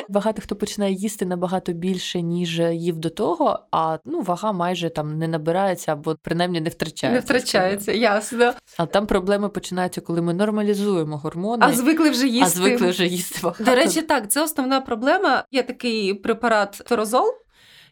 Багато 0.09 0.43
хто 0.43 0.57
починає 0.57 0.93
їсти 0.93 1.26
набагато 1.26 1.72
більше, 1.72 2.22
ніж 2.22 2.61
їв 2.61 2.99
до 2.99 3.11
того, 3.11 3.66
а 3.70 3.99
ну 4.05 4.20
вага 4.20 4.53
майже 4.53 4.91
там 4.91 5.18
не 5.18 5.29
набирається 5.29 5.93
або 5.93 6.16
принаймні 6.22 6.61
не 6.61 6.70
втрачається. 6.70 7.14
Не 7.14 7.20
втрачається, 7.20 7.93
ясно. 7.93 8.53
А 8.76 8.87
там 8.87 9.07
проблеми 9.07 9.49
починаються, 9.49 10.01
коли 10.01 10.22
ми 10.22 10.35
нормалізуємо 10.35 11.16
гормони. 11.16 11.66
А 11.66 11.72
звикли 11.72 12.11
вже 12.11 12.26
їсти. 12.26 12.47
А 12.47 12.49
звикли 12.49 12.89
вже 12.89 13.07
їсти 13.07 13.39
багато. 13.43 13.64
До 13.64 13.74
речі, 13.74 14.03
так, 14.03 14.31
це 14.31 14.43
основна 14.43 14.81
проблема. 14.81 15.45
Є 15.51 15.62
такий 15.62 16.14
препарат 16.14 16.74
Ферозол. 16.74 17.35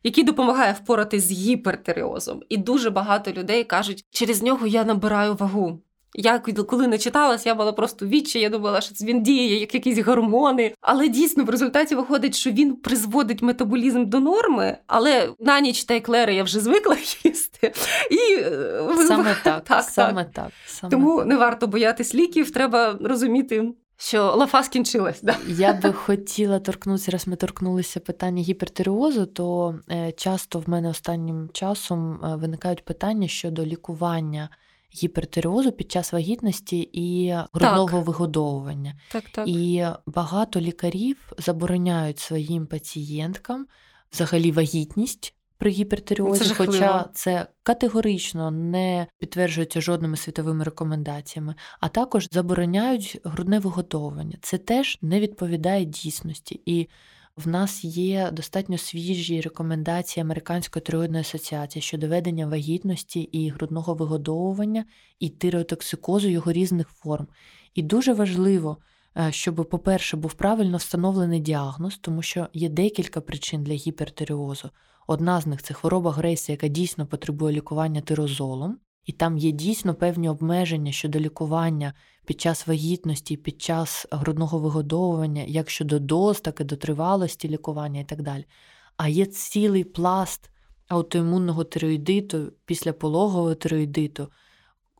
Який 0.02 0.24
допомагає 0.24 0.72
впоратись 0.72 1.24
з 1.24 1.32
гіпертереозом. 1.32 2.40
І 2.48 2.56
дуже 2.56 2.90
багато 2.90 3.32
людей 3.32 3.64
кажуть, 3.64 4.04
через 4.10 4.42
нього 4.42 4.66
я 4.66 4.84
набираю 4.84 5.34
вагу. 5.34 5.82
Я 6.18 6.38
коли 6.38 6.86
не 6.86 6.98
читалась, 6.98 7.46
я 7.46 7.54
була 7.54 7.72
просто 7.72 8.06
відчі, 8.06 8.40
я 8.40 8.48
думала, 8.48 8.80
що 8.80 8.94
він 9.04 9.22
діє 9.22 9.60
як 9.60 9.74
якісь 9.74 9.98
гормони. 9.98 10.74
Але 10.80 11.08
дійсно 11.08 11.44
в 11.44 11.50
результаті 11.50 11.94
виходить, 11.94 12.34
що 12.34 12.50
він 12.50 12.76
призводить 12.76 13.42
метаболізм 13.42 14.04
до 14.04 14.20
норми, 14.20 14.78
але 14.86 15.28
на 15.40 15.60
ніч 15.60 15.84
та 15.84 15.94
еклери 15.94 16.34
я 16.34 16.42
вже 16.42 16.60
звикла 16.60 16.96
їсти. 17.24 17.72
І 18.10 18.34
е, 18.34 18.80
Саме 19.08 19.36
так. 19.44 19.64
так, 19.64 19.84
саме 19.84 20.24
так. 20.24 20.32
так. 20.32 20.52
Саме 20.66 20.90
Тому 20.90 21.18
так. 21.18 21.26
не 21.26 21.36
варто 21.36 21.66
боятись 21.66 22.14
ліків, 22.14 22.50
треба 22.50 22.98
розуміти. 23.00 23.72
Що 23.98 24.34
лафа 24.36 24.62
скінчилась, 24.62 25.22
да 25.22 25.36
я 25.48 25.72
би 25.72 25.92
хотіла 26.06 26.58
торкнутися, 26.58 27.10
раз 27.10 27.28
ми 27.28 27.36
торкнулися 27.36 28.00
питання 28.00 28.42
гіпертиреозу, 28.42 29.26
то 29.26 29.74
е, 29.90 30.12
часто 30.12 30.58
в 30.58 30.68
мене 30.68 30.88
останнім 30.88 31.50
часом 31.52 32.20
е, 32.24 32.36
виникають 32.36 32.84
питання 32.84 33.28
щодо 33.28 33.66
лікування 33.66 34.48
гіпертиреозу 35.02 35.72
під 35.72 35.92
час 35.92 36.12
вагітності 36.12 36.90
і 36.92 37.34
грудного 37.52 37.98
так. 37.98 38.06
вигодовування. 38.06 38.94
Так, 39.12 39.24
так. 39.32 39.48
І 39.48 39.86
багато 40.06 40.60
лікарів 40.60 41.32
забороняють 41.38 42.18
своїм 42.18 42.66
пацієнткам 42.66 43.66
взагалі 44.12 44.52
вагітність. 44.52 45.32
При 45.58 45.70
гіпертиреозі, 45.70 46.44
це 46.44 46.54
хоча 46.54 47.08
це 47.14 47.46
категорично 47.62 48.50
не 48.50 49.06
підтверджується 49.18 49.80
жодними 49.80 50.16
світовими 50.16 50.64
рекомендаціями, 50.64 51.54
а 51.80 51.88
також 51.88 52.28
забороняють 52.32 53.20
грудне 53.24 53.58
виготовлення. 53.58 54.38
Це 54.40 54.58
теж 54.58 54.98
не 55.02 55.20
відповідає 55.20 55.84
дійсності. 55.84 56.60
І 56.66 56.88
в 57.36 57.48
нас 57.48 57.84
є 57.84 58.30
достатньо 58.32 58.78
свіжі 58.78 59.40
рекомендації 59.40 60.22
Американської 60.22 60.82
тироїдної 60.82 61.20
асоціації 61.20 61.82
щодо 61.82 62.08
ведення 62.08 62.46
вагітності 62.46 63.20
і 63.20 63.48
грудного 63.48 63.94
вигодовування 63.94 64.84
і 65.20 65.28
тиреотоксикозу 65.28 66.28
його 66.28 66.52
різних 66.52 66.88
форм. 66.88 67.26
І 67.74 67.82
дуже 67.82 68.12
важливо, 68.14 68.78
е, 69.18 69.32
щоб, 69.32 69.68
по-перше, 69.70 70.16
був 70.16 70.34
правильно 70.34 70.76
встановлений 70.76 71.40
діагноз, 71.40 71.98
тому 71.98 72.22
що 72.22 72.48
є 72.52 72.68
декілька 72.68 73.20
причин 73.20 73.64
для 73.64 73.74
гіпертиреозу. 73.74 74.70
Одна 75.06 75.40
з 75.40 75.46
них 75.46 75.62
це 75.62 75.74
хвороба 75.74 76.12
Грейса, 76.12 76.52
яка 76.52 76.68
дійсно 76.68 77.06
потребує 77.06 77.56
лікування 77.56 78.00
тирозолом, 78.00 78.78
і 79.06 79.12
там 79.12 79.38
є 79.38 79.50
дійсно 79.50 79.94
певні 79.94 80.28
обмеження 80.28 80.92
щодо 80.92 81.20
лікування 81.20 81.94
під 82.26 82.40
час 82.40 82.66
вагітності, 82.66 83.36
під 83.36 83.62
час 83.62 84.06
грудного 84.10 84.58
вигодовування, 84.58 85.42
як 85.42 85.70
щодо 85.70 85.98
доз, 85.98 86.40
так 86.40 86.60
і 86.60 86.64
до 86.64 86.76
тривалості 86.76 87.48
лікування 87.48 88.00
і 88.00 88.04
так 88.04 88.22
далі. 88.22 88.44
А 88.96 89.08
є 89.08 89.26
цілий 89.26 89.84
пласт 89.84 90.50
аутоімунного 90.88 91.64
тироїдиту, 91.64 92.52
післяпологового 92.64 93.54
тироїдиту, 93.54 94.28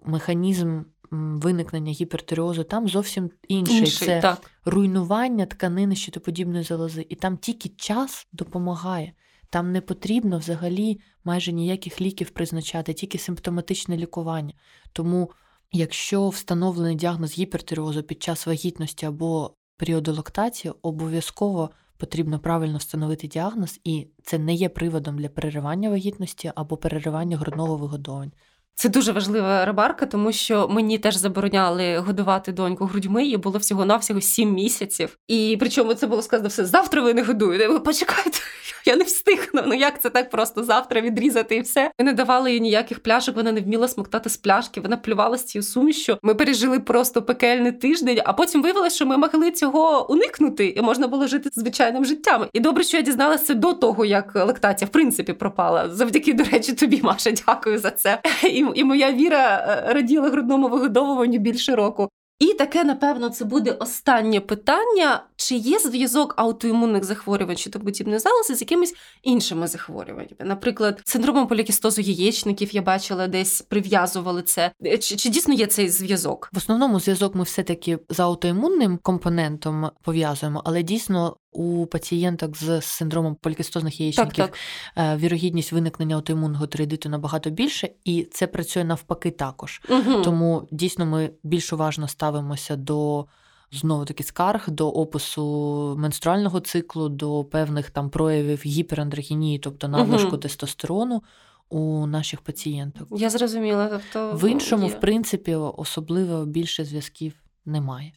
механізм 0.04 0.80
виникнення 1.10 1.92
гіпертиреозу 1.92 2.64
там 2.64 2.88
зовсім 2.88 3.30
інший. 3.48 3.78
інший 3.78 4.08
Це 4.08 4.20
так. 4.20 4.50
руйнування 4.64 5.46
тканини 5.46 5.96
щитоподібної 5.96 6.64
залози. 6.64 7.06
І 7.08 7.14
там 7.14 7.36
тільки 7.36 7.68
час 7.68 8.26
допомагає. 8.32 9.12
Там 9.56 9.72
не 9.72 9.80
потрібно 9.80 10.38
взагалі 10.38 11.00
майже 11.24 11.52
ніяких 11.52 12.00
ліків 12.00 12.30
призначати, 12.30 12.92
тільки 12.92 13.18
симптоматичне 13.18 13.96
лікування. 13.96 14.54
Тому, 14.92 15.30
якщо 15.72 16.28
встановлений 16.28 16.96
діагноз 16.96 17.38
гіпертиреозу 17.38 18.02
під 18.02 18.22
час 18.22 18.46
вагітності 18.46 19.06
або 19.06 19.54
періоду 19.76 20.14
лактації, 20.14 20.74
обов'язково 20.82 21.70
потрібно 21.96 22.38
правильно 22.38 22.78
встановити 22.78 23.26
діагноз, 23.26 23.80
і 23.84 24.06
це 24.22 24.38
не 24.38 24.54
є 24.54 24.68
приводом 24.68 25.18
для 25.18 25.28
переривання 25.28 25.90
вагітності 25.90 26.52
або 26.54 26.76
переривання 26.76 27.36
грудного 27.36 27.76
вигодовування. 27.76 28.32
Це 28.78 28.88
дуже 28.88 29.12
важлива 29.12 29.64
ремарка, 29.64 30.06
тому 30.06 30.32
що 30.32 30.68
мені 30.68 30.98
теж 30.98 31.16
забороняли 31.16 31.98
годувати 31.98 32.52
доньку 32.52 32.84
грудьми, 32.84 33.24
їй 33.24 33.36
було 33.36 33.58
всього 33.58 33.84
навсього 33.84 34.20
сім 34.20 34.52
місяців. 34.52 35.18
І 35.28 35.56
причому 35.60 35.94
це 35.94 36.06
було 36.06 36.22
сказано 36.22 36.48
все 36.48 36.64
завтра 36.64 37.02
ви 37.02 37.14
не 37.14 37.22
годуєте. 37.22 37.68
Ви 37.68 37.80
Почекайте, 37.80 38.38
я 38.86 38.96
не 38.96 39.04
встигну. 39.04 39.62
Ну 39.66 39.74
як 39.74 40.02
це 40.02 40.10
так 40.10 40.30
просто 40.30 40.64
завтра 40.64 41.00
відрізати 41.00 41.56
і 41.56 41.60
все? 41.60 41.90
Ми 41.98 42.04
не 42.04 42.12
давали 42.12 42.52
їй 42.52 42.60
ніяких 42.60 43.00
пляшок, 43.00 43.36
вона 43.36 43.52
не 43.52 43.60
вміла 43.60 43.88
смоктати 43.88 44.30
з 44.30 44.36
пляшки, 44.36 44.80
вона 44.80 44.96
плювала 44.96 45.38
з 45.38 45.44
цією 45.44 45.62
сумішю. 45.62 46.18
Ми 46.22 46.34
пережили 46.34 46.80
просто 46.80 47.22
пекельний 47.22 47.72
тиждень, 47.72 48.20
а 48.24 48.32
потім 48.32 48.62
виявилося, 48.62 48.96
що 48.96 49.06
ми 49.06 49.16
могли 49.16 49.50
цього 49.50 50.10
уникнути, 50.10 50.68
і 50.68 50.82
можна 50.82 51.08
було 51.08 51.26
жити 51.26 51.50
звичайним 51.52 52.04
життям. 52.04 52.46
І 52.52 52.60
добре, 52.60 52.84
що 52.84 52.96
я 52.96 53.02
дізналася 53.02 53.54
до 53.54 53.72
того, 53.72 54.04
як 54.04 54.36
лактація 54.36 54.86
в 54.86 54.92
принципі 54.92 55.32
пропала. 55.32 55.90
Завдяки, 55.90 56.32
до 56.32 56.44
речі, 56.44 56.72
тобі, 56.72 57.00
Маша, 57.02 57.30
дякую 57.46 57.78
за 57.78 57.90
це. 57.90 58.20
І 58.42 58.65
і 58.74 58.84
моя 58.84 59.12
віра 59.12 59.66
е, 59.68 59.92
раділа 59.92 60.30
грудному 60.30 60.68
вигодовуванню 60.68 61.38
більше 61.38 61.76
року. 61.76 62.08
І 62.38 62.46
таке, 62.46 62.84
напевно, 62.84 63.28
це 63.28 63.44
буде 63.44 63.72
останнє 63.72 64.40
питання: 64.40 65.24
чи 65.36 65.54
є 65.54 65.78
зв'язок 65.78 66.34
аутоімунних 66.36 67.04
захворювань 67.04 67.56
чи 67.56 67.70
подібної 67.70 68.18
залози 68.18 68.54
з 68.54 68.60
якимись 68.60 68.94
іншими 69.22 69.66
захворюваннями? 69.66 70.36
Наприклад, 70.44 71.02
синдромом 71.04 71.46
полікістозу 71.46 72.00
яєчників 72.00 72.74
я 72.74 72.82
бачила, 72.82 73.26
десь 73.28 73.62
прив'язували 73.62 74.42
це. 74.42 74.72
Чи, 75.00 75.16
чи 75.16 75.28
дійсно 75.28 75.54
є 75.54 75.66
цей 75.66 75.88
зв'язок? 75.88 76.48
В 76.52 76.56
основному 76.56 77.00
зв'язок 77.00 77.34
ми 77.34 77.42
все 77.42 77.62
таки 77.62 77.98
з 78.08 78.20
аутоімунним 78.20 78.98
компонентом 79.02 79.90
пов'язуємо, 80.02 80.62
але 80.64 80.82
дійсно 80.82 81.36
у 81.56 81.86
пацієнток 81.86 82.56
з 82.56 82.80
синдромом 82.80 83.34
полікістозних 83.34 84.00
яєчників 84.00 84.36
так, 84.36 84.56
так. 84.94 85.14
Е, 85.14 85.16
вірогідність 85.16 85.72
виникнення 85.72 86.16
аутоімунного 86.16 86.66
тиреїдиту 86.66 87.08
набагато 87.08 87.50
більше, 87.50 87.88
і 88.04 88.28
це 88.32 88.46
працює 88.46 88.84
навпаки 88.84 89.30
також. 89.30 89.82
Угу. 89.88 90.22
Тому 90.22 90.68
дійсно 90.70 91.06
ми 91.06 91.30
більш 91.42 91.72
уважно 91.72 92.08
ставимося 92.08 92.76
до. 92.76 93.26
Знову 93.72 94.04
таки 94.04 94.22
скарг 94.22 94.70
до 94.70 94.88
опису 94.88 95.96
менструального 95.98 96.60
циклу, 96.60 97.08
до 97.08 97.44
певних 97.44 97.90
там 97.90 98.10
проявів 98.10 98.62
гіперандрогенії, 98.66 99.58
тобто 99.58 99.88
надлишку 99.88 100.28
угу. 100.28 100.36
тестостерону 100.36 101.22
у 101.68 102.06
наших 102.06 102.40
пацієнток. 102.40 103.08
Я 103.10 103.30
зрозуміла. 103.30 103.88
Тобто 103.88 104.36
в 104.36 104.50
іншому, 104.50 104.86
є. 104.86 104.92
в 104.92 105.00
принципі, 105.00 105.54
особливо 105.54 106.44
більше 106.44 106.84
зв'язків 106.84 107.32
немає. 107.64 108.12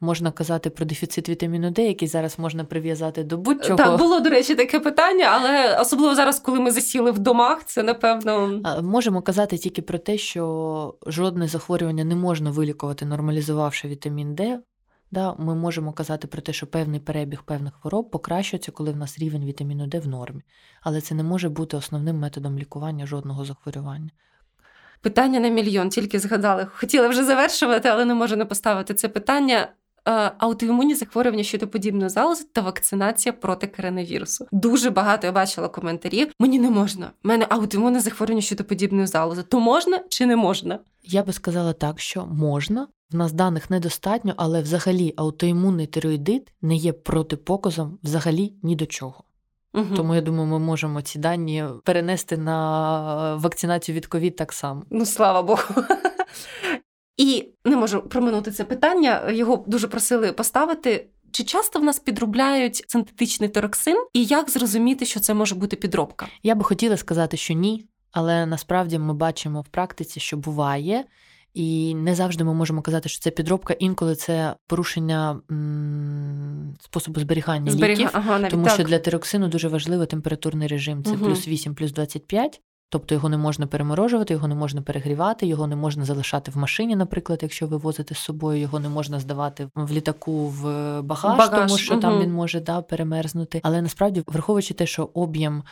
Можна 0.00 0.30
казати 0.30 0.70
про 0.70 0.86
дефіцит 0.86 1.28
вітаміну 1.28 1.70
Д, 1.70 1.86
який 1.86 2.08
зараз 2.08 2.38
можна 2.38 2.64
прив'язати 2.64 3.24
до 3.24 3.38
будь-чого. 3.38 3.76
Так, 3.76 3.98
було, 3.98 4.20
до 4.20 4.30
речі, 4.30 4.54
таке 4.54 4.80
питання, 4.80 5.24
але 5.32 5.80
особливо 5.80 6.14
зараз, 6.14 6.40
коли 6.40 6.60
ми 6.60 6.70
засіли 6.70 7.10
в 7.10 7.18
домах, 7.18 7.64
це 7.64 7.82
напевно. 7.82 8.60
Можемо 8.82 9.22
казати 9.22 9.58
тільки 9.58 9.82
про 9.82 9.98
те, 9.98 10.18
що 10.18 10.94
жодне 11.06 11.48
захворювання 11.48 12.04
не 12.04 12.14
можна 12.14 12.50
вилікувати, 12.50 13.04
нормалізувавши 13.04 13.88
вітамін 13.88 14.34
Д. 14.34 14.60
Да, 15.10 15.34
Ми 15.38 15.54
можемо 15.54 15.92
казати 15.92 16.26
про 16.26 16.42
те, 16.42 16.52
що 16.52 16.66
певний 16.66 17.00
перебіг 17.00 17.42
певних 17.42 17.74
хвороб 17.74 18.10
покращується, 18.10 18.72
коли 18.72 18.92
в 18.92 18.96
нас 18.96 19.18
рівень 19.18 19.44
вітаміну 19.44 19.86
Д 19.86 19.98
в 19.98 20.08
нормі. 20.08 20.42
Але 20.82 21.00
це 21.00 21.14
не 21.14 21.22
може 21.22 21.48
бути 21.48 21.76
основним 21.76 22.18
методом 22.18 22.58
лікування 22.58 23.06
жодного 23.06 23.44
захворювання. 23.44 24.10
Питання 25.00 25.40
на 25.40 25.48
мільйон, 25.48 25.88
тільки 25.88 26.18
згадали. 26.18 26.66
Хотіла 26.74 27.08
вже 27.08 27.24
завершувати, 27.24 27.88
але 27.88 28.04
не 28.04 28.14
можу 28.14 28.36
не 28.36 28.44
поставити 28.44 28.94
це 28.94 29.08
питання. 29.08 29.68
Е, 30.08 30.32
аутоімунні 30.38 30.94
захворювання 30.94 31.44
щодо 31.44 31.68
подібної 31.68 32.08
залози 32.08 32.44
та 32.52 32.60
вакцинація 32.60 33.32
проти 33.32 33.66
коронавірусу. 33.66 34.46
Дуже 34.52 34.90
багато 34.90 35.26
я 35.26 35.32
бачила 35.32 35.68
коментарів. 35.68 36.32
Мені 36.38 36.58
не 36.58 36.70
можна. 36.70 37.10
У 37.24 37.28
мене 37.28 37.46
аутоімунне 37.48 38.00
захворювання 38.00 38.42
щодо 38.42 38.64
подібної 38.64 39.06
залози. 39.06 39.42
То 39.42 39.60
можна 39.60 40.00
чи 40.08 40.26
не 40.26 40.36
можна? 40.36 40.78
Я 41.02 41.22
би 41.22 41.32
сказала 41.32 41.72
так, 41.72 42.00
що 42.00 42.26
можна. 42.26 42.88
В 43.10 43.16
нас 43.16 43.32
даних 43.32 43.70
недостатньо, 43.70 44.34
але 44.36 44.62
взагалі 44.62 45.14
аутоімунний 45.16 45.86
тироїдит 45.86 46.52
не 46.62 46.76
є 46.76 46.92
протипоказом 46.92 47.98
взагалі 48.02 48.52
ні 48.62 48.76
до 48.76 48.86
чого. 48.86 49.24
Угу. 49.74 49.96
Тому 49.96 50.14
я 50.14 50.20
думаю, 50.20 50.46
ми 50.46 50.58
можемо 50.58 51.02
ці 51.02 51.18
дані 51.18 51.64
перенести 51.84 52.36
на 52.36 53.36
вакцинацію 53.36 53.96
від 53.96 54.06
ковід 54.06 54.36
так 54.36 54.52
само. 54.52 54.82
Ну 54.90 55.06
слава 55.06 55.42
Богу. 55.42 55.62
І 57.16 57.48
не 57.66 57.76
можу 57.76 58.00
проминути 58.00 58.50
це 58.50 58.64
питання. 58.64 59.30
Його 59.30 59.64
дуже 59.66 59.88
просили 59.88 60.32
поставити. 60.32 61.06
Чи 61.30 61.44
часто 61.44 61.78
в 61.78 61.84
нас 61.84 61.98
підробляють 61.98 62.84
синтетичний 62.88 63.48
тороксин, 63.48 64.06
і 64.12 64.24
як 64.24 64.50
зрозуміти, 64.50 65.04
що 65.04 65.20
це 65.20 65.34
може 65.34 65.54
бути 65.54 65.76
підробка? 65.76 66.26
Я 66.42 66.54
би 66.54 66.64
хотіла 66.64 66.96
сказати, 66.96 67.36
що 67.36 67.54
ні, 67.54 67.86
але 68.12 68.46
насправді 68.46 68.98
ми 68.98 69.14
бачимо 69.14 69.60
в 69.60 69.68
практиці, 69.68 70.20
що 70.20 70.36
буває. 70.36 71.04
І 71.54 71.94
не 71.94 72.14
завжди 72.14 72.44
ми 72.44 72.54
можемо 72.54 72.82
казати, 72.82 73.08
що 73.08 73.20
це 73.20 73.30
підробка, 73.30 73.74
інколи 73.74 74.14
це 74.14 74.54
порушення 74.66 75.40
м- 75.50 76.74
способу 76.80 77.20
зберігання 77.20 77.70
Зберіга... 77.70 78.00
ліків, 78.00 78.10
ага, 78.12 78.38
навіть 78.38 78.50
тому 78.50 78.64
так. 78.64 78.74
що 78.74 78.84
для 78.84 78.98
тироксину 78.98 79.48
дуже 79.48 79.68
важливий 79.68 80.06
температурний 80.06 80.68
режим. 80.68 81.04
Це 81.04 81.10
угу. 81.10 81.24
плюс 81.24 81.48
8, 81.48 81.74
плюс 81.74 81.92
25. 81.92 82.60
Тобто 82.88 83.14
його 83.14 83.28
не 83.28 83.36
можна 83.36 83.66
переморожувати, 83.66 84.34
його 84.34 84.48
не 84.48 84.54
можна 84.54 84.82
перегрівати, 84.82 85.46
його 85.46 85.66
не 85.66 85.76
можна 85.76 86.04
залишати 86.04 86.50
в 86.50 86.56
машині, 86.56 86.96
наприклад, 86.96 87.38
якщо 87.42 87.66
ви 87.66 87.76
возите 87.76 88.14
з 88.14 88.18
собою, 88.18 88.60
його 88.60 88.80
не 88.80 88.88
можна 88.88 89.20
здавати 89.20 89.68
в 89.74 89.92
літаку 89.92 90.46
в 90.48 90.62
багаж, 91.02 91.38
багаж. 91.38 91.68
тому 91.68 91.78
що 91.78 91.94
угу. 91.94 92.02
там 92.02 92.20
він 92.20 92.32
може 92.32 92.60
да, 92.60 92.82
перемерзнути. 92.82 93.60
Але 93.62 93.82
насправді, 93.82 94.22
враховуючи 94.26 94.74
те, 94.74 94.86
що 94.86 95.10
об'єм 95.14 95.62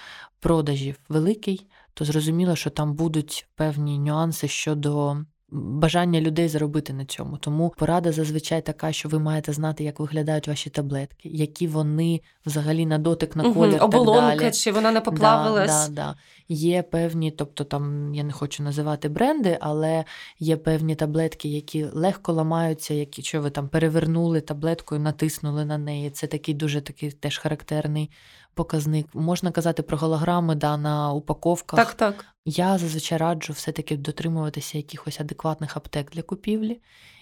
продажів 0.40 0.96
великий, 1.08 1.66
то 1.94 2.04
зрозуміло, 2.04 2.56
що 2.56 2.70
там 2.70 2.94
будуть 2.94 3.48
певні 3.54 3.98
нюанси 3.98 4.48
щодо 4.48 5.16
бажання 5.54 6.20
людей 6.20 6.48
заробити 6.48 6.92
на 6.92 7.04
цьому. 7.04 7.36
Тому 7.36 7.74
порада 7.76 8.12
зазвичай 8.12 8.62
така, 8.62 8.92
що 8.92 9.08
ви 9.08 9.18
маєте 9.18 9.52
знати, 9.52 9.84
як 9.84 10.00
виглядають 10.00 10.48
ваші 10.48 10.70
таблетки, 10.70 11.28
які 11.28 11.66
вони 11.66 12.20
взагалі 12.46 12.86
на 12.86 12.98
дотик, 12.98 13.36
на 13.36 13.42
колір. 13.42 13.74
Угу, 13.74 13.84
оболонка, 13.84 14.30
так 14.30 14.38
далі. 14.38 14.52
чи 14.52 14.72
вона 14.72 14.92
не 14.92 15.00
поплавилась. 15.00 15.88
Да, 15.88 15.94
да, 15.94 16.02
да. 16.02 16.16
Є 16.48 16.82
певні, 16.82 17.30
тобто 17.30 17.64
там 17.64 18.14
я 18.14 18.24
не 18.24 18.32
хочу 18.32 18.62
називати 18.62 19.08
бренди, 19.08 19.58
але 19.60 20.04
є 20.38 20.56
певні 20.56 20.94
таблетки, 20.94 21.48
які 21.48 21.84
легко 21.84 22.32
ламаються, 22.32 22.94
які 22.94 23.22
що 23.22 23.40
ви 23.40 23.50
там 23.50 23.68
перевернули 23.68 24.40
таблеткою, 24.40 25.00
натиснули 25.00 25.64
на 25.64 25.78
неї. 25.78 26.10
Це 26.10 26.26
такий 26.26 26.54
дуже 26.54 26.80
такий 26.80 27.10
теж 27.10 27.38
характерний 27.38 28.10
показник. 28.54 29.06
Можна 29.14 29.50
казати 29.50 29.82
про 29.82 29.96
голограми 29.96 30.54
да, 30.54 30.76
на 30.76 31.12
упаковках. 31.12 31.76
Так, 31.76 31.94
так. 31.94 32.26
Я 32.44 32.78
зазвичай 32.78 33.18
раджу 33.18 33.52
все-таки 33.52 33.96
дотримуватися 33.96 34.78
якихось 34.78 35.20
адекватних 35.20 35.76
аптек 35.76 36.10
для 36.10 36.22
купівлі. 36.22 36.80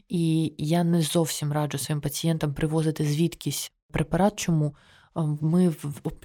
І 0.08 0.54
я 0.58 0.84
не 0.84 1.02
зовсім 1.02 1.52
раджу 1.52 1.78
своїм 1.78 2.00
пацієнтам 2.00 2.54
привозити 2.54 3.04
звідкись 3.04 3.72
препарат. 3.92 4.36
Чому? 4.36 4.74
Ми 5.40 5.74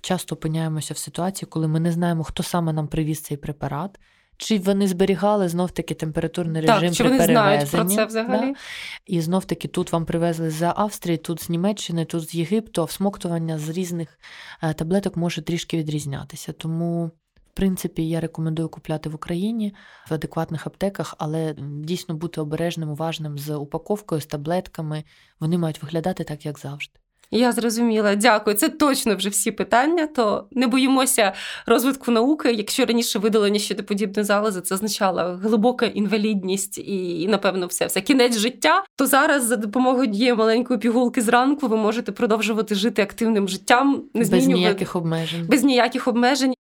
часто 0.01 0.35
опиняємося 0.35 0.93
в 0.93 0.97
ситуації, 0.97 1.49
коли 1.49 1.67
ми 1.67 1.79
не 1.79 1.91
знаємо, 1.91 2.23
хто 2.23 2.43
саме 2.43 2.73
нам 2.73 2.87
привіз 2.87 3.21
цей 3.21 3.37
препарат. 3.37 3.99
Чи 4.37 4.59
вони 4.59 4.87
зберігали 4.87 5.49
знов 5.49 5.71
таки 5.71 5.93
температурний 5.93 6.61
режим 6.61 6.81
так, 6.81 6.93
чи 6.93 7.03
при 7.03 7.11
вони 7.11 7.25
знають 7.25 7.71
про 7.71 7.85
це 7.85 8.05
взагалі? 8.05 8.51
Да? 8.51 8.59
І 9.05 9.21
знов 9.21 9.45
таки 9.45 9.67
тут 9.67 9.91
вам 9.91 10.05
привезли 10.05 10.49
з 10.49 10.73
Австрії, 10.75 11.17
тут 11.17 11.43
з 11.43 11.49
Німеччини, 11.49 12.05
тут 12.05 12.29
з 12.29 12.35
Єгипту, 12.35 12.81
а 12.81 12.85
всмоктування 12.85 13.59
з 13.59 13.69
різних 13.69 14.19
е, 14.63 14.73
таблеток 14.73 15.17
може 15.17 15.41
трішки 15.41 15.77
відрізнятися. 15.77 16.53
Тому, 16.53 17.05
в 17.35 17.53
принципі, 17.53 18.09
я 18.09 18.19
рекомендую 18.19 18.69
купляти 18.69 19.09
в 19.09 19.15
Україні 19.15 19.75
в 20.09 20.13
адекватних 20.13 20.67
аптеках, 20.67 21.15
але 21.17 21.55
дійсно 21.59 22.15
бути 22.15 22.41
обережним, 22.41 22.89
уважним 22.89 23.37
з 23.37 23.55
упаковкою, 23.55 24.21
з 24.21 24.25
таблетками. 24.25 25.03
Вони 25.39 25.57
мають 25.57 25.83
виглядати 25.83 26.23
так, 26.23 26.45
як 26.45 26.59
завжди. 26.59 26.99
Я 27.31 27.51
зрозуміла, 27.51 28.15
дякую. 28.15 28.55
Це 28.55 28.69
точно 28.69 29.15
вже 29.15 29.29
всі 29.29 29.51
питання. 29.51 30.07
То 30.07 30.47
не 30.51 30.67
боїмося 30.67 31.33
розвитку 31.65 32.11
науки. 32.11 32.51
Якщо 32.51 32.85
раніше 32.85 33.19
видалення 33.19 33.59
щодо 33.59 33.83
подібне 33.83 34.23
залози, 34.23 34.61
це 34.61 34.75
означало 34.75 35.39
глибока 35.43 35.85
інвалідність 35.85 36.77
і, 36.77 37.27
напевно, 37.29 37.67
все 37.67 37.85
все 37.85 38.01
кінець 38.01 38.37
життя. 38.37 38.83
То 38.95 39.05
зараз 39.05 39.43
за 39.43 39.55
допомогою 39.55 40.07
дієї 40.07 40.33
маленької 40.33 40.79
пігулки 40.79 41.21
зранку 41.21 41.67
ви 41.67 41.77
можете 41.77 42.11
продовжувати 42.11 42.75
жити 42.75 43.01
активним 43.01 43.47
життям, 43.47 44.03
не 44.13 44.25
без 44.25 44.47
ніяких 44.47 44.95
обмежень. 44.95 45.47
Без 45.47 45.63
ніяких 45.63 46.07
обмежень. 46.07 46.53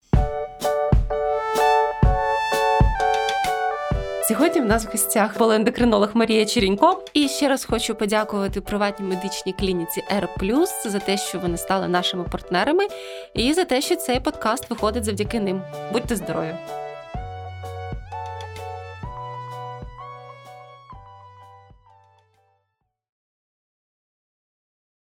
Сьогодні 4.36 4.60
в 4.60 4.64
нас 4.64 4.86
в 4.86 4.90
гостях 4.90 5.38
була 5.38 5.56
ендокринолог 5.56 6.10
Марія 6.14 6.44
Черінько. 6.44 7.02
І 7.12 7.28
ще 7.28 7.48
раз 7.48 7.64
хочу 7.64 7.94
подякувати 7.94 8.60
приватній 8.60 9.06
медичній 9.06 9.52
клініці 9.52 10.02
R+, 10.12 10.66
за 10.90 10.98
те, 10.98 11.16
що 11.16 11.38
вони 11.38 11.56
стали 11.56 11.88
нашими 11.88 12.24
партнерами, 12.24 12.86
і 13.34 13.52
за 13.52 13.64
те, 13.64 13.80
що 13.80 13.96
цей 13.96 14.20
подкаст 14.20 14.70
виходить 14.70 15.04
завдяки 15.04 15.40
ним. 15.40 15.62
Будьте 15.92 16.16
здорові! 16.16 16.54